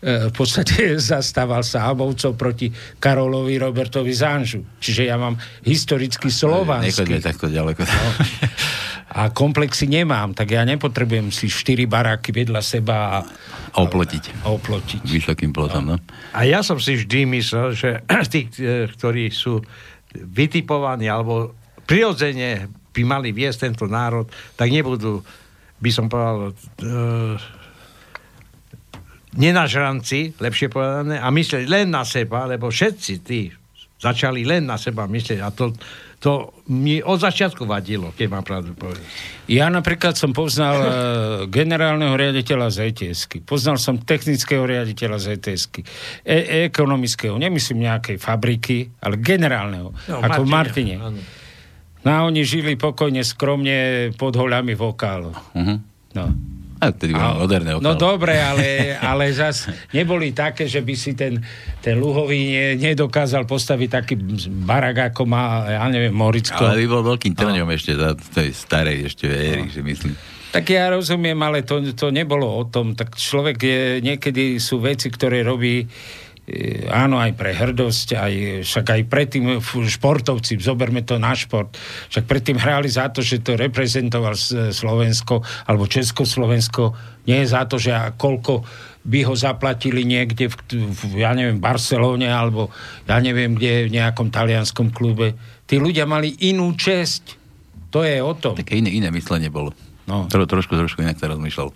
v 0.00 0.32
podstate 0.32 0.96
zastával 1.12 1.60
sa 1.68 1.92
Abovcov 1.92 2.32
proti 2.32 2.72
Karolovi 2.96 3.60
Robertovi 3.60 4.16
Zanžu. 4.16 4.64
Čiže 4.80 5.04
ja 5.04 5.20
mám 5.20 5.36
historicky 5.68 6.32
slovanský. 6.32 7.04
nechoďme 7.04 7.20
takto 7.20 7.52
ďaleko. 7.52 7.84
No. 7.84 8.08
A 9.08 9.32
komplexy 9.32 9.88
nemám, 9.88 10.36
tak 10.36 10.52
ja 10.52 10.68
nepotrebujem 10.68 11.32
si 11.32 11.48
štyri 11.48 11.88
baráky 11.88 12.28
vedľa 12.28 12.60
seba 12.60 12.96
a, 13.16 13.18
A 13.72 13.78
oplotiť. 13.80 14.44
a 14.44 14.52
oplotiť. 14.52 15.00
Vysokým 15.08 15.48
plotom, 15.48 15.94
no. 15.94 15.96
A 16.36 16.44
ja 16.44 16.60
som 16.60 16.76
si 16.76 17.00
vždy 17.00 17.24
myslel, 17.24 17.72
že 17.72 18.04
tí, 18.32 18.52
e, 18.60 18.84
ktorí 18.92 19.32
sú 19.32 19.64
vytipovaní 20.12 21.08
alebo 21.08 21.56
prirodzene 21.88 22.68
by 22.92 23.02
mali 23.06 23.32
viesť 23.32 23.70
tento 23.70 23.88
národ, 23.88 24.28
tak 24.60 24.68
nebudú, 24.68 25.24
by 25.80 25.90
som 25.92 26.12
povedal, 26.12 26.52
e, 26.52 26.54
nenažranci, 29.38 30.36
lepšie 30.36 30.68
povedané, 30.68 31.16
a 31.16 31.28
myslieť 31.32 31.64
len 31.64 31.88
na 31.88 32.04
seba, 32.04 32.44
lebo 32.44 32.68
všetci 32.68 33.12
tí 33.24 33.48
začali 33.98 34.46
len 34.46 34.66
na 34.66 34.78
seba 34.78 35.06
myslieť 35.10 35.40
a 35.42 35.48
to, 35.50 35.74
to 36.18 36.50
mi 36.74 36.98
od 36.98 37.22
začiatku 37.22 37.62
vadilo, 37.62 38.10
keď 38.10 38.26
mám 38.26 38.42
pravdu 38.42 38.74
povedať. 38.74 39.06
Ja 39.46 39.70
napríklad 39.70 40.18
som 40.18 40.34
poznal 40.34 40.76
uh, 40.76 40.90
generálneho 41.46 42.18
riaditeľa 42.18 42.74
ZTS-ky. 42.74 43.38
Poznal 43.46 43.78
som 43.78 44.02
technického 44.02 44.66
riaditeľa 44.66 45.14
ZTS-ky. 45.14 45.86
E- 46.26 46.66
ekonomického, 46.66 47.38
nemyslím 47.38 47.86
nejakej 47.86 48.18
fabriky, 48.18 48.90
ale 48.98 49.22
generálneho. 49.22 49.94
No, 50.10 50.18
ako 50.18 50.42
Martine. 50.42 50.98
áno. 50.98 51.22
No 52.02 52.10
a 52.14 52.18
oni 52.26 52.42
žili 52.46 52.78
pokojne, 52.78 53.22
skromne 53.22 54.10
pod 54.14 54.34
hoľami 54.38 54.74
vokálu. 54.74 55.34
Uh-huh. 55.34 55.78
No. 56.14 56.24
A 56.78 56.94
tedy 56.94 57.10
A- 57.14 57.34
moderné 57.36 57.74
No 57.74 57.94
okolo. 57.94 57.98
dobre, 58.14 58.38
ale, 58.38 58.66
ale 59.10 59.34
zas 59.34 59.66
neboli 59.90 60.30
také, 60.30 60.70
že 60.70 60.78
by 60.78 60.94
si 60.94 61.18
ten, 61.18 61.42
ten 61.82 61.98
Luhový 61.98 62.54
ne, 62.54 62.66
nedokázal 62.78 63.44
postaviť 63.44 63.88
taký 63.90 64.14
barak, 64.62 65.10
ako 65.14 65.26
má, 65.26 65.66
ja 65.66 65.84
neviem, 65.90 66.14
Moricko. 66.14 66.62
Ale 66.62 66.82
by 66.82 66.88
bol 66.88 67.02
veľkým 67.14 67.34
trňom 67.34 67.68
ešte 67.74 67.98
za 67.98 68.14
tej 68.14 68.54
starej 68.54 69.10
ešte 69.10 69.26
éry, 69.26 69.66
že 69.66 69.82
myslím. 69.82 70.14
Tak 70.48 70.64
ja 70.64 70.88
rozumiem, 70.88 71.36
ale 71.44 71.60
to, 71.60 71.84
to 71.92 72.08
nebolo 72.08 72.48
o 72.48 72.64
tom. 72.64 72.96
Tak 72.96 73.20
človek 73.20 73.58
je, 73.60 73.80
niekedy 74.00 74.56
sú 74.56 74.80
veci, 74.80 75.12
ktoré 75.12 75.44
robí 75.44 75.84
áno, 76.88 77.20
aj 77.20 77.32
pre 77.36 77.52
hrdosť, 77.52 78.08
aj, 78.16 78.34
však 78.64 78.86
aj 78.88 79.02
predtým 79.08 79.44
športovci, 79.64 80.56
zoberme 80.56 81.04
to 81.04 81.20
na 81.20 81.36
šport, 81.36 81.76
však 82.08 82.24
predtým 82.24 82.56
hrali 82.56 82.88
za 82.88 83.12
to, 83.12 83.20
že 83.20 83.44
to 83.44 83.54
reprezentoval 83.54 84.32
Slovensko, 84.72 85.44
alebo 85.68 85.84
Československo, 85.84 86.96
nie 87.28 87.44
za 87.44 87.68
to, 87.68 87.76
že 87.76 87.92
a 87.92 88.16
koľko 88.16 88.64
by 89.08 89.24
ho 89.24 89.34
zaplatili 89.36 90.04
niekde 90.04 90.52
v, 90.52 90.56
v, 90.72 91.00
ja 91.20 91.32
neviem, 91.32 91.60
Barcelone, 91.60 92.28
alebo 92.28 92.68
ja 93.08 93.20
neviem, 93.20 93.56
kde, 93.56 93.88
v 93.88 93.94
nejakom 93.96 94.28
talianskom 94.28 94.92
klube. 94.92 95.36
Tí 95.64 95.80
ľudia 95.80 96.04
mali 96.04 96.32
inú 96.44 96.76
česť. 96.76 97.36
To 97.88 98.04
je 98.04 98.20
o 98.20 98.32
tom. 98.36 98.52
Také 98.52 98.80
iné, 98.80 98.92
iné 98.92 99.08
myslenie 99.08 99.48
bolo. 99.48 99.72
No. 100.04 100.28
Tro, 100.28 100.44
trošku, 100.44 100.76
trošku 100.76 101.00
inak 101.04 101.20
sa 101.20 101.28
rozmýšľal. 101.32 101.72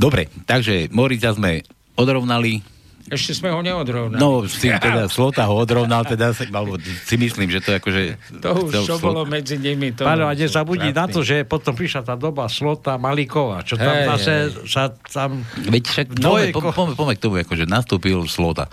Dobre, 0.00 0.28
takže 0.48 0.88
Morica 0.92 1.32
sme 1.32 1.64
odrovnali. 1.96 2.71
Ešte 3.10 3.34
sme 3.34 3.50
ho 3.50 3.58
neodrovnali. 3.58 4.20
No, 4.20 4.46
si 4.46 4.70
teda 4.70 5.10
Slota 5.10 5.50
ho 5.50 5.58
odrovnal, 5.58 6.06
teda, 6.06 6.30
si- 6.30 6.46
alebo 6.46 6.78
si 6.78 7.16
myslím, 7.18 7.50
že 7.50 7.58
to 7.58 7.74
akože... 7.74 8.00
To 8.38 8.70
už 8.70 8.86
čo 8.86 8.94
Slot- 8.94 9.02
bolo 9.02 9.26
medzi 9.26 9.58
nimi. 9.58 9.90
To 9.98 10.06
Páľo, 10.06 10.30
a 10.30 10.34
nezabudni 10.38 10.94
na 10.94 11.10
to, 11.10 11.26
že 11.26 11.42
potom 11.42 11.74
prišla 11.74 12.06
tá 12.06 12.14
doba 12.14 12.46
Slota 12.46 12.94
Malikova, 13.00 13.66
čo 13.66 13.74
tam 13.74 13.90
Hej, 13.90 14.06
zase 14.16 14.32
hej. 14.32 14.46
sa 14.70 14.82
tam... 14.94 15.42
Veď 15.66 15.82
však 15.82 16.06
poďme, 16.14 16.54
poďme, 16.54 16.72
poďme, 16.72 16.94
poďme 16.94 17.14
k 17.18 17.20
tomu, 17.20 17.34
akože 17.42 17.64
nastúpil 17.66 18.18
Slota. 18.30 18.70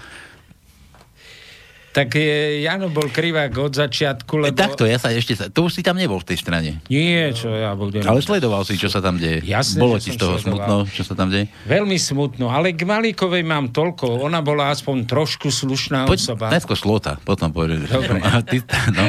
Tak 1.90 2.14
e, 2.14 2.22
Jano 2.62 2.88
bol 2.88 3.08
krivák 3.08 3.50
od 3.56 3.74
začiatku, 3.74 4.34
E, 4.40 4.42
lebo... 4.46 4.56
takto, 4.56 4.86
ja 4.86 4.96
sa 4.96 5.10
ešte... 5.10 5.34
Sa, 5.34 5.46
to 5.48 5.66
už 5.66 5.74
si 5.74 5.82
tam 5.82 5.94
nebol 5.94 6.18
v 6.18 6.28
tej 6.28 6.38
strane. 6.38 6.70
Nie, 6.86 7.34
čo 7.34 7.50
ja 7.50 7.74
budem... 7.74 8.02
Ale 8.02 8.20
sledoval 8.20 8.62
si, 8.62 8.76
čo 8.76 8.88
sa 8.88 9.00
tam 9.00 9.18
deje. 9.18 9.42
Jasné, 9.42 9.78
Bolo 9.78 9.98
ti 9.98 10.10
z 10.10 10.18
toho 10.18 10.38
sledoval. 10.38 10.86
smutno, 10.86 10.94
čo 10.94 11.02
sa 11.02 11.14
tam 11.14 11.28
deje? 11.28 11.50
Veľmi 11.66 11.98
smutno, 11.98 12.48
ale 12.48 12.72
k 12.72 12.86
Malíkovej 12.86 13.42
mám 13.42 13.70
toľko. 13.70 14.22
Ona 14.22 14.40
bola 14.40 14.70
aspoň 14.70 15.06
trošku 15.06 15.50
slušná 15.50 16.06
Poď, 16.06 16.20
osoba. 16.30 16.46
najskôr 16.50 16.78
Slota, 16.78 17.18
potom 17.18 17.50
povedať. 17.50 17.90
Dobre. 17.90 18.22
A 18.22 18.38
ty, 18.42 18.62
no. 18.90 19.06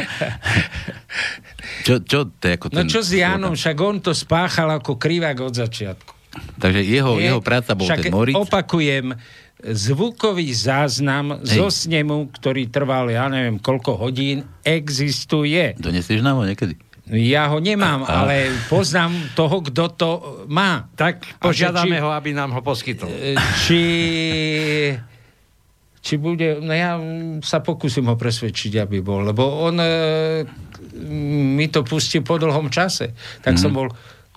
čo, 1.87 2.01
čo 2.01 2.19
to 2.29 2.45
je 2.45 2.55
ako 2.57 2.67
No 2.71 2.81
ten 2.81 2.89
čo 2.89 3.01
s 3.01 3.13
Slota? 3.13 3.53
však 3.53 3.77
on 3.77 3.97
to 4.01 4.13
spáchal 4.13 4.69
ako 4.73 4.97
krivák 4.97 5.37
od 5.39 5.53
začiatku. 5.53 6.13
Takže 6.57 6.81
jeho, 6.81 7.15
Nie, 7.15 7.29
jeho 7.29 7.41
práca 7.41 7.73
bol 7.73 7.85
však 7.85 8.01
ten 8.01 8.11
Moritz. 8.11 8.37
opakujem, 8.37 9.17
zvukový 9.61 10.49
záznam 10.51 11.37
Hej. 11.39 11.53
zo 11.55 11.69
snemu, 11.69 12.29
ktorý 12.31 12.67
trval, 12.67 13.09
ja 13.09 13.27
neviem, 13.27 13.57
koľko 13.57 13.97
hodín, 13.99 14.45
existuje. 14.61 15.77
Donesieš 15.77 16.21
nám 16.21 16.37
ho 16.37 16.45
niekedy? 16.45 16.77
Ja 17.11 17.49
ho 17.49 17.59
nemám, 17.59 18.01
A- 18.01 18.07
a- 18.07 18.17
ale 18.23 18.37
poznám 18.67 19.11
toho, 19.33 19.61
kto 19.63 19.85
to 19.91 20.09
má. 20.47 20.87
Tak 20.91 21.27
požiadame 21.39 21.97
či- 21.97 22.01
ho, 22.01 22.09
aby 22.09 22.31
nám 22.31 22.51
ho 22.51 22.61
poskytol. 22.61 23.11
E, 23.11 23.35
Či... 23.61 23.81
Či 26.01 26.17
bude... 26.17 26.57
No 26.57 26.71
ja 26.71 26.97
sa 27.43 27.61
pokúsim 27.61 28.07
ho 28.07 28.15
presvedčiť, 28.15 28.81
aby 28.81 29.01
bol, 29.01 29.21
lebo 29.23 29.45
on 29.61 29.77
e, 29.77 29.89
mi 31.53 31.69
to 31.69 31.83
pustí 31.83 32.21
po 32.21 32.37
dlhom 32.37 32.69
čase. 32.69 33.13
Tak 33.39 33.53
Mhm. 33.53 33.61
som 33.61 33.71
bol 33.71 33.89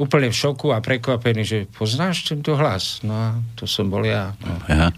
úplne 0.03 0.29
v 0.29 0.35
šoku 0.35 0.75
a 0.75 0.83
prekvapený, 0.83 1.41
že 1.47 1.59
poznáš 1.71 2.27
tento 2.27 2.53
hlas? 2.59 2.99
No 3.01 3.13
a 3.15 3.27
to 3.55 3.63
som 3.63 3.87
bol 3.87 4.03
ja. 4.03 4.35
No. 4.43 4.53
Aha. 4.67 4.89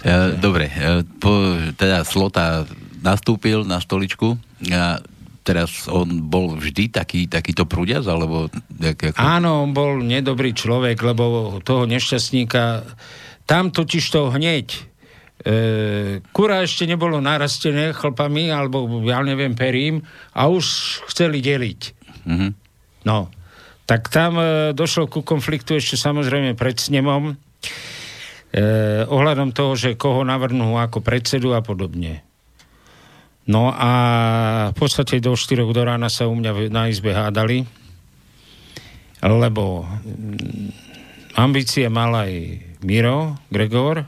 E, 0.00 0.40
dobre, 0.40 0.72
e, 0.72 1.04
po, 1.20 1.56
teda 1.76 2.02
Slota 2.08 2.64
nastúpil 3.04 3.68
na 3.68 3.80
stoličku 3.80 4.36
a 4.72 5.00
teraz 5.44 5.88
on 5.88 6.28
bol 6.28 6.56
vždy 6.56 6.92
taký, 6.92 7.24
takýto 7.28 7.64
prúdiac, 7.64 8.04
alebo... 8.04 8.52
Jak, 8.76 9.12
ako... 9.12 9.18
Áno, 9.20 9.64
on 9.64 9.72
bol 9.72 10.00
nedobrý 10.00 10.52
človek, 10.52 11.00
lebo 11.00 11.58
toho 11.64 11.88
nešťastníka 11.88 12.84
tam 13.48 13.74
totiž 13.74 14.04
to 14.14 14.30
hneď 14.30 14.90
e, 15.42 16.20
kura 16.30 16.62
ešte 16.62 16.84
nebolo 16.86 17.18
narastené 17.18 17.90
chlpami, 17.96 18.52
alebo 18.52 18.86
ja 19.02 19.24
neviem, 19.24 19.56
perím 19.56 20.04
a 20.36 20.46
už 20.46 20.64
chceli 21.10 21.40
deliť. 21.40 21.80
Mhm. 22.28 22.48
No, 23.08 23.32
tak 23.90 24.06
tam 24.06 24.38
e, 24.38 24.70
došlo 24.70 25.10
ku 25.10 25.26
konfliktu 25.26 25.74
ešte 25.74 25.98
samozrejme 25.98 26.54
pred 26.54 26.78
snemom, 26.78 27.34
e, 27.34 28.62
ohľadom 29.02 29.50
toho, 29.50 29.74
že 29.74 29.98
koho 29.98 30.22
navrhnú 30.22 30.78
ako 30.78 31.02
predsedu 31.02 31.58
a 31.58 31.60
podobne. 31.66 32.22
No 33.50 33.74
a 33.74 33.90
v 34.70 34.76
podstate 34.78 35.18
do 35.18 35.34
4 35.34 35.66
do 35.66 35.82
rána 35.82 36.06
sa 36.06 36.30
u 36.30 36.38
mňa 36.38 36.70
na 36.70 36.86
izbe 36.86 37.10
hádali, 37.10 37.66
lebo 39.26 39.82
mm, 39.82 41.34
ambície 41.34 41.90
mal 41.90 42.14
aj 42.14 42.30
Miro, 42.86 43.42
Gregor, 43.50 44.06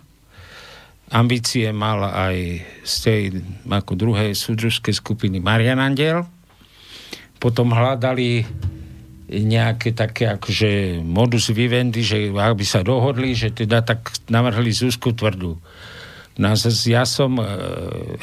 ambície 1.11 1.75
mal 1.75 2.07
aj 2.07 2.37
z 2.87 2.95
tej 3.03 3.21
ako 3.67 3.99
druhej 3.99 4.31
súdružskej 4.39 4.95
skupiny 4.95 5.43
Marian 5.43 5.83
Andel, 5.83 6.23
potom 7.43 7.75
hľadali 7.75 8.47
nejaké 9.41 9.97
také 9.97 10.29
akože 10.37 11.01
modus 11.01 11.49
vivendi, 11.49 12.05
že 12.05 12.29
aby 12.29 12.65
sa 12.69 12.85
dohodli, 12.85 13.33
že 13.33 13.49
teda 13.49 13.81
tak 13.81 14.13
navrhli 14.29 14.69
Zuzku 14.69 15.17
tvrdú. 15.17 15.57
No 16.41 16.49
ja 16.89 17.05
som 17.05 17.37
e, 17.41 17.45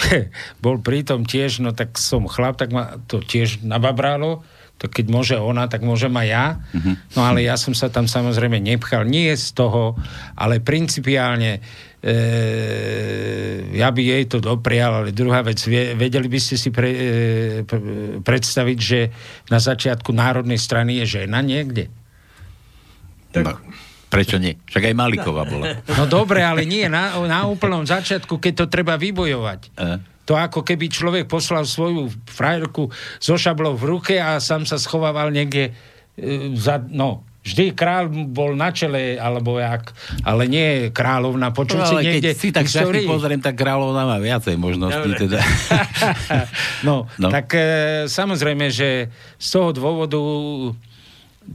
bol 0.63 0.81
pritom 0.81 1.25
tiež, 1.25 1.61
no 1.61 1.73
tak 1.73 1.97
som 1.97 2.29
chlap, 2.29 2.57
tak 2.57 2.73
ma 2.73 2.97
to 3.05 3.21
tiež 3.21 3.61
nababralo, 3.61 4.41
to 4.79 4.87
keď 4.87 5.05
môže 5.11 5.35
ona, 5.35 5.67
tak 5.67 5.83
môžem 5.83 6.15
aj 6.15 6.27
ja. 6.31 6.45
No 7.13 7.27
ale 7.27 7.43
ja 7.43 7.59
som 7.59 7.75
sa 7.75 7.91
tam 7.91 8.07
samozrejme 8.07 8.63
nepchal, 8.63 9.03
nie 9.03 9.35
z 9.35 9.51
toho, 9.51 9.99
ale 10.39 10.63
principiálne 10.63 11.59
e, 11.99 12.15
ja 13.75 13.89
by 13.91 14.01
jej 14.01 14.23
to 14.27 14.39
doprial, 14.39 15.03
ale 15.03 15.15
druhá 15.15 15.43
vec, 15.43 15.59
vedeli 15.95 16.27
by 16.27 16.39
ste 16.39 16.55
si 16.55 16.69
pre, 16.71 16.89
e, 16.89 17.07
pre, 17.67 17.79
predstaviť, 18.23 18.77
že 18.79 18.99
na 19.51 19.59
začiatku 19.59 20.11
Národnej 20.15 20.59
strany 20.59 20.99
je 21.03 21.23
žena 21.23 21.43
niekde? 21.43 21.91
No, 23.35 23.61
prečo 24.09 24.41
nie? 24.41 24.57
Však 24.65 24.89
aj 24.89 24.95
Maliková 24.97 25.45
bola. 25.45 25.79
No 25.95 26.09
dobre, 26.09 26.41
ale 26.41 26.65
nie 26.65 26.89
na, 26.89 27.13
na 27.29 27.45
úplnom 27.45 27.85
začiatku, 27.85 28.41
keď 28.41 28.65
to 28.65 28.65
treba 28.67 28.97
vybojovať. 28.97 29.61
E? 29.77 30.17
To 30.25 30.37
ako 30.37 30.61
keby 30.61 30.93
človek 30.93 31.25
poslal 31.25 31.65
svoju 31.65 32.09
frajerku 32.29 32.89
so 33.17 33.33
šablou 33.37 33.73
v 33.77 33.97
ruke 33.97 34.15
a 34.17 34.37
sám 34.37 34.65
sa 34.65 34.77
schovával 34.77 35.33
niekde 35.33 35.73
e, 36.17 36.53
za, 36.57 36.81
no, 36.81 37.28
vždy 37.49 37.73
král 37.73 38.05
bol 38.09 38.53
na 38.53 38.69
čele, 38.69 39.17
alebo 39.17 39.57
jak, 39.57 39.89
ale 40.21 40.45
nie 40.45 40.93
kráľovna. 40.93 41.49
Počul 41.49 41.81
No, 41.81 41.89
si 41.89 41.95
niekde 42.05 42.31
keď 42.31 42.37
si 42.37 42.49
tak 42.53 42.69
šťastný 42.69 43.09
pozriem, 43.09 43.41
tak 43.41 43.57
kráľovna 43.57 44.05
má 44.05 44.17
viacej 44.21 44.55
možností. 44.61 45.09
Dobre. 45.17 45.19
Teda. 45.25 45.39
no, 46.85 47.09
No. 47.19 47.27
no, 47.27 47.27
tak 47.33 47.53
e, 47.57 47.65
samozrejme, 48.05 48.69
že 48.69 49.09
z 49.37 49.47
toho 49.49 49.73
dôvodu 49.73 50.19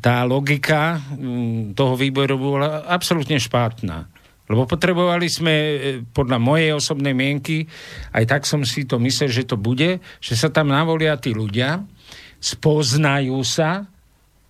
tá 0.02 0.26
logika 0.26 0.98
mm, 0.98 1.78
toho 1.78 1.94
výboru 1.94 2.34
bola 2.34 2.82
absolútne 2.90 3.38
špátna. 3.38 4.10
Lebo 4.44 4.68
potrebovali 4.68 5.30
sme, 5.30 5.54
e, 5.54 5.76
podľa 6.04 6.38
mojej 6.42 6.70
osobnej 6.76 7.16
mienky, 7.16 7.64
aj 8.12 8.24
tak 8.28 8.42
som 8.44 8.60
si 8.66 8.84
to 8.84 9.00
myslel, 9.00 9.30
že 9.32 9.48
to 9.48 9.56
bude, 9.56 10.02
že 10.20 10.34
sa 10.36 10.52
tam 10.52 10.68
navolia 10.68 11.16
tí 11.16 11.32
ľudia, 11.32 11.80
spoznajú 12.42 13.40
sa 13.40 13.88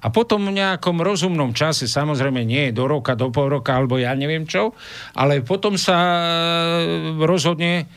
a 0.04 0.12
potom 0.12 0.44
v 0.44 0.60
nejakom 0.60 1.00
rozumnom 1.00 1.56
čase, 1.56 1.88
samozrejme 1.88 2.44
nie 2.44 2.76
do 2.76 2.84
roka, 2.84 3.16
do 3.16 3.32
pol 3.32 3.48
roka, 3.48 3.72
alebo 3.72 3.96
ja 3.96 4.12
neviem 4.12 4.44
čo, 4.44 4.76
ale 5.16 5.40
potom 5.40 5.80
sa 5.80 5.96
e, 5.96 7.24
rozhodne, 7.24 7.88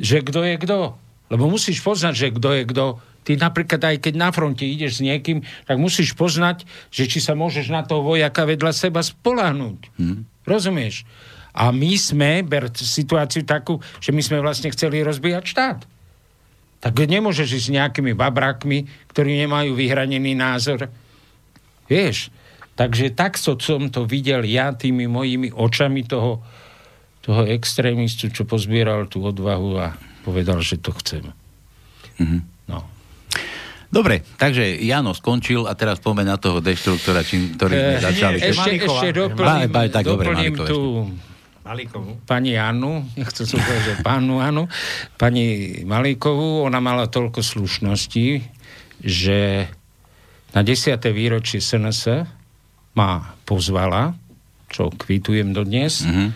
že 0.00 0.24
kto 0.24 0.40
je 0.40 0.56
kto. 0.56 0.96
Lebo 1.28 1.44
musíš 1.52 1.84
poznať, 1.84 2.14
že 2.16 2.28
kto 2.32 2.48
je 2.56 2.62
kto. 2.64 2.86
Ty 3.28 3.32
napríklad 3.36 3.80
aj 3.80 3.96
keď 4.00 4.14
na 4.16 4.32
fronte 4.32 4.64
ideš 4.64 5.00
s 5.00 5.04
niekým, 5.04 5.44
tak 5.68 5.76
musíš 5.76 6.16
poznať, 6.16 6.64
že 6.88 7.04
či 7.08 7.20
sa 7.20 7.36
môžeš 7.36 7.68
na 7.68 7.84
toho 7.84 8.00
vojaka 8.00 8.48
vedľa 8.48 8.72
seba 8.72 9.04
spolahnuť. 9.04 9.78
Hmm. 10.00 10.24
Rozumieš? 10.48 11.04
A 11.52 11.70
my 11.70 11.92
sme, 12.00 12.40
ber 12.40 12.72
situáciu 12.72 13.44
takú, 13.44 13.84
že 14.00 14.16
my 14.16 14.20
sme 14.24 14.40
vlastne 14.40 14.72
chceli 14.72 15.04
rozbíjať 15.04 15.44
štát. 15.44 15.78
Tak 16.84 16.92
nemôžeš 17.00 17.48
ísť 17.52 17.68
s 17.68 17.74
nejakými 17.76 18.12
babrákmi, 18.12 19.08
ktorí 19.12 19.40
nemajú 19.44 19.72
vyhranený 19.72 20.36
názor. 20.36 20.92
Vieš? 21.86 22.30
Takže 22.72 23.10
tak 23.10 23.34
so, 23.34 23.54
som 23.54 23.86
to 23.86 24.02
videl 24.02 24.42
ja 24.42 24.72
tými 24.72 25.04
mojimi 25.04 25.48
očami 25.48 26.02
toho, 26.02 26.42
toho 27.20 27.42
extrémistu, 27.46 28.28
čo 28.28 28.42
pozbieral 28.42 29.06
tú 29.06 29.22
odvahu 29.22 29.70
a 29.76 29.94
povedal, 30.20 30.58
že 30.58 30.76
to 30.76 30.90
chcem. 30.94 31.30
No. 32.64 32.82
Dobre, 33.86 34.26
takže 34.34 34.80
Jano 34.80 35.12
skončil 35.12 35.64
a 35.64 35.72
teraz 35.72 35.98
poďme 35.98 36.26
na 36.26 36.34
toho 36.34 36.58
deštruktora, 36.58 37.22
čím, 37.22 37.54
ktorý 37.54 37.72
sme 37.72 37.92
Eh, 37.92 38.02
začali. 38.02 38.36
ešte, 38.40 38.58
Malíková. 38.74 38.90
ešte 38.92 39.08
doplním, 39.14 39.46
Baj, 39.46 39.66
baj, 39.70 39.88
tak 39.88 40.02
dobre, 40.04 40.24
doplním 40.26 40.42
Malíkova 40.50 40.66
tú 40.66 40.80
Malíkovú. 41.62 42.10
pani 42.26 42.52
Annu, 42.54 42.92
nechcem 43.14 43.46
som 43.46 43.56
povedať, 43.56 43.82
že 43.86 44.02
pánu 44.02 44.34
Anu, 44.36 44.66
pani 45.14 45.46
Malíkovú, 45.80 46.66
ona 46.66 46.76
mala 46.76 47.06
toľko 47.06 47.38
slušnosti, 47.38 48.26
že 48.98 49.70
na 50.54 50.60
10. 50.62 50.96
výročie 51.10 51.58
SNS 51.58 52.22
ma 52.94 53.34
pozvala, 53.42 54.14
čo 54.70 54.94
kvitujem 54.94 55.50
dodnes, 55.50 56.06
mm-hmm. 56.06 56.28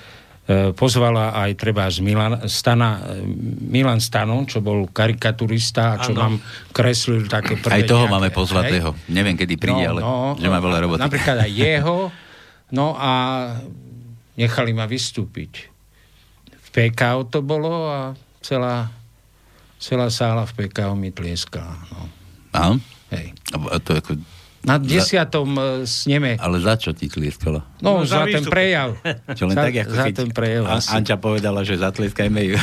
pozvala 0.75 1.39
aj 1.39 1.51
treba 1.55 1.87
z 1.87 2.03
Milan, 2.03 2.51
Stana, 2.51 3.15
e, 3.15 3.23
Milan 3.63 4.03
Stano, 4.03 4.43
čo 4.43 4.59
bol 4.59 4.91
karikaturista 4.91 5.95
a 5.95 6.03
čo 6.03 6.17
nám 6.19 6.43
kreslil 6.75 7.31
také 7.31 7.55
Aj 7.55 7.63
prvé 7.63 7.87
toho 7.87 8.11
nejaké- 8.11 8.15
máme 8.19 8.29
hej. 8.31 8.35
pozvatého. 8.35 8.89
Neviem, 9.07 9.39
kedy 9.39 9.55
príde, 9.55 9.87
ale 9.87 10.01
že 10.35 10.49
má 10.51 10.59
veľa 10.59 10.79
roboty. 10.83 10.99
Napríklad 10.99 11.47
aj 11.47 11.53
jeho. 11.69 12.11
No 12.75 12.99
a 12.99 13.13
nechali 14.35 14.75
ma 14.75 14.91
vystúpiť. 14.91 15.71
V 16.49 16.69
PKO 16.75 17.31
to 17.31 17.39
bolo 17.41 17.87
a 17.87 18.13
celá, 18.43 18.91
celá 19.79 20.11
sála 20.11 20.43
v 20.43 20.53
PKO 20.59 20.99
mi 20.99 21.15
tlieskala. 21.15 21.77
No. 21.95 22.01
Áno? 22.51 22.98
Hej. 23.11 23.33
A 23.51 23.77
to 23.79 23.91
ako, 23.95 24.11
Na 24.59 24.77
desiatom 24.77 25.55
e, 25.55 25.63
sneme, 25.85 26.35
ale 26.35 26.59
za 26.59 26.75
čo 26.75 26.91
ti 26.91 27.07
tlieskala? 27.07 27.63
no, 27.79 27.99
No, 27.99 28.05
za 28.05 28.21
za, 28.21 28.29
ten 28.29 28.45
prejav. 28.45 28.99
Čo 29.39 29.47
len 29.47 29.55
za, 29.55 29.63
tak, 29.63 29.73
ako 29.79 29.93
za 29.93 30.05
keď 30.05 30.15
ten 30.17 30.31
prejav. 30.31 30.63
A- 30.65 30.77
asi. 30.77 30.91
Anča 30.93 31.17
povedala, 31.17 31.63
že 31.63 31.75
zatlieskajme 31.75 32.41
ju. 32.43 32.55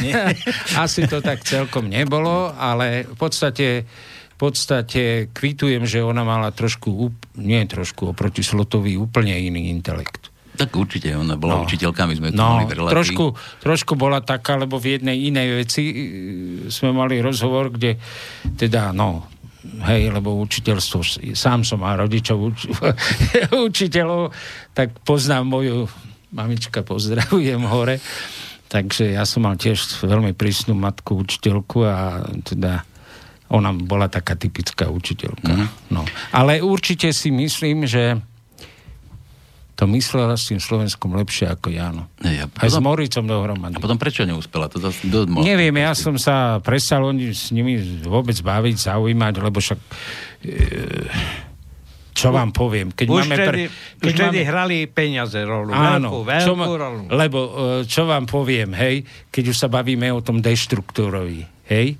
Nie, 0.00 0.14
asi 0.80 1.04
to 1.04 1.18
tak 1.18 1.42
celkom 1.42 1.86
nebolo, 1.86 2.48
ale 2.50 3.02
v 3.04 3.16
podstate, 3.18 3.82
v 4.30 4.36
podstate 4.38 5.02
kvitujem, 5.28 5.84
že 5.84 6.00
ona 6.00 6.22
mala 6.22 6.48
trošku, 6.48 7.10
nie 7.36 7.60
trošku, 7.62 8.08
oproti 8.08 8.40
Slotovi 8.40 8.94
úplne 8.94 9.34
iný 9.34 9.68
intelekt. 9.68 10.30
Tak 10.52 10.70
určite, 10.72 11.08
ona 11.10 11.34
bola 11.34 11.56
No. 11.56 11.64
učiteľka, 11.64 12.04
my 12.04 12.14
sme 12.14 12.28
tu 12.30 12.36
No, 12.36 12.56
mali 12.58 12.68
v 12.68 12.74
relácii. 12.74 12.94
trošku, 12.94 13.24
trošku 13.58 13.92
bola 13.94 14.20
taká, 14.20 14.54
lebo 14.54 14.76
v 14.76 14.94
jednej 14.94 15.18
inej 15.24 15.48
veci 15.58 15.82
e, 15.82 15.94
sme 16.68 16.92
mali 16.92 17.18
rozhovor, 17.18 17.68
kde 17.70 17.96
teda, 18.54 18.92
no, 18.92 19.24
hej, 19.62 20.08
lebo 20.08 20.40
učiteľstvo, 20.40 20.98
sám 21.36 21.64
som 21.64 21.84
mal 21.84 22.00
rodičov 22.00 22.36
uč, 22.40 22.68
učiteľov, 23.70 24.32
tak 24.72 24.96
poznám 25.04 25.44
moju 25.46 25.78
mamička, 26.30 26.86
pozdravujem 26.86 27.62
hore, 27.66 27.98
takže 28.70 29.12
ja 29.12 29.26
som 29.26 29.44
mal 29.44 29.58
tiež 29.58 30.00
veľmi 30.06 30.32
prísnu 30.32 30.72
matku, 30.78 31.20
učiteľku 31.26 31.78
a 31.84 32.24
teda 32.46 32.86
ona 33.50 33.74
bola 33.74 34.06
taká 34.06 34.38
typická 34.38 34.86
učiteľka. 34.86 35.50
Mm-hmm. 35.50 35.90
No. 35.90 36.06
Ale 36.30 36.62
určite 36.62 37.10
si 37.10 37.34
myslím, 37.34 37.82
že 37.82 38.22
to 39.80 39.88
myslela 39.88 40.36
s 40.36 40.52
tým 40.52 40.60
Slovenskom 40.60 41.16
lepšie 41.16 41.48
ako 41.48 41.72
Jano. 41.72 42.12
Ne, 42.20 42.36
ja, 42.36 42.44
Aj 42.44 42.68
s 42.68 42.76
potom, 42.76 42.84
Moricom 42.84 43.24
dohromady. 43.24 43.72
a 43.72 43.80
potom 43.80 43.96
prečo 43.96 44.28
neúspela? 44.28 44.68
To 44.68 44.76
zase 44.76 45.08
dosť 45.08 45.28
mohla- 45.32 45.48
Neviem, 45.48 45.72
ja 45.72 45.96
som 45.96 46.20
sa 46.20 46.60
prestal 46.60 47.00
oni 47.00 47.32
s 47.32 47.48
nimi 47.48 47.80
vôbec 48.04 48.36
baviť, 48.36 48.76
zaujímať, 48.76 49.34
lebo 49.40 49.56
však... 49.56 49.80
E, 50.44 51.08
čo 52.10 52.28
vám 52.28 52.52
poviem? 52.52 52.92
Keď 52.92 53.06
Už 53.08 53.16
máme 53.24 53.36
vtedy, 53.38 53.62
keď 53.96 54.04
už 54.04 54.12
vtedy 54.12 54.38
máme- 54.38 54.50
hrali 54.52 54.76
peniaze 54.84 55.38
rolu. 55.40 55.70
Áno, 55.72 56.20
veľkú, 56.20 56.44
čo 56.44 56.52
veľkú 56.52 56.58
ma, 56.58 56.66
rolu. 56.76 57.02
lebo 57.08 57.38
e, 57.40 57.50
čo 57.88 58.02
vám 58.04 58.28
poviem, 58.28 58.76
hej, 58.76 59.00
keď 59.30 59.44
už 59.48 59.56
sa 59.56 59.68
bavíme 59.72 60.12
o 60.12 60.20
tom 60.20 60.44
deštruktúrovi, 60.44 61.40
hej, 61.66 61.96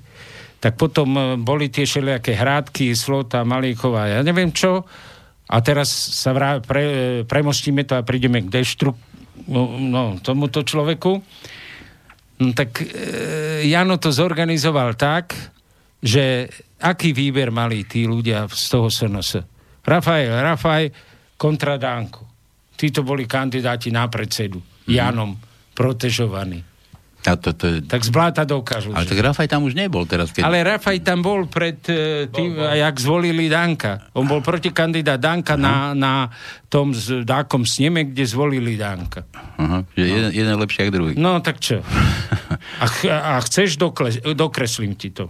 tak 0.61 0.77
potom 0.77 1.09
e, 1.11 1.21
boli 1.35 1.73
tie 1.73 1.89
všelijaké 1.89 2.37
hrádky, 2.37 2.93
Slota, 2.93 3.41
Malíková, 3.41 4.05
ja 4.05 4.19
neviem 4.21 4.53
čo, 4.53 4.85
a 5.51 5.57
teraz 5.59 5.91
sa 5.91 6.31
vrá, 6.31 6.63
pre, 6.63 6.83
e, 6.83 7.27
premostíme 7.27 7.83
to 7.83 7.99
a 7.99 8.07
prídeme 8.07 8.39
k 8.39 8.47
deštru, 8.47 8.95
no, 9.51 9.75
no, 9.75 10.15
tomuto 10.23 10.63
človeku. 10.63 11.11
No, 12.39 12.49
tak 12.55 12.79
e, 12.79 13.67
Jano 13.67 13.99
to 13.99 14.15
zorganizoval 14.15 14.95
tak, 14.95 15.35
že 15.99 16.47
aký 16.79 17.11
výber 17.11 17.51
mali 17.51 17.83
tí 17.83 18.07
ľudia 18.07 18.47
z 18.47 18.65
toho 18.71 18.87
SNS? 18.87 19.43
Rafael, 19.83 20.31
Rafael 20.39 20.89
kontra 21.35 21.75
Danko. 21.75 22.31
Títo 22.73 23.03
boli 23.03 23.27
kandidáti 23.27 23.93
na 23.93 24.07
predsedu. 24.07 24.57
Janom 24.87 25.37
protežovaní. 25.77 26.70
A 27.21 27.37
to, 27.37 27.53
to 27.53 27.65
je... 27.67 27.75
Tak 27.85 28.01
z 28.01 28.09
bláta 28.09 28.41
dokážu. 28.43 28.89
Ale 28.91 29.05
že- 29.05 29.13
tak 29.13 29.21
Rafaj 29.21 29.45
tam 29.45 29.61
už 29.63 29.77
nebol 29.77 30.09
teraz. 30.09 30.33
Keď... 30.33 30.41
ale 30.41 30.65
Rafaj 30.65 31.05
tam 31.05 31.21
bol 31.21 31.45
pred 31.45 31.77
e, 31.85 32.25
tým, 32.25 32.57
a 32.57 32.73
jak 32.73 32.97
zvolili 32.97 33.45
Danka. 33.45 34.09
On 34.11 34.25
bol 34.25 34.41
protikandidát 34.41 35.21
Danka 35.21 35.53
na, 35.53 35.93
na 35.93 36.33
tom 36.65 36.91
s 36.91 37.13
Dákom 37.21 37.61
sneme, 37.61 38.09
kde 38.09 38.25
zvolili 38.25 38.73
Danka. 38.73 39.21
Aha, 39.55 39.85
že 39.93 40.01
jeden, 40.01 40.31
jeden 40.33 40.55
lepší 40.57 40.81
ako 40.81 40.91
druhý. 40.91 41.13
No 41.13 41.37
tak 41.39 41.61
čo? 41.61 41.85
A, 42.81 42.85
ch- 42.85 43.05
a 43.07 43.37
chceš, 43.39 43.77
dokle, 43.77 44.09
dokreslím 44.33 44.93
ti 44.93 45.13
to. 45.13 45.29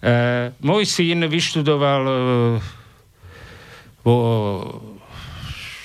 E, 0.00 0.48
môj 0.60 0.84
syn 0.84 1.24
vyštudoval 1.24 2.02
e, 2.02 2.14
vo 4.00 4.16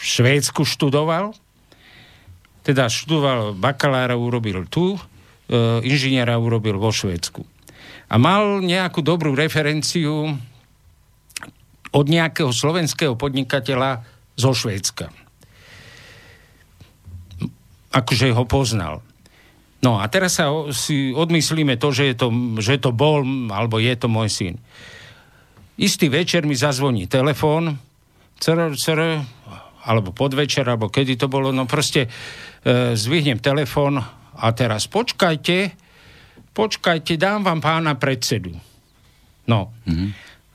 Švédsku 0.01 0.63
študoval, 0.63 1.35
teda 2.61 2.89
študoval 2.89 3.57
bakalára, 3.57 4.13
urobil 4.13 4.65
tu, 4.69 4.95
e, 4.95 4.99
inžiniera 5.85 6.37
urobil 6.37 6.77
vo 6.77 6.93
Švédsku. 6.93 7.41
A 8.11 8.15
mal 8.19 8.61
nejakú 8.61 9.01
dobrú 9.01 9.33
referenciu 9.33 10.35
od 11.91 12.05
nejakého 12.07 12.51
slovenského 12.51 13.17
podnikateľa 13.19 14.03
zo 14.39 14.51
Švédska. 14.55 15.11
Akože 17.91 18.31
ho 18.31 18.47
poznal. 18.47 19.03
No 19.81 19.97
a 19.99 20.05
teraz 20.07 20.37
sa 20.39 20.53
o- 20.53 20.69
si 20.71 21.11
odmyslíme 21.11 21.75
to, 21.75 21.89
že, 21.91 22.13
je 22.13 22.15
to, 22.15 22.27
že 22.61 22.79
to 22.79 22.93
bol, 22.93 23.25
alebo 23.51 23.81
je 23.81 23.91
to 23.97 24.07
môj 24.07 24.29
syn. 24.29 24.55
Istý 25.81 26.13
večer 26.13 26.45
mi 26.45 26.53
zazvoní 26.53 27.09
telefón, 27.09 27.81
cr, 28.37 28.77
cr, 28.77 29.25
alebo 29.81 30.13
podvečer, 30.13 30.65
alebo 30.65 30.87
kedy 30.87 31.17
to 31.17 31.25
bolo, 31.25 31.49
no 31.49 31.65
proste 31.65 32.05
e, 32.05 32.09
zvihnem 32.93 33.41
telefón 33.41 33.97
a 34.37 34.47
teraz 34.53 34.85
počkajte, 34.85 35.73
počkajte, 36.53 37.17
dám 37.17 37.41
vám 37.41 37.59
pána 37.59 37.97
predsedu. 37.97 38.53
No. 39.49 39.73
Mm-hmm. 39.85 40.09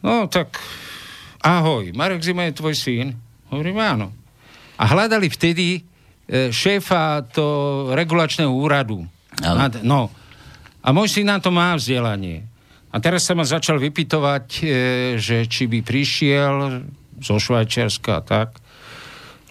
No 0.07 0.31
tak, 0.31 0.57
ahoj, 1.43 1.91
Marek 1.91 2.23
Zima 2.23 2.47
je 2.47 2.55
tvoj 2.55 2.75
syn? 2.75 3.19
Hovorím, 3.51 3.83
áno. 3.83 4.15
A 4.79 4.85
hľadali 4.87 5.27
vtedy 5.27 5.81
e, 5.81 5.81
šéfa 6.53 7.27
to 7.33 7.45
regulačného 7.95 8.51
úradu. 8.51 9.03
Áno. 9.43 9.59
Nad- 9.59 9.83
No. 9.83 10.11
A 10.87 10.95
môj 10.95 11.11
syn 11.11 11.27
na 11.27 11.43
to 11.43 11.51
má 11.51 11.75
vzdelanie. 11.75 12.47
A 12.95 13.03
teraz 13.03 13.27
sa 13.27 13.35
ma 13.35 13.43
začal 13.43 13.83
vypytovať, 13.83 14.47
e, 14.63 14.67
že 15.19 15.51
či 15.51 15.67
by 15.67 15.83
prišiel 15.83 16.87
zo 17.19 17.37
Švajčiarska 17.37 18.21
a 18.21 18.23
tak, 18.23 18.49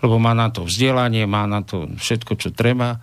lebo 0.05 0.21
má 0.21 0.37
na 0.37 0.53
to 0.53 0.63
vzdelanie, 0.63 1.25
má 1.25 1.49
na 1.49 1.65
to 1.65 1.89
všetko, 1.97 2.37
čo 2.37 2.53
treba. 2.53 3.01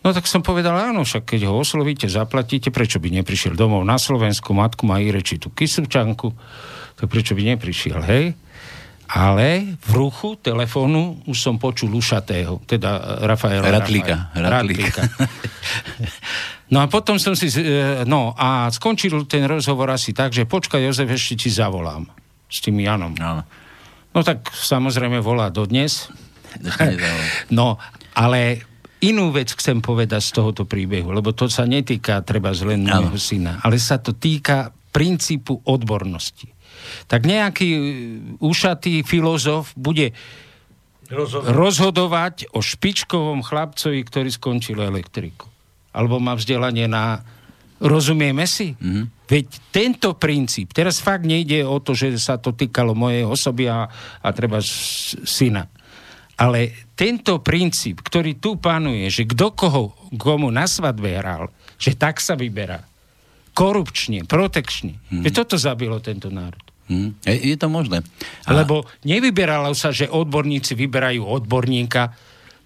No 0.00 0.16
tak 0.16 0.24
som 0.24 0.40
povedal, 0.40 0.72
áno, 0.72 1.04
však 1.04 1.36
keď 1.36 1.52
ho 1.52 1.60
oslovíte, 1.60 2.08
zaplatíte, 2.08 2.72
prečo 2.72 2.96
by 2.96 3.20
neprišiel 3.20 3.52
domov 3.52 3.84
na 3.84 4.00
Slovensku, 4.00 4.56
matku 4.56 4.88
má 4.88 4.96
Ireči 4.96 5.36
tú 5.36 5.52
kysúčanku, 5.52 6.32
tak 6.96 7.06
prečo 7.12 7.36
by 7.36 7.52
neprišiel, 7.52 8.00
hej? 8.08 8.32
Ale 9.10 9.76
v 9.76 9.90
ruchu 9.92 10.38
telefónu 10.38 11.26
už 11.26 11.34
som 11.34 11.58
počul 11.58 11.90
ušatého, 11.92 12.62
teda 12.64 13.20
Rafaela. 13.26 13.66
Ratlíka. 13.66 14.30
Ratlíka. 14.32 15.02
No 16.70 16.78
a 16.78 16.86
potom 16.86 17.18
som 17.18 17.34
si... 17.34 17.50
z- 17.50 17.66
e, 17.66 18.06
No 18.06 18.30
a 18.38 18.70
skončil 18.70 19.26
ten 19.26 19.42
rozhovor 19.50 19.90
asi 19.90 20.14
tak, 20.14 20.30
že 20.30 20.46
počkaj, 20.46 20.86
Jozef, 20.86 21.10
ešte 21.10 21.34
ti 21.34 21.50
zavolám 21.50 22.06
s 22.46 22.62
tým 22.62 22.78
Janom. 22.78 23.18
Áno. 23.18 23.42
No 24.14 24.22
tak 24.22 24.46
samozrejme 24.54 25.18
volá 25.18 25.50
dodnes. 25.50 26.06
No, 27.58 27.78
ale 28.14 28.62
inú 29.00 29.32
vec 29.32 29.52
chcem 29.56 29.80
povedať 29.80 30.20
z 30.20 30.32
tohoto 30.36 30.62
príbehu, 30.68 31.10
lebo 31.10 31.32
to 31.32 31.48
sa 31.48 31.64
netýka 31.64 32.20
treba 32.20 32.52
len 32.52 32.84
môjho 32.84 33.16
syna, 33.16 33.58
ale 33.64 33.80
sa 33.80 33.96
to 33.96 34.12
týka 34.12 34.74
princípu 34.90 35.64
odbornosti. 35.64 36.50
Tak 37.06 37.24
nejaký 37.24 37.68
e, 37.70 37.80
ušatý 38.42 39.06
filozof 39.06 39.72
bude 39.78 40.12
rozhodovať 41.50 42.54
o 42.54 42.62
špičkovom 42.62 43.42
chlapcovi, 43.42 44.00
ktorý 44.06 44.30
skončil 44.30 44.78
elektriku. 44.78 45.50
Alebo 45.90 46.22
má 46.22 46.38
vzdelanie 46.38 46.86
na... 46.86 47.26
Rozumieme 47.80 48.46
si? 48.46 48.76
Mm-hmm. 48.76 49.04
Veď 49.26 49.46
tento 49.72 50.08
princíp, 50.14 50.70
teraz 50.70 51.00
fakt 51.02 51.24
nejde 51.26 51.64
o 51.66 51.80
to, 51.82 51.96
že 51.96 52.14
sa 52.20 52.36
to 52.36 52.52
týkalo 52.54 52.94
mojej 52.94 53.24
osoby 53.26 53.66
a, 53.66 53.88
a 54.20 54.28
treba 54.30 54.60
s- 54.60 55.16
syna. 55.24 55.66
Ale 56.40 56.72
tento 56.96 57.44
princíp, 57.44 58.00
ktorý 58.00 58.40
tu 58.40 58.56
panuje, 58.56 59.04
že 59.12 59.28
kto 59.28 59.52
koho, 59.52 59.92
komu 60.16 60.48
na 60.48 60.64
svadbe 60.64 61.12
hral, 61.12 61.52
že 61.76 61.92
tak 61.92 62.16
sa 62.16 62.32
vyberá. 62.32 62.80
Korupčne, 63.52 64.24
protekčne. 64.24 64.96
Mm-hmm. 64.96 65.20
Veď 65.20 65.32
toto 65.44 65.60
zabilo 65.60 66.00
tento 66.00 66.32
národ. 66.32 66.64
Hm, 66.88 67.22
je, 67.22 67.54
je 67.54 67.56
to 67.60 67.68
možné. 67.68 68.00
A... 68.48 68.56
Lebo 68.56 68.88
nevyberalo 69.04 69.76
sa, 69.76 69.92
že 69.92 70.08
odborníci 70.08 70.72
vyberajú 70.74 71.22
odborníka. 71.22 72.16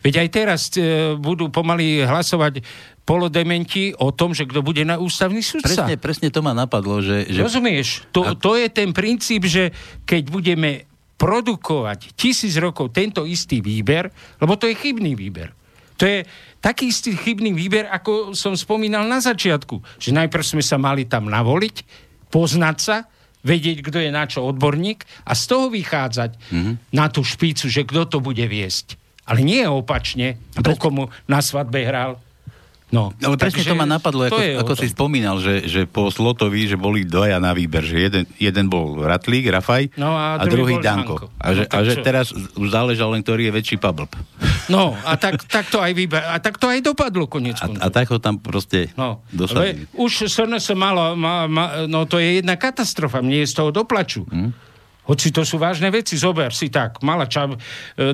Veď 0.00 0.14
aj 0.22 0.28
teraz 0.32 0.60
e, 0.76 1.12
budú 1.18 1.50
pomaly 1.50 2.04
hlasovať 2.06 2.64
polodementi 3.04 3.92
o 4.00 4.12
tom, 4.16 4.32
že 4.32 4.48
kto 4.48 4.64
bude 4.64 4.80
na 4.86 4.96
ústavný 4.96 5.44
sudca. 5.44 5.68
Presne, 5.68 5.94
presne 6.00 6.28
to 6.32 6.40
ma 6.40 6.56
napadlo, 6.56 7.04
že... 7.04 7.28
že... 7.28 7.40
Rozumieš? 7.44 8.08
To, 8.16 8.32
to 8.32 8.56
je 8.56 8.68
ten 8.72 8.96
princíp, 8.96 9.44
že 9.44 9.76
keď 10.08 10.22
budeme 10.32 10.88
produkovať 11.24 12.12
tisíc 12.12 12.52
rokov 12.60 12.92
tento 12.92 13.24
istý 13.24 13.64
výber, 13.64 14.12
lebo 14.36 14.60
to 14.60 14.68
je 14.68 14.76
chybný 14.76 15.16
výber. 15.16 15.56
To 15.96 16.04
je 16.04 16.28
taký 16.60 16.92
istý 16.92 17.16
chybný 17.16 17.56
výber, 17.56 17.88
ako 17.88 18.36
som 18.36 18.52
spomínal 18.52 19.08
na 19.08 19.24
začiatku. 19.24 19.80
Že 19.96 20.20
najprv 20.20 20.44
sme 20.44 20.60
sa 20.60 20.76
mali 20.76 21.08
tam 21.08 21.32
navoliť, 21.32 21.76
poznať 22.28 22.76
sa, 22.76 22.96
vedieť, 23.44 23.84
kto 23.84 23.98
je 24.04 24.10
na 24.12 24.24
čo 24.24 24.44
odborník 24.44 25.04
a 25.24 25.32
z 25.36 25.42
toho 25.48 25.68
vychádzať 25.68 26.30
mm-hmm. 26.36 26.74
na 26.96 27.06
tú 27.08 27.20
špicu, 27.24 27.72
že 27.72 27.84
kto 27.84 28.04
to 28.08 28.18
bude 28.20 28.40
viesť. 28.40 29.00
Ale 29.24 29.40
nie 29.40 29.64
opačne, 29.64 30.36
kto 30.52 30.76
komu 30.76 31.08
na 31.24 31.40
svadbe 31.40 31.84
hral. 31.84 32.20
No, 32.87 33.11
Ale 33.18 33.35
presne 33.35 33.64
takže 33.64 33.70
to 33.70 33.74
ma 33.74 33.89
napadlo, 33.89 34.28
ako, 34.28 34.39
je 34.39 34.55
ako 34.55 34.72
si 34.76 34.87
spomínal, 34.87 35.37
že, 35.39 35.66
že 35.66 35.82
po 35.82 36.09
Slotovi, 36.09 36.64
že 36.64 36.76
boli 36.76 37.03
dvaja 37.03 37.37
na 37.37 37.51
výber, 37.51 37.80
že 37.80 37.97
jeden, 37.99 38.24
jeden 38.37 38.66
bol 38.68 39.01
Ratlík, 39.01 39.49
Rafaj 39.49 39.97
No 39.97 40.14
a 40.14 40.37
a 40.37 40.45
druhý 40.45 40.76
druhý 40.76 40.76
Danko. 40.78 41.16
Danko. 41.18 41.26
A, 41.35 41.47
že, 41.51 41.64
No 41.64 41.74
a 41.74 41.78
že 41.80 41.93
čo? 41.93 42.03
teraz 42.03 42.26
už 42.30 42.68
záležal 42.68 43.11
len, 43.11 43.20
ktorý 43.20 43.49
je 43.49 43.53
väčší 43.53 43.76
pablb. 43.78 44.14
No, 44.66 44.95
a 44.95 45.16
tak, 45.16 45.43
tak 45.43 45.66
to 45.68 45.80
aj 45.80 45.91
vyber, 45.91 46.22
a 46.22 46.39
tak 46.39 46.55
to 46.55 46.70
aj 46.70 46.80
dopadlo 46.80 47.26
konec 47.26 47.59
A, 47.59 47.66
a 47.66 47.89
tak 47.89 48.09
ho 48.09 48.16
tam 48.16 48.39
proste 48.39 48.93
No, 48.95 49.24
dosadili. 49.28 49.91
už 49.97 50.28
SNS 50.28 50.72
malo, 50.74 51.16
ma, 51.16 51.45
ma, 51.45 51.64
no 51.85 52.05
to 52.05 52.16
je 52.16 52.39
jedna 52.39 52.55
katastrofa, 52.55 53.18
mne 53.18 53.43
je 53.43 53.49
z 53.49 53.55
toho 53.55 53.70
doplaču. 53.70 54.22
Hmm? 54.24 54.55
Hoci 55.05 55.28
to 55.28 55.44
sú 55.44 55.61
vážne 55.61 55.92
veci, 55.92 56.16
zober 56.16 56.48
si 56.57 56.72
tak. 56.72 57.05
Mala 57.05 57.28
čap, 57.28 57.52
e, 57.52 57.59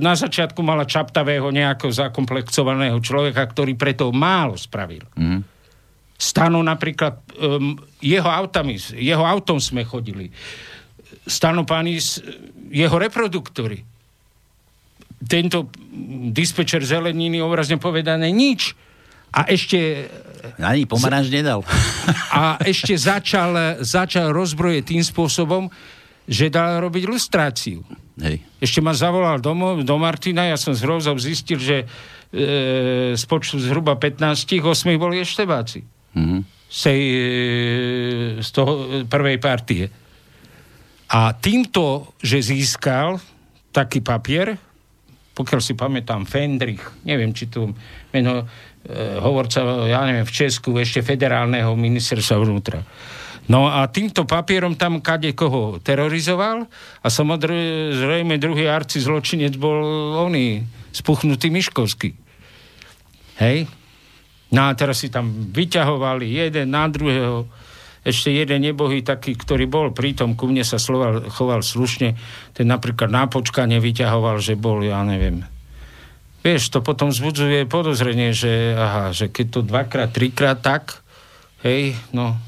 na 0.02 0.18
začiatku 0.18 0.58
mala 0.58 0.82
čaptavého 0.82 1.54
nejakého 1.54 1.94
zakomplexovaného 1.94 2.98
človeka, 2.98 3.46
ktorý 3.46 3.78
preto 3.78 4.10
málo 4.10 4.58
spravil. 4.58 5.06
Mhm. 5.14 5.62
Stano 6.20 6.60
napríklad, 6.60 7.16
um, 7.40 7.80
jeho, 8.04 8.28
autami, 8.28 8.76
jeho 8.92 9.24
autom 9.24 9.56
sme 9.56 9.88
chodili. 9.88 10.28
Stano 11.24 11.64
páni, 11.64 11.96
jeho 12.68 12.96
reproduktory. 13.00 13.80
Tento 15.24 15.72
mm, 15.72 16.28
dispečer 16.28 16.84
zeleniny, 16.84 17.40
obrazne 17.40 17.80
povedané, 17.80 18.28
nič. 18.36 18.76
A 19.32 19.48
ešte 19.48 20.12
Ani 20.60 20.84
pomaranč 20.84 21.32
nedal. 21.32 21.64
a 22.36 22.60
ešte 22.68 23.00
začal, 23.00 23.80
začal 23.80 24.28
rozbroje 24.28 24.84
tým 24.84 25.00
spôsobom, 25.00 25.72
že 26.30 26.46
dal 26.46 26.78
robiť 26.78 27.10
lustráciu. 27.10 27.82
Hej. 28.22 28.38
Ešte 28.62 28.78
ma 28.78 28.94
zavolal 28.94 29.42
domov, 29.42 29.82
do 29.82 29.96
Martina, 29.98 30.46
ja 30.46 30.54
som 30.54 30.70
s 30.70 30.86
hrozou 30.86 31.18
zistil, 31.18 31.58
že 31.58 31.82
e, 31.82 31.86
z 33.18 33.24
počtu 33.26 33.58
zhruba 33.58 33.98
15, 33.98 34.62
8 34.62 34.94
boli 34.94 35.18
eštebáci. 35.18 35.82
Mhm. 36.14 36.38
Z, 36.70 36.80
tej, 36.86 37.02
e, 37.02 37.18
z 38.38 38.48
toho 38.54 38.72
e, 38.78 38.82
prvej 39.10 39.42
partie. 39.42 39.90
A 41.10 41.34
týmto, 41.34 42.14
že 42.22 42.38
získal 42.38 43.18
taký 43.74 43.98
papier, 43.98 44.54
pokiaľ 45.34 45.58
si 45.58 45.74
pamätám, 45.74 46.22
Fendrich, 46.22 46.82
neviem, 47.02 47.34
či 47.34 47.50
tu 47.50 47.74
meno 48.14 48.32
e, 48.38 48.44
hovorca, 49.18 49.90
ja 49.90 50.06
neviem, 50.06 50.22
v 50.22 50.36
Česku 50.36 50.78
ešte 50.78 51.02
federálneho 51.02 51.74
ministerstva 51.74 52.38
vnútra. 52.38 52.78
No 53.50 53.66
a 53.66 53.82
týmto 53.90 54.30
papierom 54.30 54.78
tam 54.78 55.02
kade 55.02 55.34
koho 55.34 55.82
terorizoval 55.82 56.70
a 57.02 57.06
samozrejme 57.10 58.38
druhý 58.38 58.70
arci 58.70 59.02
zločinec 59.02 59.58
bol 59.58 59.82
oný, 60.22 60.62
spuchnutý 60.94 61.50
Miškovský. 61.50 62.14
Hej? 63.42 63.66
No 64.54 64.70
a 64.70 64.74
teraz 64.78 65.02
si 65.02 65.10
tam 65.10 65.50
vyťahovali 65.50 66.30
jeden 66.30 66.70
na 66.70 66.86
druhého. 66.86 67.50
Ešte 68.06 68.30
jeden 68.30 68.62
nebohý 68.62 69.02
taký, 69.02 69.34
ktorý 69.34 69.66
bol 69.66 69.90
pritom, 69.90 70.38
ku 70.38 70.46
mne 70.46 70.62
sa 70.62 70.78
sloval, 70.78 71.26
choval 71.28 71.66
slušne, 71.66 72.14
ten 72.54 72.66
napríklad 72.70 73.10
na 73.10 73.26
počkanie 73.26 73.82
vyťahoval, 73.82 74.38
že 74.38 74.54
bol, 74.54 74.80
ja 74.86 75.02
neviem. 75.02 75.42
Vieš, 76.40 76.72
to 76.72 76.80
potom 76.80 77.12
vzbudzuje 77.12 77.68
podozrenie, 77.68 78.32
že, 78.32 78.72
aha, 78.72 79.12
že 79.12 79.28
keď 79.28 79.46
to 79.52 79.60
dvakrát, 79.60 80.08
trikrát 80.08 80.56
tak, 80.64 81.04
hej, 81.60 81.92
no, 82.16 82.40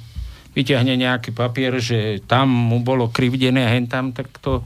vyťahne 0.52 0.94
nejaký 0.96 1.32
papier, 1.32 1.76
že 1.80 2.20
tam 2.24 2.48
mu 2.48 2.80
bolo 2.84 3.08
krivdené 3.08 3.64
a 3.64 3.72
hen 3.72 3.88
tam, 3.88 4.12
tak 4.12 4.28
to... 4.40 4.64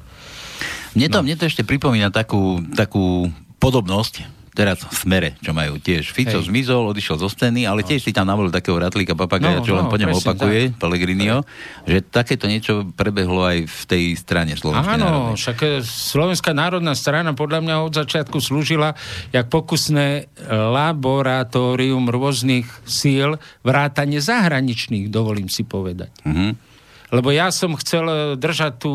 Mne 0.98 1.06
to, 1.12 1.18
no. 1.20 1.24
mne 1.26 1.36
to 1.38 1.46
ešte 1.46 1.62
pripomína 1.62 2.10
takú, 2.10 2.62
takú 2.74 3.30
podobnosť, 3.60 4.35
teraz 4.56 4.80
v 4.80 4.96
smere, 4.96 5.28
čo 5.44 5.52
majú 5.52 5.76
tiež. 5.76 6.08
Fico 6.08 6.40
Hej. 6.40 6.48
zmizol, 6.48 6.88
odišiel 6.88 7.20
zo 7.20 7.28
scény, 7.28 7.68
ale 7.68 7.84
tiež 7.84 8.00
si 8.00 8.16
tam 8.16 8.24
navolil 8.24 8.48
takého 8.48 8.80
ratlíka 8.80 9.12
papagaja, 9.12 9.60
No, 9.60 9.66
čo 9.68 9.76
len 9.76 9.84
no, 9.84 9.92
po 9.92 10.00
ňom 10.00 10.16
opakuje, 10.16 10.72
Pellegrinio, 10.80 11.44
že 11.84 12.00
takéto 12.00 12.48
niečo 12.48 12.88
prebehlo 12.96 13.44
aj 13.44 13.68
v 13.68 13.82
tej 13.84 14.04
strane 14.16 14.56
Slovenskej 14.56 14.96
Áno, 14.96 15.04
národnej. 15.04 15.36
však 15.36 15.58
e, 15.60 15.68
Slovenská 15.84 16.56
národná 16.56 16.96
strana 16.96 17.36
podľa 17.36 17.60
mňa 17.60 17.74
od 17.84 17.92
začiatku 17.92 18.40
slúžila 18.40 18.96
jak 19.28 19.52
pokusné 19.52 20.32
laboratórium 20.48 22.08
rôznych 22.08 22.64
síl, 22.88 23.36
vrátane 23.60 24.18
zahraničných, 24.18 25.12
dovolím 25.12 25.52
si 25.52 25.62
povedať. 25.62 26.08
Mhm. 26.24 26.65
Lebo 27.14 27.30
ja 27.30 27.54
som 27.54 27.78
chcel 27.78 28.04
e, 28.06 28.16
držať 28.34 28.82
tú 28.82 28.92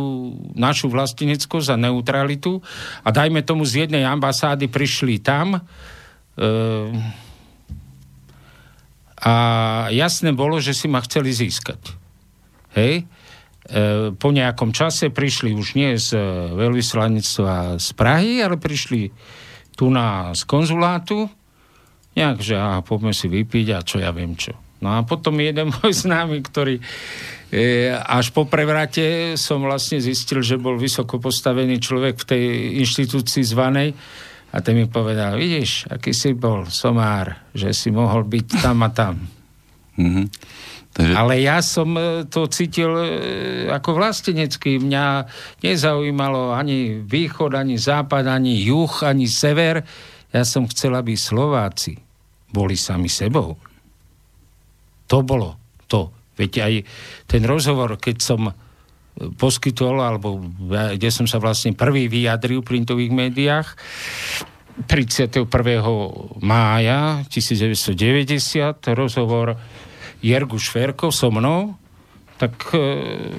našu 0.52 0.92
vlasteneckosť 0.92 1.68
a 1.72 1.80
neutralitu 1.80 2.60
a 3.04 3.10
dajme 3.10 3.40
tomu 3.44 3.64
z 3.64 3.88
jednej 3.88 4.04
ambasády 4.04 4.68
prišli 4.68 5.24
tam 5.24 5.56
e, 5.56 5.62
a 9.22 9.34
jasné 9.94 10.34
bolo, 10.34 10.58
že 10.58 10.74
si 10.74 10.90
ma 10.90 11.00
chceli 11.06 11.32
získať. 11.32 11.94
Hej? 12.76 13.06
E, 13.70 14.12
po 14.18 14.30
nejakom 14.34 14.76
čase 14.76 15.14
prišli 15.14 15.56
už 15.56 15.80
nie 15.80 15.96
z 15.96 16.18
veľvyslanectva 16.58 17.80
z 17.80 17.90
Prahy, 17.96 18.44
ale 18.44 18.60
prišli 18.60 19.14
tu 19.80 19.88
na, 19.88 20.36
z 20.36 20.44
konzulátu, 20.44 21.32
nejak, 22.18 22.44
že 22.44 22.60
aha, 22.60 22.84
poďme 22.84 23.16
si 23.16 23.32
vypiť 23.32 23.68
a 23.72 23.80
čo 23.86 24.04
ja 24.04 24.12
viem 24.12 24.36
čo. 24.36 24.52
No 24.82 24.98
a 24.98 25.06
potom 25.06 25.38
jeden 25.38 25.70
môj 25.80 25.94
známy, 25.94 26.42
ktorý 26.42 26.82
e, 27.54 27.94
až 27.94 28.34
po 28.34 28.50
prevrate 28.50 29.38
som 29.38 29.62
vlastne 29.62 30.02
zistil, 30.02 30.42
že 30.42 30.58
bol 30.58 30.76
vysoko 30.76 31.22
postavený 31.22 31.78
človek 31.78 32.18
v 32.18 32.28
tej 32.28 32.44
inštitúcii 32.82 33.44
zvanej 33.46 33.94
a 34.52 34.58
ten 34.60 34.76
mi 34.76 34.90
povedal, 34.90 35.40
vidíš, 35.40 35.88
aký 35.88 36.12
si 36.12 36.36
bol 36.36 36.68
somár, 36.68 37.40
že 37.56 37.72
si 37.72 37.88
mohol 37.88 38.28
byť 38.28 38.48
tam 38.60 38.84
a 38.84 38.90
tam. 38.92 39.16
Mhm. 39.96 40.24
Takže, 40.92 41.16
Ale 41.16 41.40
ja 41.40 41.64
som 41.64 41.96
e, 41.96 42.28
to 42.28 42.52
cítil 42.52 42.92
e, 43.00 43.08
ako 43.72 43.96
vlastenecký. 43.96 44.76
Mňa 44.76 45.24
nezaujímalo 45.64 46.52
ani 46.52 47.00
východ, 47.00 47.56
ani 47.56 47.80
západ, 47.80 48.28
ani 48.28 48.60
juh, 48.60 48.92
ani 49.08 49.24
sever. 49.24 49.88
Ja 50.36 50.44
som 50.44 50.68
chcel, 50.68 50.92
aby 51.00 51.16
Slováci 51.16 51.96
boli 52.52 52.76
sami 52.76 53.08
sebou. 53.08 53.56
To 55.12 55.20
bolo 55.20 55.60
to. 55.92 56.16
Veď 56.40 56.52
aj 56.64 56.74
ten 57.28 57.44
rozhovor, 57.44 58.00
keď 58.00 58.18
som 58.24 58.48
e, 58.48 58.54
poskytol, 59.36 60.00
alebo 60.00 60.40
kde 60.72 61.12
som 61.12 61.28
sa 61.28 61.44
vlastne 61.44 61.76
prvý 61.76 62.08
vyjadril 62.08 62.64
v 62.64 62.70
printových 62.72 63.12
médiách, 63.12 63.68
31. 64.88 65.44
mája 66.40 67.28
1990, 67.28 67.94
rozhovor 68.96 69.60
Jergu 70.24 70.58
Šverko 70.58 71.12
so 71.12 71.28
mnou, 71.28 71.76
tak, 72.40 72.56
e, 72.72 73.36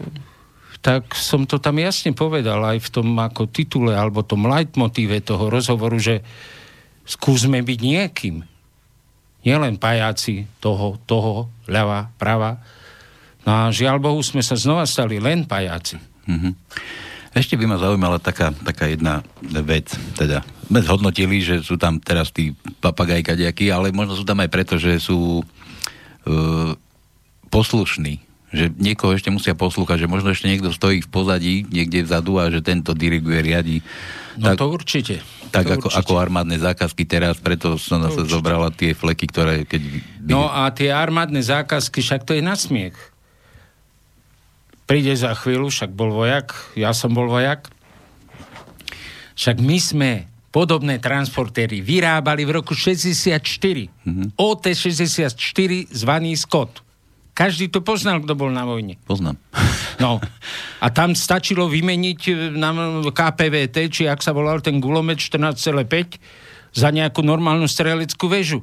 tak 0.84 1.16
som 1.16 1.48
to 1.48 1.56
tam 1.56 1.80
jasne 1.80 2.12
povedal 2.12 2.60
aj 2.62 2.78
v 2.84 2.88
tom 2.92 3.08
ako 3.16 3.48
titule 3.48 3.96
alebo 3.96 4.22
tom 4.22 4.44
leitmotíve 4.46 5.24
toho 5.24 5.48
rozhovoru, 5.48 5.96
že 5.96 6.20
skúsme 7.08 7.64
byť 7.64 7.80
niekým. 7.80 8.51
Nielen 9.42 9.78
pajáci 9.78 10.46
toho, 10.62 11.02
toho, 11.02 11.50
ľava, 11.66 12.10
prava. 12.14 12.62
No 13.42 13.50
a 13.50 13.60
žiaľ 13.74 13.98
Bohu 13.98 14.22
sme 14.22 14.42
sa 14.42 14.54
znova 14.54 14.86
stali 14.86 15.18
len 15.18 15.46
pajáci. 15.46 15.98
Mhm. 16.30 16.50
Ešte 17.32 17.56
by 17.56 17.64
ma 17.64 17.80
zaujímala 17.80 18.20
taká, 18.20 18.52
taká 18.52 18.92
jedna 18.92 19.24
vec, 19.40 19.88
teda 20.20 20.44
sme 20.68 20.84
zhodnotili, 20.84 21.40
že 21.40 21.64
sú 21.64 21.80
tam 21.80 21.96
teraz 21.96 22.28
tí 22.28 22.52
papagajka 22.80 23.36
nejakí, 23.36 23.72
ale 23.72 23.88
možno 23.88 24.16
sú 24.16 24.24
tam 24.28 24.40
aj 24.44 24.52
preto, 24.52 24.76
že 24.76 25.00
sú 25.00 25.40
uh, 25.40 26.72
poslušní, 27.48 28.20
že 28.52 28.68
niekoho 28.76 29.16
ešte 29.16 29.32
musia 29.32 29.56
poslúchať, 29.56 30.04
že 30.04 30.12
možno 30.12 30.32
ešte 30.32 30.48
niekto 30.48 30.72
stojí 30.72 31.00
v 31.00 31.12
pozadí, 31.12 31.54
niekde 31.68 32.04
vzadu 32.04 32.36
a 32.36 32.52
že 32.52 32.60
tento 32.60 32.92
diriguje, 32.92 33.40
riadi. 33.40 33.76
No 34.40 34.52
tak, 34.52 34.56
to 34.60 34.66
určite. 34.72 35.14
tak 35.52 35.68
to 35.68 35.76
ako, 35.76 35.88
určite. 35.92 36.00
ako 36.00 36.12
armádne 36.16 36.56
zákazky 36.56 37.02
teraz, 37.04 37.36
preto 37.40 37.76
som 37.76 38.00
sa 38.00 38.08
určite. 38.08 38.32
zobrala 38.32 38.68
tie 38.72 38.96
fleky, 38.96 39.28
ktoré 39.28 39.68
keď... 39.68 39.82
By... 39.84 39.98
No 40.24 40.48
a 40.48 40.72
tie 40.72 40.88
armádne 40.88 41.44
zákazky, 41.44 42.00
však 42.00 42.24
to 42.24 42.32
je 42.32 42.42
na 42.44 42.56
smiech. 42.56 42.96
Príde 44.88 45.12
za 45.12 45.36
chvíľu, 45.36 45.68
však 45.68 45.92
bol 45.92 46.12
vojak, 46.12 46.52
ja 46.76 46.96
som 46.96 47.12
bol 47.12 47.28
vojak. 47.28 47.68
Však 49.36 49.56
my 49.60 49.78
sme 49.80 50.10
podobné 50.52 51.00
transportéry 51.00 51.80
vyrábali 51.80 52.44
v 52.44 52.60
roku 52.60 52.76
64. 52.76 53.40
Mm-hmm. 53.40 54.36
OT-64 54.36 55.72
zvaný 55.88 56.36
Scott. 56.36 56.84
Každý 57.32 57.72
to 57.72 57.80
poznal, 57.80 58.20
kto 58.20 58.36
bol 58.36 58.52
na 58.52 58.68
vojne. 58.68 59.00
Poznám. 59.08 59.40
No. 59.96 60.20
A 60.84 60.86
tam 60.92 61.16
stačilo 61.16 61.64
vymeniť 61.70 62.20
e, 62.28 62.32
nám 62.52 63.06
KPVT, 63.08 63.76
či 63.88 64.02
ak 64.04 64.20
sa 64.20 64.36
volal 64.36 64.60
ten 64.60 64.82
gulomet 64.82 65.16
14,5 65.16 66.74
za 66.76 66.88
nejakú 66.92 67.24
normálnu 67.24 67.64
streleckú 67.64 68.28
väžu. 68.28 68.60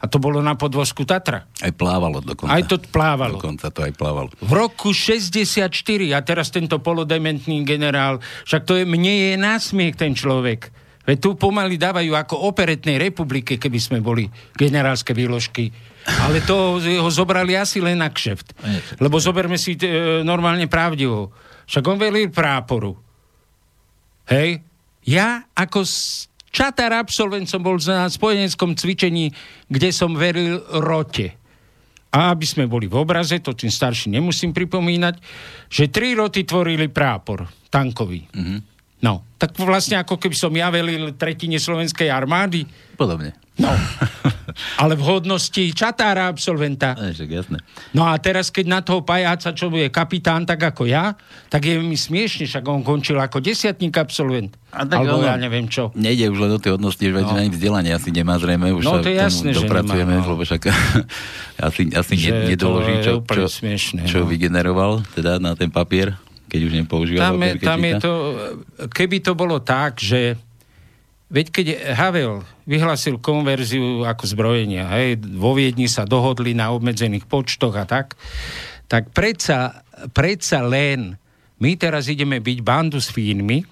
A 0.00 0.08
to 0.08 0.16
bolo 0.16 0.40
na 0.40 0.56
podvozku 0.56 1.04
Tatra. 1.04 1.44
Aj 1.60 1.72
plávalo 1.76 2.24
dokonca. 2.24 2.56
Aj 2.56 2.64
to 2.64 2.80
plávalo. 2.80 3.36
Dokonca 3.36 3.68
to 3.68 3.84
aj 3.84 3.92
plávalo. 3.92 4.32
V 4.40 4.52
roku 4.52 4.96
64 4.96 5.68
a 6.16 6.18
teraz 6.24 6.48
tento 6.48 6.80
polodementný 6.80 7.60
generál, 7.68 8.16
však 8.48 8.62
to 8.64 8.80
je, 8.80 8.88
mne 8.88 9.12
je 9.12 9.30
násmiech 9.36 10.00
ten 10.00 10.16
človek. 10.16 10.72
Veď 11.04 11.16
tu 11.20 11.30
pomaly 11.36 11.76
dávajú 11.76 12.16
ako 12.16 12.48
operetnej 12.48 12.96
republike, 12.96 13.60
keby 13.60 13.78
sme 13.80 13.98
boli 14.00 14.24
generálske 14.56 15.12
výložky. 15.12 15.68
Ale 16.06 16.40
to 16.44 16.80
ho 16.80 17.10
zobrali 17.12 17.52
asi 17.56 17.82
len 17.82 18.00
na 18.00 18.08
kšeft. 18.08 18.56
Lebo 19.00 19.20
zoberme 19.20 19.60
si 19.60 19.76
e, 19.76 20.24
normálne 20.24 20.64
pravdivo. 20.64 21.32
Však 21.68 21.84
on 21.86 22.00
velil 22.00 22.32
práporu. 22.32 22.96
Hej? 24.30 24.64
Ja 25.04 25.44
ako 25.52 25.84
čatár 26.50 26.92
absolvent 26.96 27.46
som 27.46 27.62
bol 27.62 27.78
na 27.84 28.08
spojeneckom 28.08 28.74
cvičení, 28.74 29.30
kde 29.68 29.88
som 29.94 30.16
veril 30.16 30.60
rote. 30.80 31.36
A 32.10 32.34
aby 32.34 32.42
sme 32.42 32.66
boli 32.66 32.90
v 32.90 32.98
obraze, 32.98 33.38
to 33.38 33.54
tým 33.54 33.70
starší 33.70 34.10
nemusím 34.10 34.50
pripomínať, 34.50 35.14
že 35.70 35.94
tri 35.94 36.18
roty 36.18 36.42
tvorili 36.42 36.90
prápor 36.90 37.46
tankový. 37.70 38.26
Mm-hmm. 38.34 38.58
No, 39.00 39.24
tak 39.40 39.56
vlastne 39.56 39.96
ako 39.96 40.18
keby 40.20 40.36
som 40.36 40.52
ja 40.52 40.68
velil 40.68 41.16
tretine 41.16 41.56
slovenskej 41.56 42.10
armády, 42.12 42.66
Podobne. 42.98 43.32
no, 43.56 43.70
ale 44.76 44.94
v 44.96 45.02
hodnosti 45.04 45.72
čatára 45.72 46.26
absolventa. 46.26 46.94
Však 46.96 47.28
jasné. 47.28 47.58
No 47.92 48.06
a 48.06 48.16
teraz, 48.20 48.48
keď 48.48 48.66
na 48.66 48.80
toho 48.80 49.04
pajáca, 49.04 49.52
čo 49.52 49.68
je 49.70 49.88
kapitán, 49.88 50.44
tak 50.44 50.60
ako 50.62 50.86
ja, 50.86 51.14
tak 51.48 51.66
je 51.66 51.78
mi 51.78 51.96
smiešne, 51.96 52.46
však 52.46 52.64
on 52.64 52.80
končil 52.80 53.18
ako 53.18 53.40
desiatník 53.40 53.94
absolvent. 53.96 54.54
A 54.70 54.86
tak 54.86 55.02
Alebo 55.02 55.18
ono- 55.18 55.26
ja 55.26 55.34
neviem 55.34 55.66
čo. 55.66 55.90
Nejde 55.98 56.30
už 56.30 56.38
len 56.46 56.50
do 56.54 56.60
tej 56.62 56.78
hodnosti, 56.78 57.02
že 57.02 57.10
no. 57.10 57.34
ani 57.34 57.50
vzdelanie 57.50 57.90
asi 57.90 58.14
nemá 58.14 58.38
zrejme, 58.38 58.70
už 58.70 58.86
No, 58.86 59.02
to 59.02 59.10
je 59.10 59.18
jasné, 59.18 59.50
že 59.50 59.66
dopracujeme, 59.66 60.14
nemá, 60.14 60.22
no. 60.22 60.38
lebo 60.38 60.46
však 60.46 60.62
asi, 61.66 61.90
asi 61.90 62.12
Že 62.14 62.30
ne, 62.30 62.40
nedoloží, 62.54 62.94
je 62.98 63.02
čo, 63.02 63.12
čo, 63.26 63.44
smiešné, 63.50 64.06
čo 64.06 64.22
no. 64.22 64.30
vygeneroval 64.30 65.02
teda 65.12 65.42
na 65.42 65.58
ten 65.58 65.74
papier. 65.74 66.14
keď 66.46 66.60
už 66.66 66.72
nepoužíva 66.82 67.18
Tam, 67.30 67.38
je, 67.38 67.50
papier, 67.50 67.56
keď 67.58 67.66
tam 67.66 67.80
je 67.82 67.94
to, 67.98 68.12
keby 68.90 69.16
to 69.22 69.32
bolo 69.34 69.58
tak, 69.58 69.98
že 69.98 70.38
veď 71.30 71.46
keď 71.54 71.66
Havel 71.94 72.42
vyhlasil 72.66 73.22
konverziu 73.22 74.02
ako 74.02 74.26
zbrojenia, 74.26 74.90
hej, 74.98 75.22
vo 75.38 75.54
Viedni 75.54 75.86
sa 75.86 76.02
dohodli 76.02 76.52
na 76.52 76.74
obmedzených 76.74 77.30
počtoch 77.30 77.72
a 77.78 77.86
tak, 77.86 78.18
tak 78.90 79.14
predsa, 79.14 79.86
predsa 80.10 80.66
len 80.66 81.14
my 81.62 81.78
teraz 81.78 82.10
ideme 82.10 82.42
byť 82.42 82.58
bandu 82.60 82.98
s 82.98 83.14
Fínmi, 83.14 83.62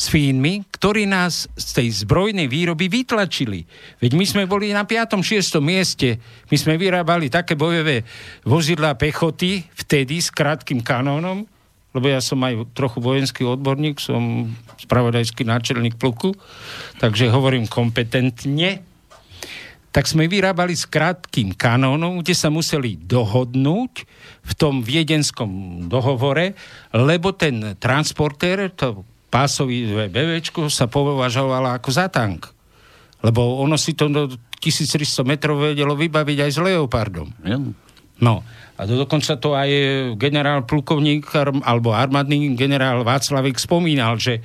s 0.00 0.08
Fínmi, 0.08 0.64
ktorí 0.72 1.04
nás 1.04 1.44
z 1.60 1.68
tej 1.76 1.88
zbrojnej 2.06 2.48
výroby 2.48 2.88
vytlačili. 2.88 3.68
Veď 4.00 4.16
my 4.16 4.24
sme 4.24 4.42
boli 4.48 4.72
na 4.72 4.88
5. 4.88 5.20
6. 5.20 5.60
mieste. 5.60 6.16
My 6.48 6.56
sme 6.56 6.80
vyrábali 6.80 7.28
také 7.28 7.52
bojové 7.52 8.08
vozidlá 8.48 8.96
pechoty 8.96 9.60
vtedy 9.76 10.24
s 10.24 10.32
krátkým 10.32 10.80
kanónom, 10.80 11.44
lebo 11.90 12.06
ja 12.06 12.22
som 12.22 12.38
aj 12.46 12.70
trochu 12.70 13.02
vojenský 13.02 13.42
odborník, 13.42 13.98
som 13.98 14.54
spravodajský 14.78 15.42
náčelník 15.42 15.98
pluku, 15.98 16.34
takže 17.02 17.30
hovorím 17.30 17.66
kompetentne. 17.66 18.86
Tak 19.90 20.06
sme 20.06 20.30
vyrábali 20.30 20.78
s 20.78 20.86
krátkým 20.86 21.58
kanónom, 21.58 22.22
kde 22.22 22.30
sa 22.38 22.46
museli 22.46 22.94
dohodnúť 22.94 24.06
v 24.46 24.52
tom 24.54 24.86
viedenskom 24.86 25.82
dohovore, 25.90 26.54
lebo 26.94 27.34
ten 27.34 27.74
transportér, 27.74 28.70
to 28.70 29.02
pásový 29.26 29.90
BVčko 30.06 30.70
sa 30.70 30.86
považovala 30.86 31.74
ako 31.74 31.90
za 31.90 32.06
tank. 32.06 32.46
Lebo 33.18 33.58
ono 33.58 33.74
si 33.74 33.98
to 33.98 34.06
do 34.06 34.30
1300 34.62 35.26
metrov 35.26 35.58
vedelo 35.58 35.98
vybaviť 35.98 36.38
aj 36.38 36.50
s 36.54 36.58
Leopardom. 36.62 37.28
No, 38.20 38.44
a 38.80 38.88
do, 38.88 38.96
dokonca 38.96 39.36
to 39.36 39.52
aj 39.52 39.68
generál 40.16 40.64
plukovník 40.64 41.28
alebo 41.68 41.92
armádny 41.92 42.56
generál 42.56 43.04
Václavik 43.04 43.60
spomínal, 43.60 44.16
že 44.16 44.40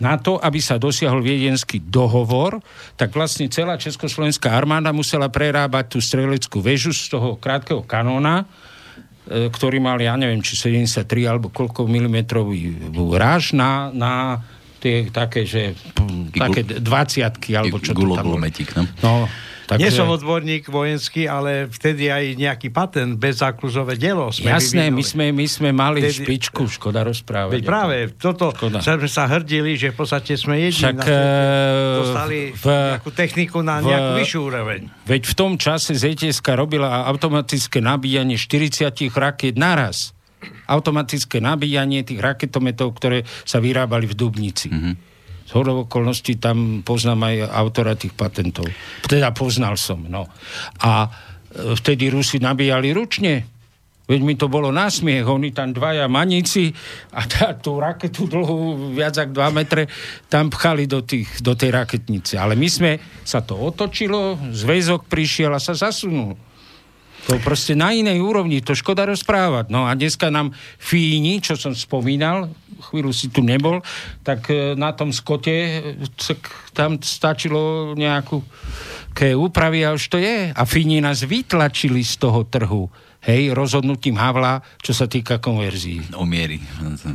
na 0.00 0.20
to, 0.20 0.36
aby 0.40 0.60
sa 0.60 0.80
dosiahol 0.80 1.20
viedenský 1.20 1.80
dohovor, 1.80 2.60
tak 2.96 3.12
vlastne 3.12 3.48
celá 3.52 3.76
Československá 3.76 4.52
armáda 4.52 4.92
musela 4.96 5.28
prerábať 5.28 5.96
tú 5.96 5.98
streleckú 6.00 6.60
väžu 6.60 6.92
z 6.92 7.12
toho 7.12 7.36
krátkeho 7.36 7.84
kanóna, 7.84 8.48
e, 9.28 9.52
ktorý 9.52 9.76
mal, 9.76 10.00
ja 10.00 10.16
neviem, 10.16 10.40
či 10.40 10.56
73 10.56 11.04
alebo 11.28 11.52
koľko 11.52 11.84
milimetrový 11.84 12.92
ráž 13.16 13.52
na, 13.52 13.92
na 13.92 14.40
tie 14.80 15.12
také, 15.12 15.44
že 15.44 15.76
hm, 15.76 16.32
také 16.32 16.64
20 16.64 16.80
alebo 17.56 17.76
čo 17.80 17.92
to 17.92 18.00
tam 18.00 18.24
bolo. 18.24 18.40
Gulogulometik, 18.40 18.72
no. 18.76 18.88
Takže... 19.70 19.78
Nie 19.80 19.94
som 19.94 20.10
odborník 20.10 20.66
vojenský, 20.66 21.30
ale 21.30 21.70
vtedy 21.70 22.10
aj 22.10 22.34
nejaký 22.34 22.68
patent 22.68 23.14
bezzákluzové 23.14 23.94
dielo 23.94 24.34
sme 24.34 24.50
Jasné, 24.50 24.90
my 24.90 24.98
sme, 24.98 25.30
my 25.30 25.46
sme 25.46 25.70
mali 25.70 26.02
Vtedy- 26.02 26.26
špičku, 26.26 26.66
škoda 26.66 27.06
rozprávať. 27.06 27.54
Veď 27.54 27.62
práve, 27.62 27.96
toto 28.10 28.50
Škoda. 28.50 28.82
sme 28.82 29.06
sa 29.06 29.30
hrdili, 29.30 29.78
že 29.78 29.94
v 29.94 29.96
podstate 29.96 30.34
sme 30.34 30.58
jediní 30.58 30.90
Však, 30.90 30.96
na 30.98 31.04
svete 31.06 31.14
eh, 31.14 31.96
dostali 31.96 32.38
v- 32.50 32.66
nejakú 32.98 33.10
techniku 33.14 33.58
na 33.62 33.78
v- 33.78 33.86
nejakú 33.86 34.10
vyššiu 34.18 34.40
úroveň. 34.42 34.80
Veď 35.06 35.22
v 35.22 35.34
tom 35.38 35.52
čase 35.54 35.94
ZTSK 35.94 36.46
robila 36.52 37.06
automatické 37.06 37.78
nabíjanie 37.78 38.34
40 38.34 38.90
raket 39.14 39.54
naraz. 39.54 40.10
Automatické 40.66 41.38
nabíjanie 41.38 42.02
tých 42.02 42.18
raketometov, 42.18 42.96
ktoré 42.96 43.22
sa 43.44 43.60
vyrábali 43.60 44.08
v 44.08 44.14
Dubnici. 44.16 44.66
Mm-hmm. 44.66 45.09
Z 45.50 45.58
hodou 45.58 45.82
okolností 45.82 46.38
tam 46.38 46.86
poznám 46.86 47.26
aj 47.26 47.36
autora 47.50 47.98
tých 47.98 48.14
patentov. 48.14 48.70
Teda 49.10 49.34
poznal 49.34 49.74
som, 49.74 50.06
no. 50.06 50.30
A 50.78 51.10
e, 51.10 51.74
vtedy 51.74 52.06
Rusi 52.06 52.38
nabíjali 52.38 52.94
ručne. 52.94 53.50
Veď 54.06 54.20
mi 54.22 54.34
to 54.38 54.46
bolo 54.46 54.70
násmiech, 54.70 55.26
oni 55.26 55.50
tam 55.50 55.74
dvaja 55.74 56.06
maníci 56.10 56.70
a 57.14 57.26
tá, 57.26 57.54
tú 57.54 57.78
raketu 57.78 58.26
dlhú 58.26 58.94
viac 58.94 59.14
ako 59.14 59.38
2 59.38 59.58
metre 59.58 59.86
tam 60.26 60.50
pchali 60.50 60.90
do, 60.90 61.02
tých, 61.02 61.42
do 61.42 61.54
tej 61.54 61.74
raketnice. 61.74 62.38
Ale 62.38 62.54
my 62.54 62.66
sme, 62.70 62.98
sa 63.22 63.42
to 63.42 63.54
otočilo, 63.54 64.34
zväzok 64.50 65.06
prišiel 65.06 65.54
a 65.54 65.62
sa 65.62 65.74
zasunul. 65.78 66.34
To 67.28 67.36
proste 67.44 67.76
na 67.76 67.92
inej 67.92 68.24
úrovni, 68.24 68.64
to 68.64 68.72
škoda 68.72 69.04
rozprávať. 69.04 69.68
No 69.68 69.84
a 69.84 69.92
dneska 69.92 70.32
nám 70.32 70.56
Fíni, 70.80 71.44
čo 71.44 71.58
som 71.58 71.76
spomínal, 71.76 72.48
chvíľu 72.80 73.12
si 73.12 73.28
tu 73.28 73.44
nebol, 73.44 73.84
tak 74.24 74.48
e, 74.48 74.72
na 74.72 74.96
tom 74.96 75.12
skote 75.12 75.52
e, 75.52 75.70
tak 76.16 76.40
tam 76.72 76.96
stačilo 77.02 77.92
nejakú 77.92 78.40
úpravy 79.20 79.84
a 79.84 79.92
už 79.92 80.04
to 80.08 80.16
je. 80.16 80.48
A 80.54 80.62
Fíni 80.64 81.02
nás 81.04 81.20
vytlačili 81.20 82.00
z 82.00 82.14
toho 82.16 82.46
trhu. 82.48 82.88
Hej, 83.20 83.52
rozhodnutím 83.52 84.16
Havla, 84.16 84.64
čo 84.76 84.90
sa 84.90 85.04
týka 85.04 85.36
konverzií. 85.36 86.00
O 86.16 86.24
miery. 86.24 86.56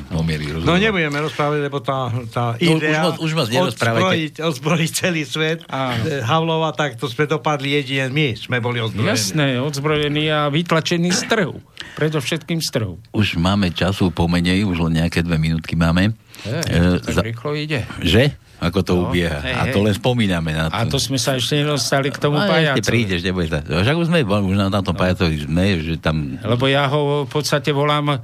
O 0.09 0.21
miery 0.21 0.53
No 0.55 0.77
nebudeme 0.77 1.17
rozprávať, 1.19 1.59
lebo 1.59 1.81
tá, 1.81 1.97
tá 2.29 2.53
No, 2.55 2.61
už 2.71 2.79
idea 2.79 3.01
moc- 3.01 3.19
už 3.19 3.31
moc 3.33 3.47
odzbrojiť, 3.49 4.33
odzbrojiť 4.39 4.91
celý 4.91 5.23
svet 5.23 5.65
Áno. 5.65 6.05
eh, 6.05 6.21
Havlova, 6.21 6.69
tak 6.71 6.95
to 6.95 7.05
sme 7.05 7.25
dopadli 7.25 7.73
jedine 7.75 8.05
my, 8.07 8.27
sme 8.35 8.57
boli 8.59 8.77
ozbrojení. 8.77 9.09
Jasné, 9.09 9.57
odzbrojený 9.57 10.23
a 10.29 10.39
vytlačený 10.47 11.09
z 11.09 11.21
trhu. 11.25 11.57
Predovšetkým 11.95 12.59
z 12.59 12.69
trhu. 12.69 13.01
Už 13.09 13.35
máme 13.35 13.71
času 13.71 14.09
pomenej, 14.09 14.61
už 14.61 14.77
len 14.83 15.01
nejaké 15.01 15.19
dve 15.19 15.35
minútky 15.35 15.73
máme. 15.73 16.13
E, 16.43 16.53
E, 16.69 17.01
to 17.01 17.09
za- 17.09 17.17
tak 17.17 17.33
rýchlo 17.33 17.55
ide. 17.55 17.81
Že? 17.97 18.29
Ako 18.57 18.79
to 18.81 18.93
No, 18.95 19.01
ubieha. 19.05 19.39
hej, 19.39 19.51
a 19.51 19.63
to 19.67 19.79
len 19.79 19.91
spomíname 19.91 20.49
na 20.49 20.67
to. 20.67 20.73
A 20.73 20.85
to 20.85 20.95
sme 20.95 21.15
sa 21.15 21.35
ešte 21.35 21.57
nedostali 21.57 22.07
k 22.07 22.17
tomu 22.17 22.35
No, 22.35 22.45
pajacovi. 22.45 22.77
ešte 22.77 22.87
prídeš, 22.87 23.19
nebude 23.21 23.47
sa. 23.47 23.59
Však 23.59 23.95
už 23.95 24.07
sme, 24.07 24.19
už 24.23 24.55
na, 24.55 24.67
na 24.69 24.79
tom 24.79 24.93
pajacovi 24.93 25.35
sme, 25.41 25.65
že 25.77 25.93
tam... 25.95 26.37
Lebo 26.37 26.65
ja 26.65 26.87
ho 26.87 27.23
v 27.23 27.29
podstate 27.29 27.69
volám, 27.69 28.23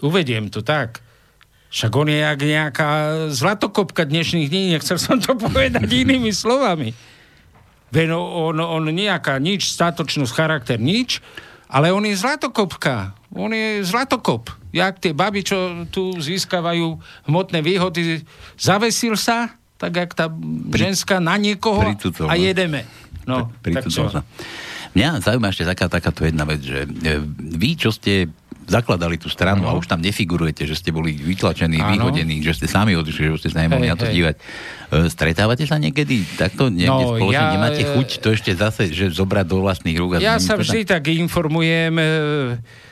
uvediem 0.00 0.46
to 0.46 0.60
tak, 0.60 1.02
však 1.68 1.92
on 1.92 2.08
je 2.08 2.18
jak 2.18 2.38
nejaká 2.40 2.88
zlatokopka 3.28 4.02
dnešných 4.02 4.48
dní, 4.48 4.62
nechcel 4.72 4.96
som 4.96 5.18
to 5.18 5.34
povedať 5.34 5.84
inými 6.02 6.32
slovami. 6.32 6.96
Veď 7.88 8.12
on, 8.12 8.56
on 8.56 8.84
nejaká 8.84 9.36
nič, 9.36 9.70
statočnosť, 9.70 10.32
charakter, 10.32 10.76
nič, 10.76 11.20
ale 11.66 11.88
on 11.88 12.02
je 12.02 12.16
zlatokopka. 12.16 13.12
On 13.32 13.52
je 13.52 13.84
zlatokop. 13.84 14.48
Jak 14.72 15.00
tie 15.00 15.12
baby, 15.12 15.44
čo 15.44 15.84
tu 15.88 16.16
získavajú 16.16 16.96
hmotné 17.28 17.60
výhody, 17.60 18.24
zavesil 18.56 19.16
sa, 19.16 19.52
tak 19.78 19.96
jak 19.96 20.10
tá 20.12 20.26
ženská 20.74 21.20
na 21.20 21.38
niekoho 21.38 21.80
a 22.26 22.34
no. 22.34 22.34
jedeme. 22.34 22.84
No, 23.28 23.52
tak 23.60 23.84
Pricudol 23.84 24.08
čo? 24.08 24.14
sa. 24.18 24.20
Mňa 24.96 25.20
zaujíma 25.20 25.52
ešte 25.52 25.68
taká, 25.68 25.86
takáto 25.86 26.24
jedna 26.24 26.48
vec, 26.48 26.64
že 26.64 26.88
e, 26.88 27.20
vy, 27.54 27.76
čo 27.76 27.92
ste 27.92 28.32
zakladali 28.68 29.16
tú 29.16 29.32
stranu 29.32 29.64
a 29.64 29.72
už 29.72 29.88
tam 29.88 30.00
nefigurujete, 30.00 30.68
že 30.68 30.76
ste 30.76 30.92
boli 30.92 31.16
vytlačení, 31.16 31.80
Áno. 31.80 31.88
vyhodení, 31.96 32.44
že 32.44 32.52
ste 32.52 32.66
sami 32.68 32.92
odišli, 32.92 33.32
že 33.32 33.48
ste 33.48 33.50
sa 33.56 33.64
nemohli 33.64 33.88
Hej, 33.88 33.92
na 33.92 33.96
to 33.96 34.06
hej. 34.08 34.14
dívať. 34.20 34.34
E, 34.36 34.40
Stretávate 35.08 35.64
sa 35.64 35.80
niekedy 35.80 36.24
takto 36.36 36.68
niekde 36.68 37.04
No, 37.04 37.16
spoločne? 37.16 37.36
ja, 37.36 37.52
Nemáte 37.56 37.82
e, 37.84 37.88
chuť 37.96 38.08
to 38.20 38.28
ešte 38.32 38.52
zase, 38.52 38.92
že 38.92 39.08
zobrať 39.08 39.46
do 39.48 39.64
vlastných 39.64 39.96
rúk? 39.96 40.20
Ja 40.20 40.36
sa 40.36 40.60
vždy 40.60 40.84
tak 40.84 41.08
informujem, 41.08 41.96
e, 41.96 42.08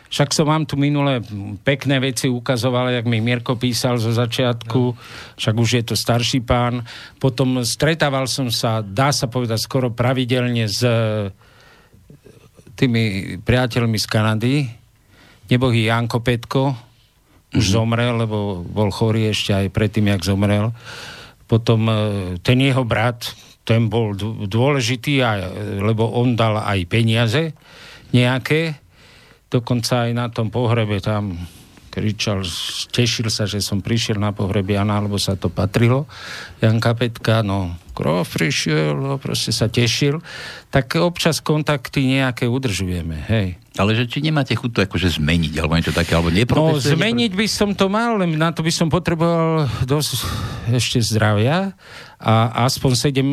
však 0.07 0.31
som 0.31 0.47
vám 0.47 0.65
tu 0.65 0.79
minule 0.79 1.19
pekné 1.67 1.99
veci 1.99 2.31
ukazoval, 2.31 2.95
jak 2.95 3.07
mi 3.11 3.19
Mirko 3.19 3.59
písal 3.59 3.99
zo 3.99 4.15
začiatku, 4.15 4.95
však 5.35 5.55
už 5.59 5.71
je 5.83 5.83
to 5.83 5.95
starší 5.99 6.47
pán. 6.47 6.87
Potom 7.19 7.61
stretával 7.67 8.31
som 8.31 8.47
sa, 8.51 8.83
dá 8.83 9.11
sa 9.11 9.27
povedať, 9.27 9.59
skoro 9.59 9.91
pravidelne 9.91 10.71
s 10.71 10.81
e, 10.87 11.31
tými 12.79 13.37
priateľmi 13.43 13.99
z 13.99 14.07
Kanady. 14.07 14.55
Nebohý 15.51 15.91
Janko 15.91 16.23
Petko, 16.23 16.75
už 17.51 17.59
mm-hmm. 17.59 17.75
zomrel, 17.75 18.13
lebo 18.19 18.63
bol 18.63 18.91
chorý 18.95 19.31
ešte 19.31 19.55
aj 19.55 19.75
predtým, 19.75 20.11
jak 20.11 20.23
zomrel. 20.23 20.71
Potom 21.51 21.87
e, 21.91 21.95
ten 22.43 22.63
jeho 22.63 22.87
brat, 22.87 23.35
ten 23.67 23.91
bol 23.91 24.15
dô- 24.15 24.47
dôležitý, 24.47 25.19
aj, 25.19 25.39
lebo 25.83 26.07
on 26.15 26.39
dal 26.39 26.63
aj 26.63 26.79
peniaze 26.87 27.51
nejaké. 28.15 28.86
Dokonca 29.57 30.05
aj 30.05 30.13
na 30.13 30.29
tom 30.29 30.53
pohrebe 30.53 31.01
tam 31.01 31.41
kričal, 31.97 32.45
tešil 32.93 33.33
sa, 33.33 33.49
že 33.49 33.65
som 33.65 33.81
prišiel 33.81 34.21
na 34.21 34.37
pohreb 34.37 34.69
Jana, 34.69 35.01
lebo 35.01 35.17
sa 35.17 35.33
to 35.33 35.49
patrilo. 35.49 36.05
Janka 36.61 36.93
Petka, 36.93 37.41
no, 37.41 37.73
krov 37.97 38.29
prišiel, 38.29 38.93
no, 38.93 39.17
proste 39.17 39.49
sa 39.49 39.73
tešil. 39.73 40.21
Tak 40.69 41.01
občas 41.01 41.41
kontakty 41.41 42.05
nejaké 42.05 42.45
udržujeme, 42.45 43.17
hej. 43.33 43.57
Ale 43.81 43.97
že 43.97 44.05
či 44.05 44.21
nemáte 44.21 44.53
chuť 44.53 44.71
to 44.77 44.81
akože 44.85 45.17
zmeniť, 45.17 45.57
alebo 45.57 45.73
niečo 45.73 45.97
také, 45.97 46.13
alebo 46.13 46.29
No, 46.53 46.77
zmeniť 46.77 47.33
by 47.33 47.47
som 47.49 47.73
to 47.73 47.89
mal, 47.89 48.21
len 48.21 48.37
na 48.37 48.53
to 48.53 48.61
by 48.61 48.73
som 48.73 48.93
potreboval 48.93 49.65
dosť 49.89 50.21
ešte 50.77 51.01
zdravia 51.01 51.73
a 52.17 52.65
aspoň 52.65 52.93
sedem, 52.97 53.29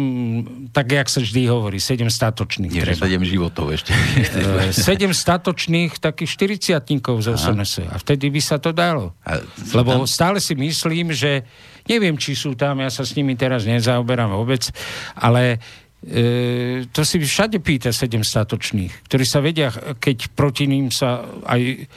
tak 0.76 0.92
jak 0.92 1.08
sa 1.08 1.24
vždy 1.24 1.48
hovorí, 1.48 1.80
sedem 1.80 2.12
statočných 2.12 2.68
Nie, 2.68 2.84
treba. 2.84 3.08
7 3.08 3.24
životov 3.24 3.72
ešte. 3.72 3.96
E, 3.96 4.76
sedem 4.76 5.16
statočných 5.16 6.04
takých 6.04 6.60
40 6.84 7.24
z 7.24 7.28
SNS. 7.32 7.88
A 7.88 7.96
vtedy 7.96 8.28
by 8.28 8.42
sa 8.44 8.60
to 8.60 8.76
dalo. 8.76 9.16
A 9.24 9.40
Lebo 9.72 10.04
tam- 10.04 10.08
stále 10.08 10.44
si 10.44 10.52
myslím, 10.60 11.16
že 11.16 11.48
neviem, 11.88 12.20
či 12.20 12.36
sú 12.36 12.60
tam, 12.60 12.84
ja 12.84 12.92
sa 12.92 13.08
s 13.08 13.16
nimi 13.16 13.40
teraz 13.40 13.64
nezaoberám 13.64 14.36
vôbec, 14.36 14.68
ale 15.16 15.64
e, 16.04 16.84
to 16.92 17.08
si 17.08 17.24
všade 17.24 17.64
pýta 17.64 17.96
sedem 17.96 18.20
statočných, 18.20 19.08
ktorí 19.08 19.24
sa 19.24 19.40
vedia, 19.40 19.72
keď 19.96 20.36
proti 20.36 20.68
ním 20.68 20.92
sa 20.92 21.24
aj 21.48 21.88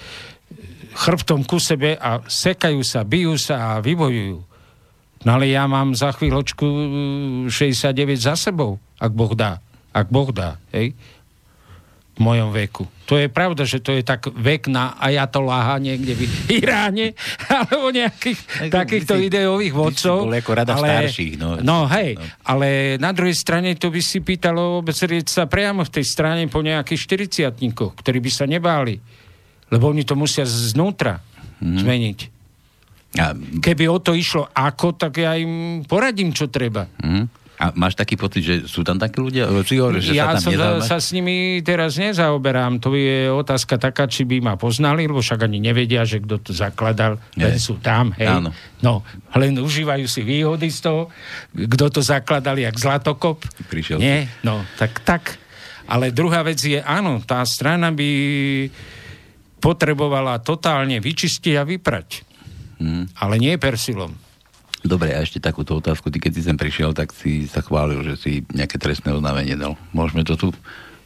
chrbtom 0.96 1.42
ku 1.44 1.58
sebe 1.58 1.98
a 1.98 2.22
sekajú 2.24 2.80
sa, 2.86 3.02
bijú 3.02 3.34
sa 3.36 3.74
a 3.74 3.82
vybojujú. 3.82 4.55
No 5.26 5.34
ale 5.34 5.50
ja 5.50 5.66
mám 5.66 5.90
za 5.90 6.14
chvíľočku 6.14 6.62
uh, 6.62 7.50
69 7.50 7.90
za 8.16 8.38
sebou, 8.38 8.78
ak 8.96 9.10
Boh 9.10 9.34
dá. 9.34 9.58
Ak 9.90 10.06
Boh 10.06 10.30
dá, 10.30 10.54
hej? 10.70 10.94
V 12.16 12.20
mojom 12.22 12.48
veku. 12.48 12.88
To 13.06 13.14
je 13.14 13.26
pravda, 13.26 13.62
že 13.62 13.76
to 13.76 13.90
je 13.90 14.00
tak 14.00 14.24
vek 14.26 14.66
na 14.66 14.96
ajatoláha 14.96 15.76
niekde 15.76 16.16
v 16.16 16.22
Iráne, 16.54 17.12
alebo 17.52 17.92
nejakých 17.92 18.38
Tak, 18.66 18.86
takýchto 18.88 19.14
si- 19.14 19.28
ideových 19.28 19.74
vodcov. 19.74 20.24
bol 20.24 20.32
ako 20.32 20.52
rada 20.54 20.78
starších, 20.78 21.36
no. 21.36 21.60
no 21.60 21.84
hej, 21.86 22.16
No. 22.16 22.24
ale 22.46 22.68
na 22.96 23.12
druhej 23.12 23.34
strane 23.34 23.74
to 23.74 23.90
by 23.90 24.00
si 24.00 24.20
pýtalo 24.20 24.80
obzrieť 24.80 25.28
sa 25.28 25.44
priamo 25.44 25.82
v 25.82 25.92
tej 25.92 26.04
strane 26.06 26.42
po 26.46 26.62
nejakých 26.62 27.28
40 27.52 27.52
ktorí 27.92 28.18
by 28.18 28.30
sa 28.30 28.46
nebáli. 28.46 28.96
Lebo 29.68 29.90
oni 29.90 30.00
to 30.00 30.14
musia 30.14 30.46
znútra 30.46 31.20
Mhm. 31.56 31.78
zmeniť. 31.78 32.18
A, 33.16 33.32
Keby 33.36 33.84
o 33.88 33.98
to 33.98 34.12
išlo 34.12 34.48
ako, 34.52 34.96
tak 34.96 35.20
ja 35.20 35.36
im 35.36 35.82
poradím, 35.84 36.32
čo 36.32 36.48
treba. 36.52 36.86
hm? 37.00 37.46
a 37.56 37.72
máš 37.72 37.96
taký 37.96 38.20
pocit, 38.20 38.44
že 38.44 38.54
sú 38.68 38.84
tam 38.84 39.00
takí 39.00 39.16
ľudia? 39.16 39.48
Hovoríš, 39.48 40.12
že 40.12 40.12
ja 40.12 40.36
sa 40.36 40.52
tam 40.52 40.84
sa 40.84 41.00
s 41.00 41.16
nimi 41.16 41.64
teraz 41.64 41.96
nezaoberám. 41.96 42.76
To 42.84 42.92
je 42.92 43.32
otázka 43.32 43.80
taká, 43.80 44.04
či 44.04 44.28
by 44.28 44.44
ma 44.44 44.54
poznali, 44.60 45.08
lebo 45.08 45.24
však 45.24 45.48
ani 45.48 45.64
nevedia, 45.64 46.04
že 46.04 46.20
kto 46.20 46.36
to 46.36 46.52
zakladal, 46.52 47.16
len 47.32 47.56
sú 47.56 47.80
tam, 47.80 48.12
hej. 48.20 48.28
Áno. 48.28 48.52
No, 48.84 49.00
len 49.32 49.56
užívajú 49.56 50.04
si 50.04 50.20
výhody 50.20 50.68
z 50.68 50.84
toho, 50.84 51.08
kto 51.56 51.88
to 51.88 52.00
zakladal, 52.04 52.60
jak 52.60 52.76
Zlatokop. 52.76 53.40
Prišiel 53.72 54.04
Nie, 54.04 54.28
no, 54.44 54.60
tak, 54.76 55.00
tak. 55.00 55.40
Ale 55.88 56.12
druhá 56.12 56.44
vec 56.44 56.60
je, 56.60 56.82
áno, 56.82 57.24
tá 57.24 57.40
strana 57.48 57.88
by 57.88 58.10
potrebovala 59.64 60.44
totálne 60.44 61.00
vyčistiť 61.00 61.54
a 61.56 61.64
vyprať. 61.64 62.25
Hm. 62.78 63.08
Ale 63.16 63.34
nie 63.40 63.56
persilom. 63.56 64.12
Dobre, 64.86 65.16
a 65.16 65.24
ešte 65.24 65.42
takúto 65.42 65.76
otázku. 65.80 66.12
Ty 66.12 66.22
keď 66.22 66.32
si 66.36 66.42
sem 66.46 66.54
prišiel, 66.54 66.94
tak 66.94 67.10
si 67.10 67.50
sa 67.50 67.64
chválil, 67.64 68.06
že 68.06 68.14
si 68.20 68.32
nejaké 68.54 68.78
trestné 68.78 69.10
oznámenie 69.10 69.58
dal. 69.58 69.74
Môžeme 69.90 70.22
to 70.22 70.38
tu 70.38 70.48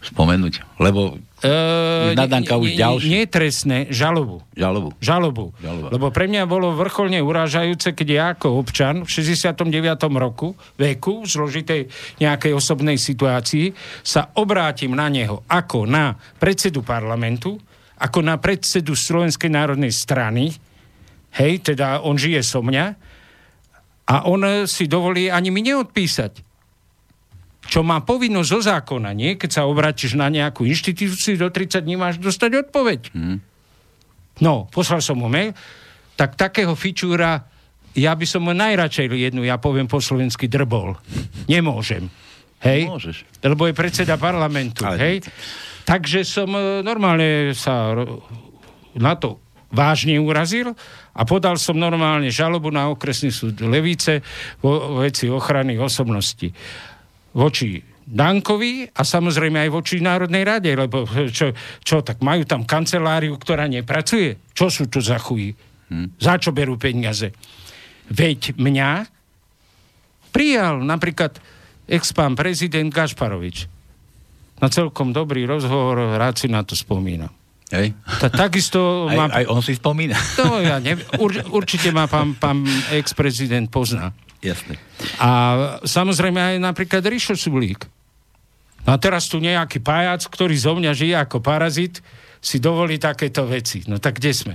spomenúť? 0.04 0.64
Lebo 0.80 1.16
E, 1.40 2.12
Nadanka 2.12 2.60
už 2.60 2.76
ďalší. 2.76 3.08
Nie 3.08 3.24
trestné, 3.24 3.88
žalobu. 3.88 4.44
žalobu. 4.52 4.92
Žalobu. 5.00 5.56
Žaloba. 5.56 5.88
Lebo 5.88 6.06
pre 6.12 6.28
mňa 6.28 6.44
bolo 6.44 6.76
vrcholne 6.76 7.16
urážajúce, 7.16 7.96
keď 7.96 8.08
ja 8.12 8.24
ako 8.36 8.60
občan 8.60 9.08
v 9.08 9.08
69. 9.08 9.72
roku 10.20 10.52
veku, 10.76 11.24
v 11.24 11.28
zložitej 11.28 11.80
nejakej 12.20 12.52
osobnej 12.52 13.00
situácii, 13.00 13.72
sa 14.04 14.28
obrátim 14.36 14.92
na 14.92 15.08
neho 15.08 15.40
ako 15.48 15.88
na 15.88 16.12
predsedu 16.36 16.84
parlamentu, 16.84 17.56
ako 17.96 18.20
na 18.20 18.36
predsedu 18.36 18.92
Slovenskej 18.92 19.48
národnej 19.48 19.96
strany, 19.96 20.52
hej, 21.36 21.62
teda 21.62 22.02
on 22.02 22.18
žije 22.18 22.42
so 22.42 22.62
mňa, 22.64 22.86
a 24.10 24.14
on 24.26 24.42
eh, 24.42 24.66
si 24.66 24.90
dovolí 24.90 25.30
ani 25.30 25.54
mi 25.54 25.62
neodpísať 25.62 26.50
čo 27.70 27.86
má 27.86 28.02
povinnosť 28.02 28.48
zo 28.50 28.60
zákona, 28.66 29.14
nie? 29.14 29.38
Keď 29.38 29.50
sa 29.62 29.68
obrátiš 29.70 30.18
na 30.18 30.26
nejakú 30.26 30.66
inštitúciu, 30.66 31.38
do 31.38 31.46
30 31.54 31.86
dní 31.86 31.94
máš 31.94 32.18
dostať 32.18 32.66
odpoveď. 32.66 33.14
No, 34.42 34.66
poslal 34.74 34.98
som 34.98 35.22
mu 35.22 35.30
mail, 35.30 35.54
tak 36.18 36.34
takého 36.34 36.74
fičúra, 36.74 37.46
ja 37.94 38.18
by 38.18 38.26
som 38.26 38.42
mu 38.42 38.50
najradšej 38.56 39.06
jednu, 39.14 39.46
ja 39.46 39.62
poviem 39.62 39.86
po 39.86 40.02
slovensky, 40.02 40.50
drbol. 40.50 40.98
Nemôžem. 41.46 42.10
Hej? 42.64 42.90
Môžeš. 42.90 43.22
Lebo 43.46 43.70
je 43.70 43.74
predseda 43.78 44.18
parlamentu. 44.18 44.82
Ale- 44.82 44.98
Hej? 44.98 45.16
Takže 45.86 46.26
som 46.26 46.50
e, 46.52 46.84
normálne 46.84 47.56
sa 47.56 47.94
na 48.94 49.14
to 49.16 49.40
vážne 49.70 50.18
urazil 50.18 50.74
a 51.20 51.22
podal 51.28 51.60
som 51.60 51.76
normálne 51.76 52.32
žalobu 52.32 52.72
na 52.72 52.88
okresný 52.88 53.28
súd 53.28 53.60
Levice 53.60 54.24
vo 54.64 55.04
veci 55.04 55.28
ochrany 55.28 55.76
osobnosti 55.76 56.48
voči 57.36 57.76
Dankovi 58.10 58.88
a 58.90 59.04
samozrejme 59.04 59.68
aj 59.68 59.70
voči 59.70 60.00
Národnej 60.00 60.42
rade, 60.42 60.72
lebo 60.72 61.04
čo, 61.30 61.52
čo 61.84 62.00
tak 62.00 62.24
majú 62.24 62.42
tam 62.48 62.64
kanceláriu, 62.64 63.36
ktorá 63.36 63.68
nepracuje? 63.68 64.50
Čo 64.50 64.66
sú 64.72 64.88
to 64.88 64.98
za 64.98 65.20
chují? 65.20 65.54
Hm. 65.92 66.18
Za 66.18 66.40
čo 66.40 66.50
berú 66.50 66.80
peniaze? 66.80 67.30
Veď 68.10 68.58
mňa 68.58 69.06
prijal 70.34 70.82
napríklad 70.82 71.38
ex-pán 71.86 72.34
prezident 72.34 72.90
Gašparovič. 72.90 73.70
Na 74.58 74.66
celkom 74.72 75.14
dobrý 75.14 75.46
rozhovor, 75.46 76.18
rád 76.18 76.34
si 76.40 76.50
na 76.50 76.66
to 76.66 76.74
spomínam. 76.74 77.39
Hej? 77.70 77.94
Ta, 78.18 78.26
takisto 78.28 79.06
Aj, 79.06 79.14
má... 79.14 79.24
aj 79.30 79.44
on 79.46 79.62
si 79.62 79.78
spomína. 79.78 80.18
To 80.38 80.58
ja 80.58 80.82
neviem. 80.82 81.06
Ur, 81.22 81.30
určite 81.54 81.94
ma 81.94 82.10
pán, 82.10 82.34
pán 82.34 82.66
ex-prezident 82.90 83.70
pozná. 83.70 84.10
Jasne. 84.42 84.74
A 85.22 85.28
samozrejme 85.86 86.40
aj 86.40 86.56
napríklad 86.58 87.04
Rišo 87.06 87.38
Sulík. 87.38 87.86
No 88.88 88.96
a 88.96 88.98
teraz 88.98 89.28
tu 89.28 89.38
nejaký 89.38 89.78
pajac, 89.84 90.24
ktorý 90.24 90.56
zo 90.56 90.72
mňa 90.74 90.92
žije 90.96 91.16
ako 91.20 91.44
parazit, 91.44 92.00
si 92.40 92.56
dovolí 92.56 92.96
takéto 92.96 93.44
veci. 93.44 93.84
No 93.86 94.00
tak 94.00 94.18
kde 94.18 94.32
sme? 94.32 94.54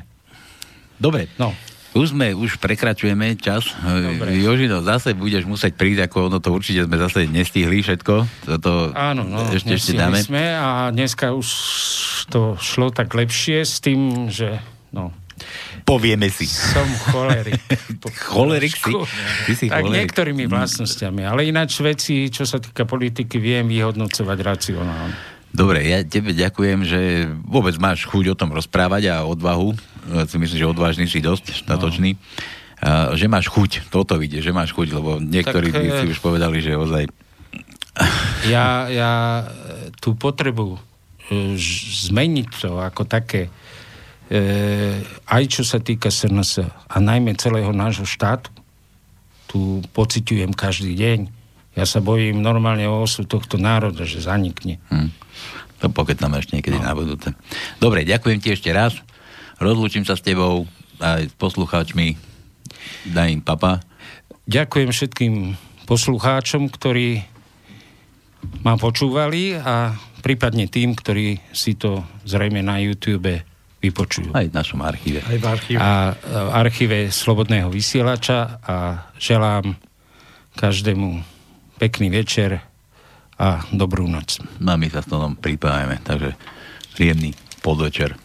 Dobre. 0.98 1.30
No. 1.38 1.54
Už 1.96 2.12
sme, 2.12 2.36
už 2.36 2.60
prekračujeme 2.60 3.40
čas. 3.40 3.72
Dobre. 3.80 4.36
Jožino, 4.44 4.84
zase 4.84 5.16
budeš 5.16 5.48
musieť 5.48 5.80
prísť, 5.80 6.12
ako 6.12 6.28
ono 6.28 6.44
to 6.44 6.52
určite 6.52 6.84
sme 6.84 7.00
zase 7.00 7.24
nestihli 7.32 7.80
všetko. 7.80 8.14
Toto 8.44 8.92
Áno, 8.92 9.24
no, 9.24 9.48
ešte, 9.48 9.80
ešte 9.80 9.96
dáme. 9.96 10.20
sme 10.20 10.44
a 10.60 10.92
dneska 10.92 11.32
už 11.32 11.48
to 12.28 12.60
šlo 12.60 12.92
tak 12.92 13.16
lepšie 13.16 13.64
s 13.64 13.80
tým, 13.80 14.28
že 14.28 14.60
no, 14.92 15.16
Povieme 15.86 16.28
si. 16.34 16.48
som 16.50 16.88
cholerik. 17.14 17.62
Cholerik 18.34 18.74
si? 18.74 18.92
Ty 19.46 19.54
si 19.54 19.66
tak 19.70 19.86
cholerik. 19.86 20.10
niektorými 20.10 20.50
vlastnosťami, 20.50 21.22
ale 21.28 21.46
ináč 21.46 21.78
veci, 21.84 22.32
čo 22.32 22.48
sa 22.48 22.58
týka 22.58 22.88
politiky, 22.90 23.38
viem 23.38 23.70
vyhodnocovať 23.70 24.38
racionálne. 24.42 25.16
Dobre, 25.56 25.88
ja 25.88 26.04
tebe 26.04 26.36
ďakujem, 26.36 26.80
že 26.84 27.00
vôbec 27.48 27.80
máš 27.80 28.04
chuť 28.10 28.34
o 28.34 28.36
tom 28.36 28.52
rozprávať 28.52 29.14
a 29.14 29.24
odvahu. 29.24 29.72
Ja 30.12 30.30
si 30.30 30.38
myslím, 30.38 30.60
že 30.62 30.68
odvážny 30.70 31.06
si 31.10 31.24
dosť, 31.24 31.66
statočný. 31.66 32.16
A, 32.16 33.16
že 33.18 33.26
máš 33.26 33.50
chuť, 33.50 33.90
toto 33.90 34.20
vidie, 34.20 34.44
že 34.44 34.54
máš 34.54 34.76
chuť, 34.76 34.88
lebo 34.94 35.18
niektorí 35.18 35.74
Tak, 35.74 35.82
by 35.82 35.90
eh, 35.90 35.98
si 36.04 36.06
už 36.14 36.20
povedali, 36.22 36.62
že 36.62 36.78
ozaj... 36.78 37.10
Ja, 38.46 38.92
ja 38.92 39.12
e, 39.42 39.90
tú 40.04 40.20
potrebu 40.20 40.76
e, 40.76 40.80
zmeniť 42.12 42.48
to 42.60 42.78
ako 42.84 43.08
také, 43.08 43.48
e, 44.28 44.40
aj 45.26 45.44
čo 45.48 45.64
sa 45.64 45.80
týka 45.80 46.12
SNS 46.12 46.68
a 46.68 46.98
najmä 47.00 47.40
celého 47.40 47.72
nášho 47.72 48.04
štátu, 48.04 48.52
tu 49.48 49.80
pociťujem 49.96 50.52
každý 50.52 50.94
deň. 51.00 51.20
Ja 51.80 51.88
sa 51.88 52.04
bojím 52.04 52.44
normálne 52.44 52.84
o 52.92 53.08
osu 53.08 53.24
tohto 53.24 53.56
národa, 53.56 54.04
že 54.04 54.20
zanikne. 54.20 54.84
Hm. 54.92 55.10
To 55.84 55.88
pokecáme 55.92 56.40
ešte 56.40 56.60
niekedy 56.60 56.80
no. 56.80 56.88
na 56.88 56.94
budúce. 56.96 57.32
Dobre, 57.80 58.04
ďakujem 58.04 58.40
ti 58.44 58.52
ešte 58.52 58.76
raz. 58.76 59.00
Rozlúčim 59.60 60.04
sa 60.04 60.20
s 60.20 60.26
tebou 60.26 60.68
aj 61.00 61.32
s 61.32 61.36
poslucháčmi. 61.36 62.16
Daj 63.12 63.30
im 63.32 63.42
papa. 63.42 63.84
Ďakujem 64.46 64.90
všetkým 64.92 65.34
poslucháčom, 65.90 66.70
ktorí 66.70 67.24
ma 68.62 68.78
počúvali 68.78 69.58
a 69.58 69.98
prípadne 70.22 70.70
tým, 70.70 70.94
ktorí 70.94 71.42
si 71.54 71.78
to 71.78 72.06
zrejme 72.26 72.62
na 72.62 72.82
YouTube 72.82 73.42
vypočujú. 73.82 74.34
Aj 74.34 74.46
v 74.46 74.54
našom 74.54 74.82
archíve. 74.82 75.22
Aj 75.22 75.38
v 75.38 75.46
archíve. 75.46 75.78
a 75.78 76.18
v 76.18 76.50
archíve 76.54 76.98
Slobodného 77.14 77.70
vysielača 77.70 78.62
a 78.66 78.76
želám 79.22 79.78
každému 80.58 81.22
pekný 81.78 82.10
večer 82.10 82.64
a 83.36 83.62
dobrú 83.70 84.08
noc. 84.08 84.42
No 84.64 84.80
my 84.80 84.88
sa 84.90 85.04
s 85.04 85.12
tom 85.12 85.36
pripájame, 85.38 86.00
takže 86.02 86.34
príjemný 86.96 87.36
podvečer. 87.60 88.25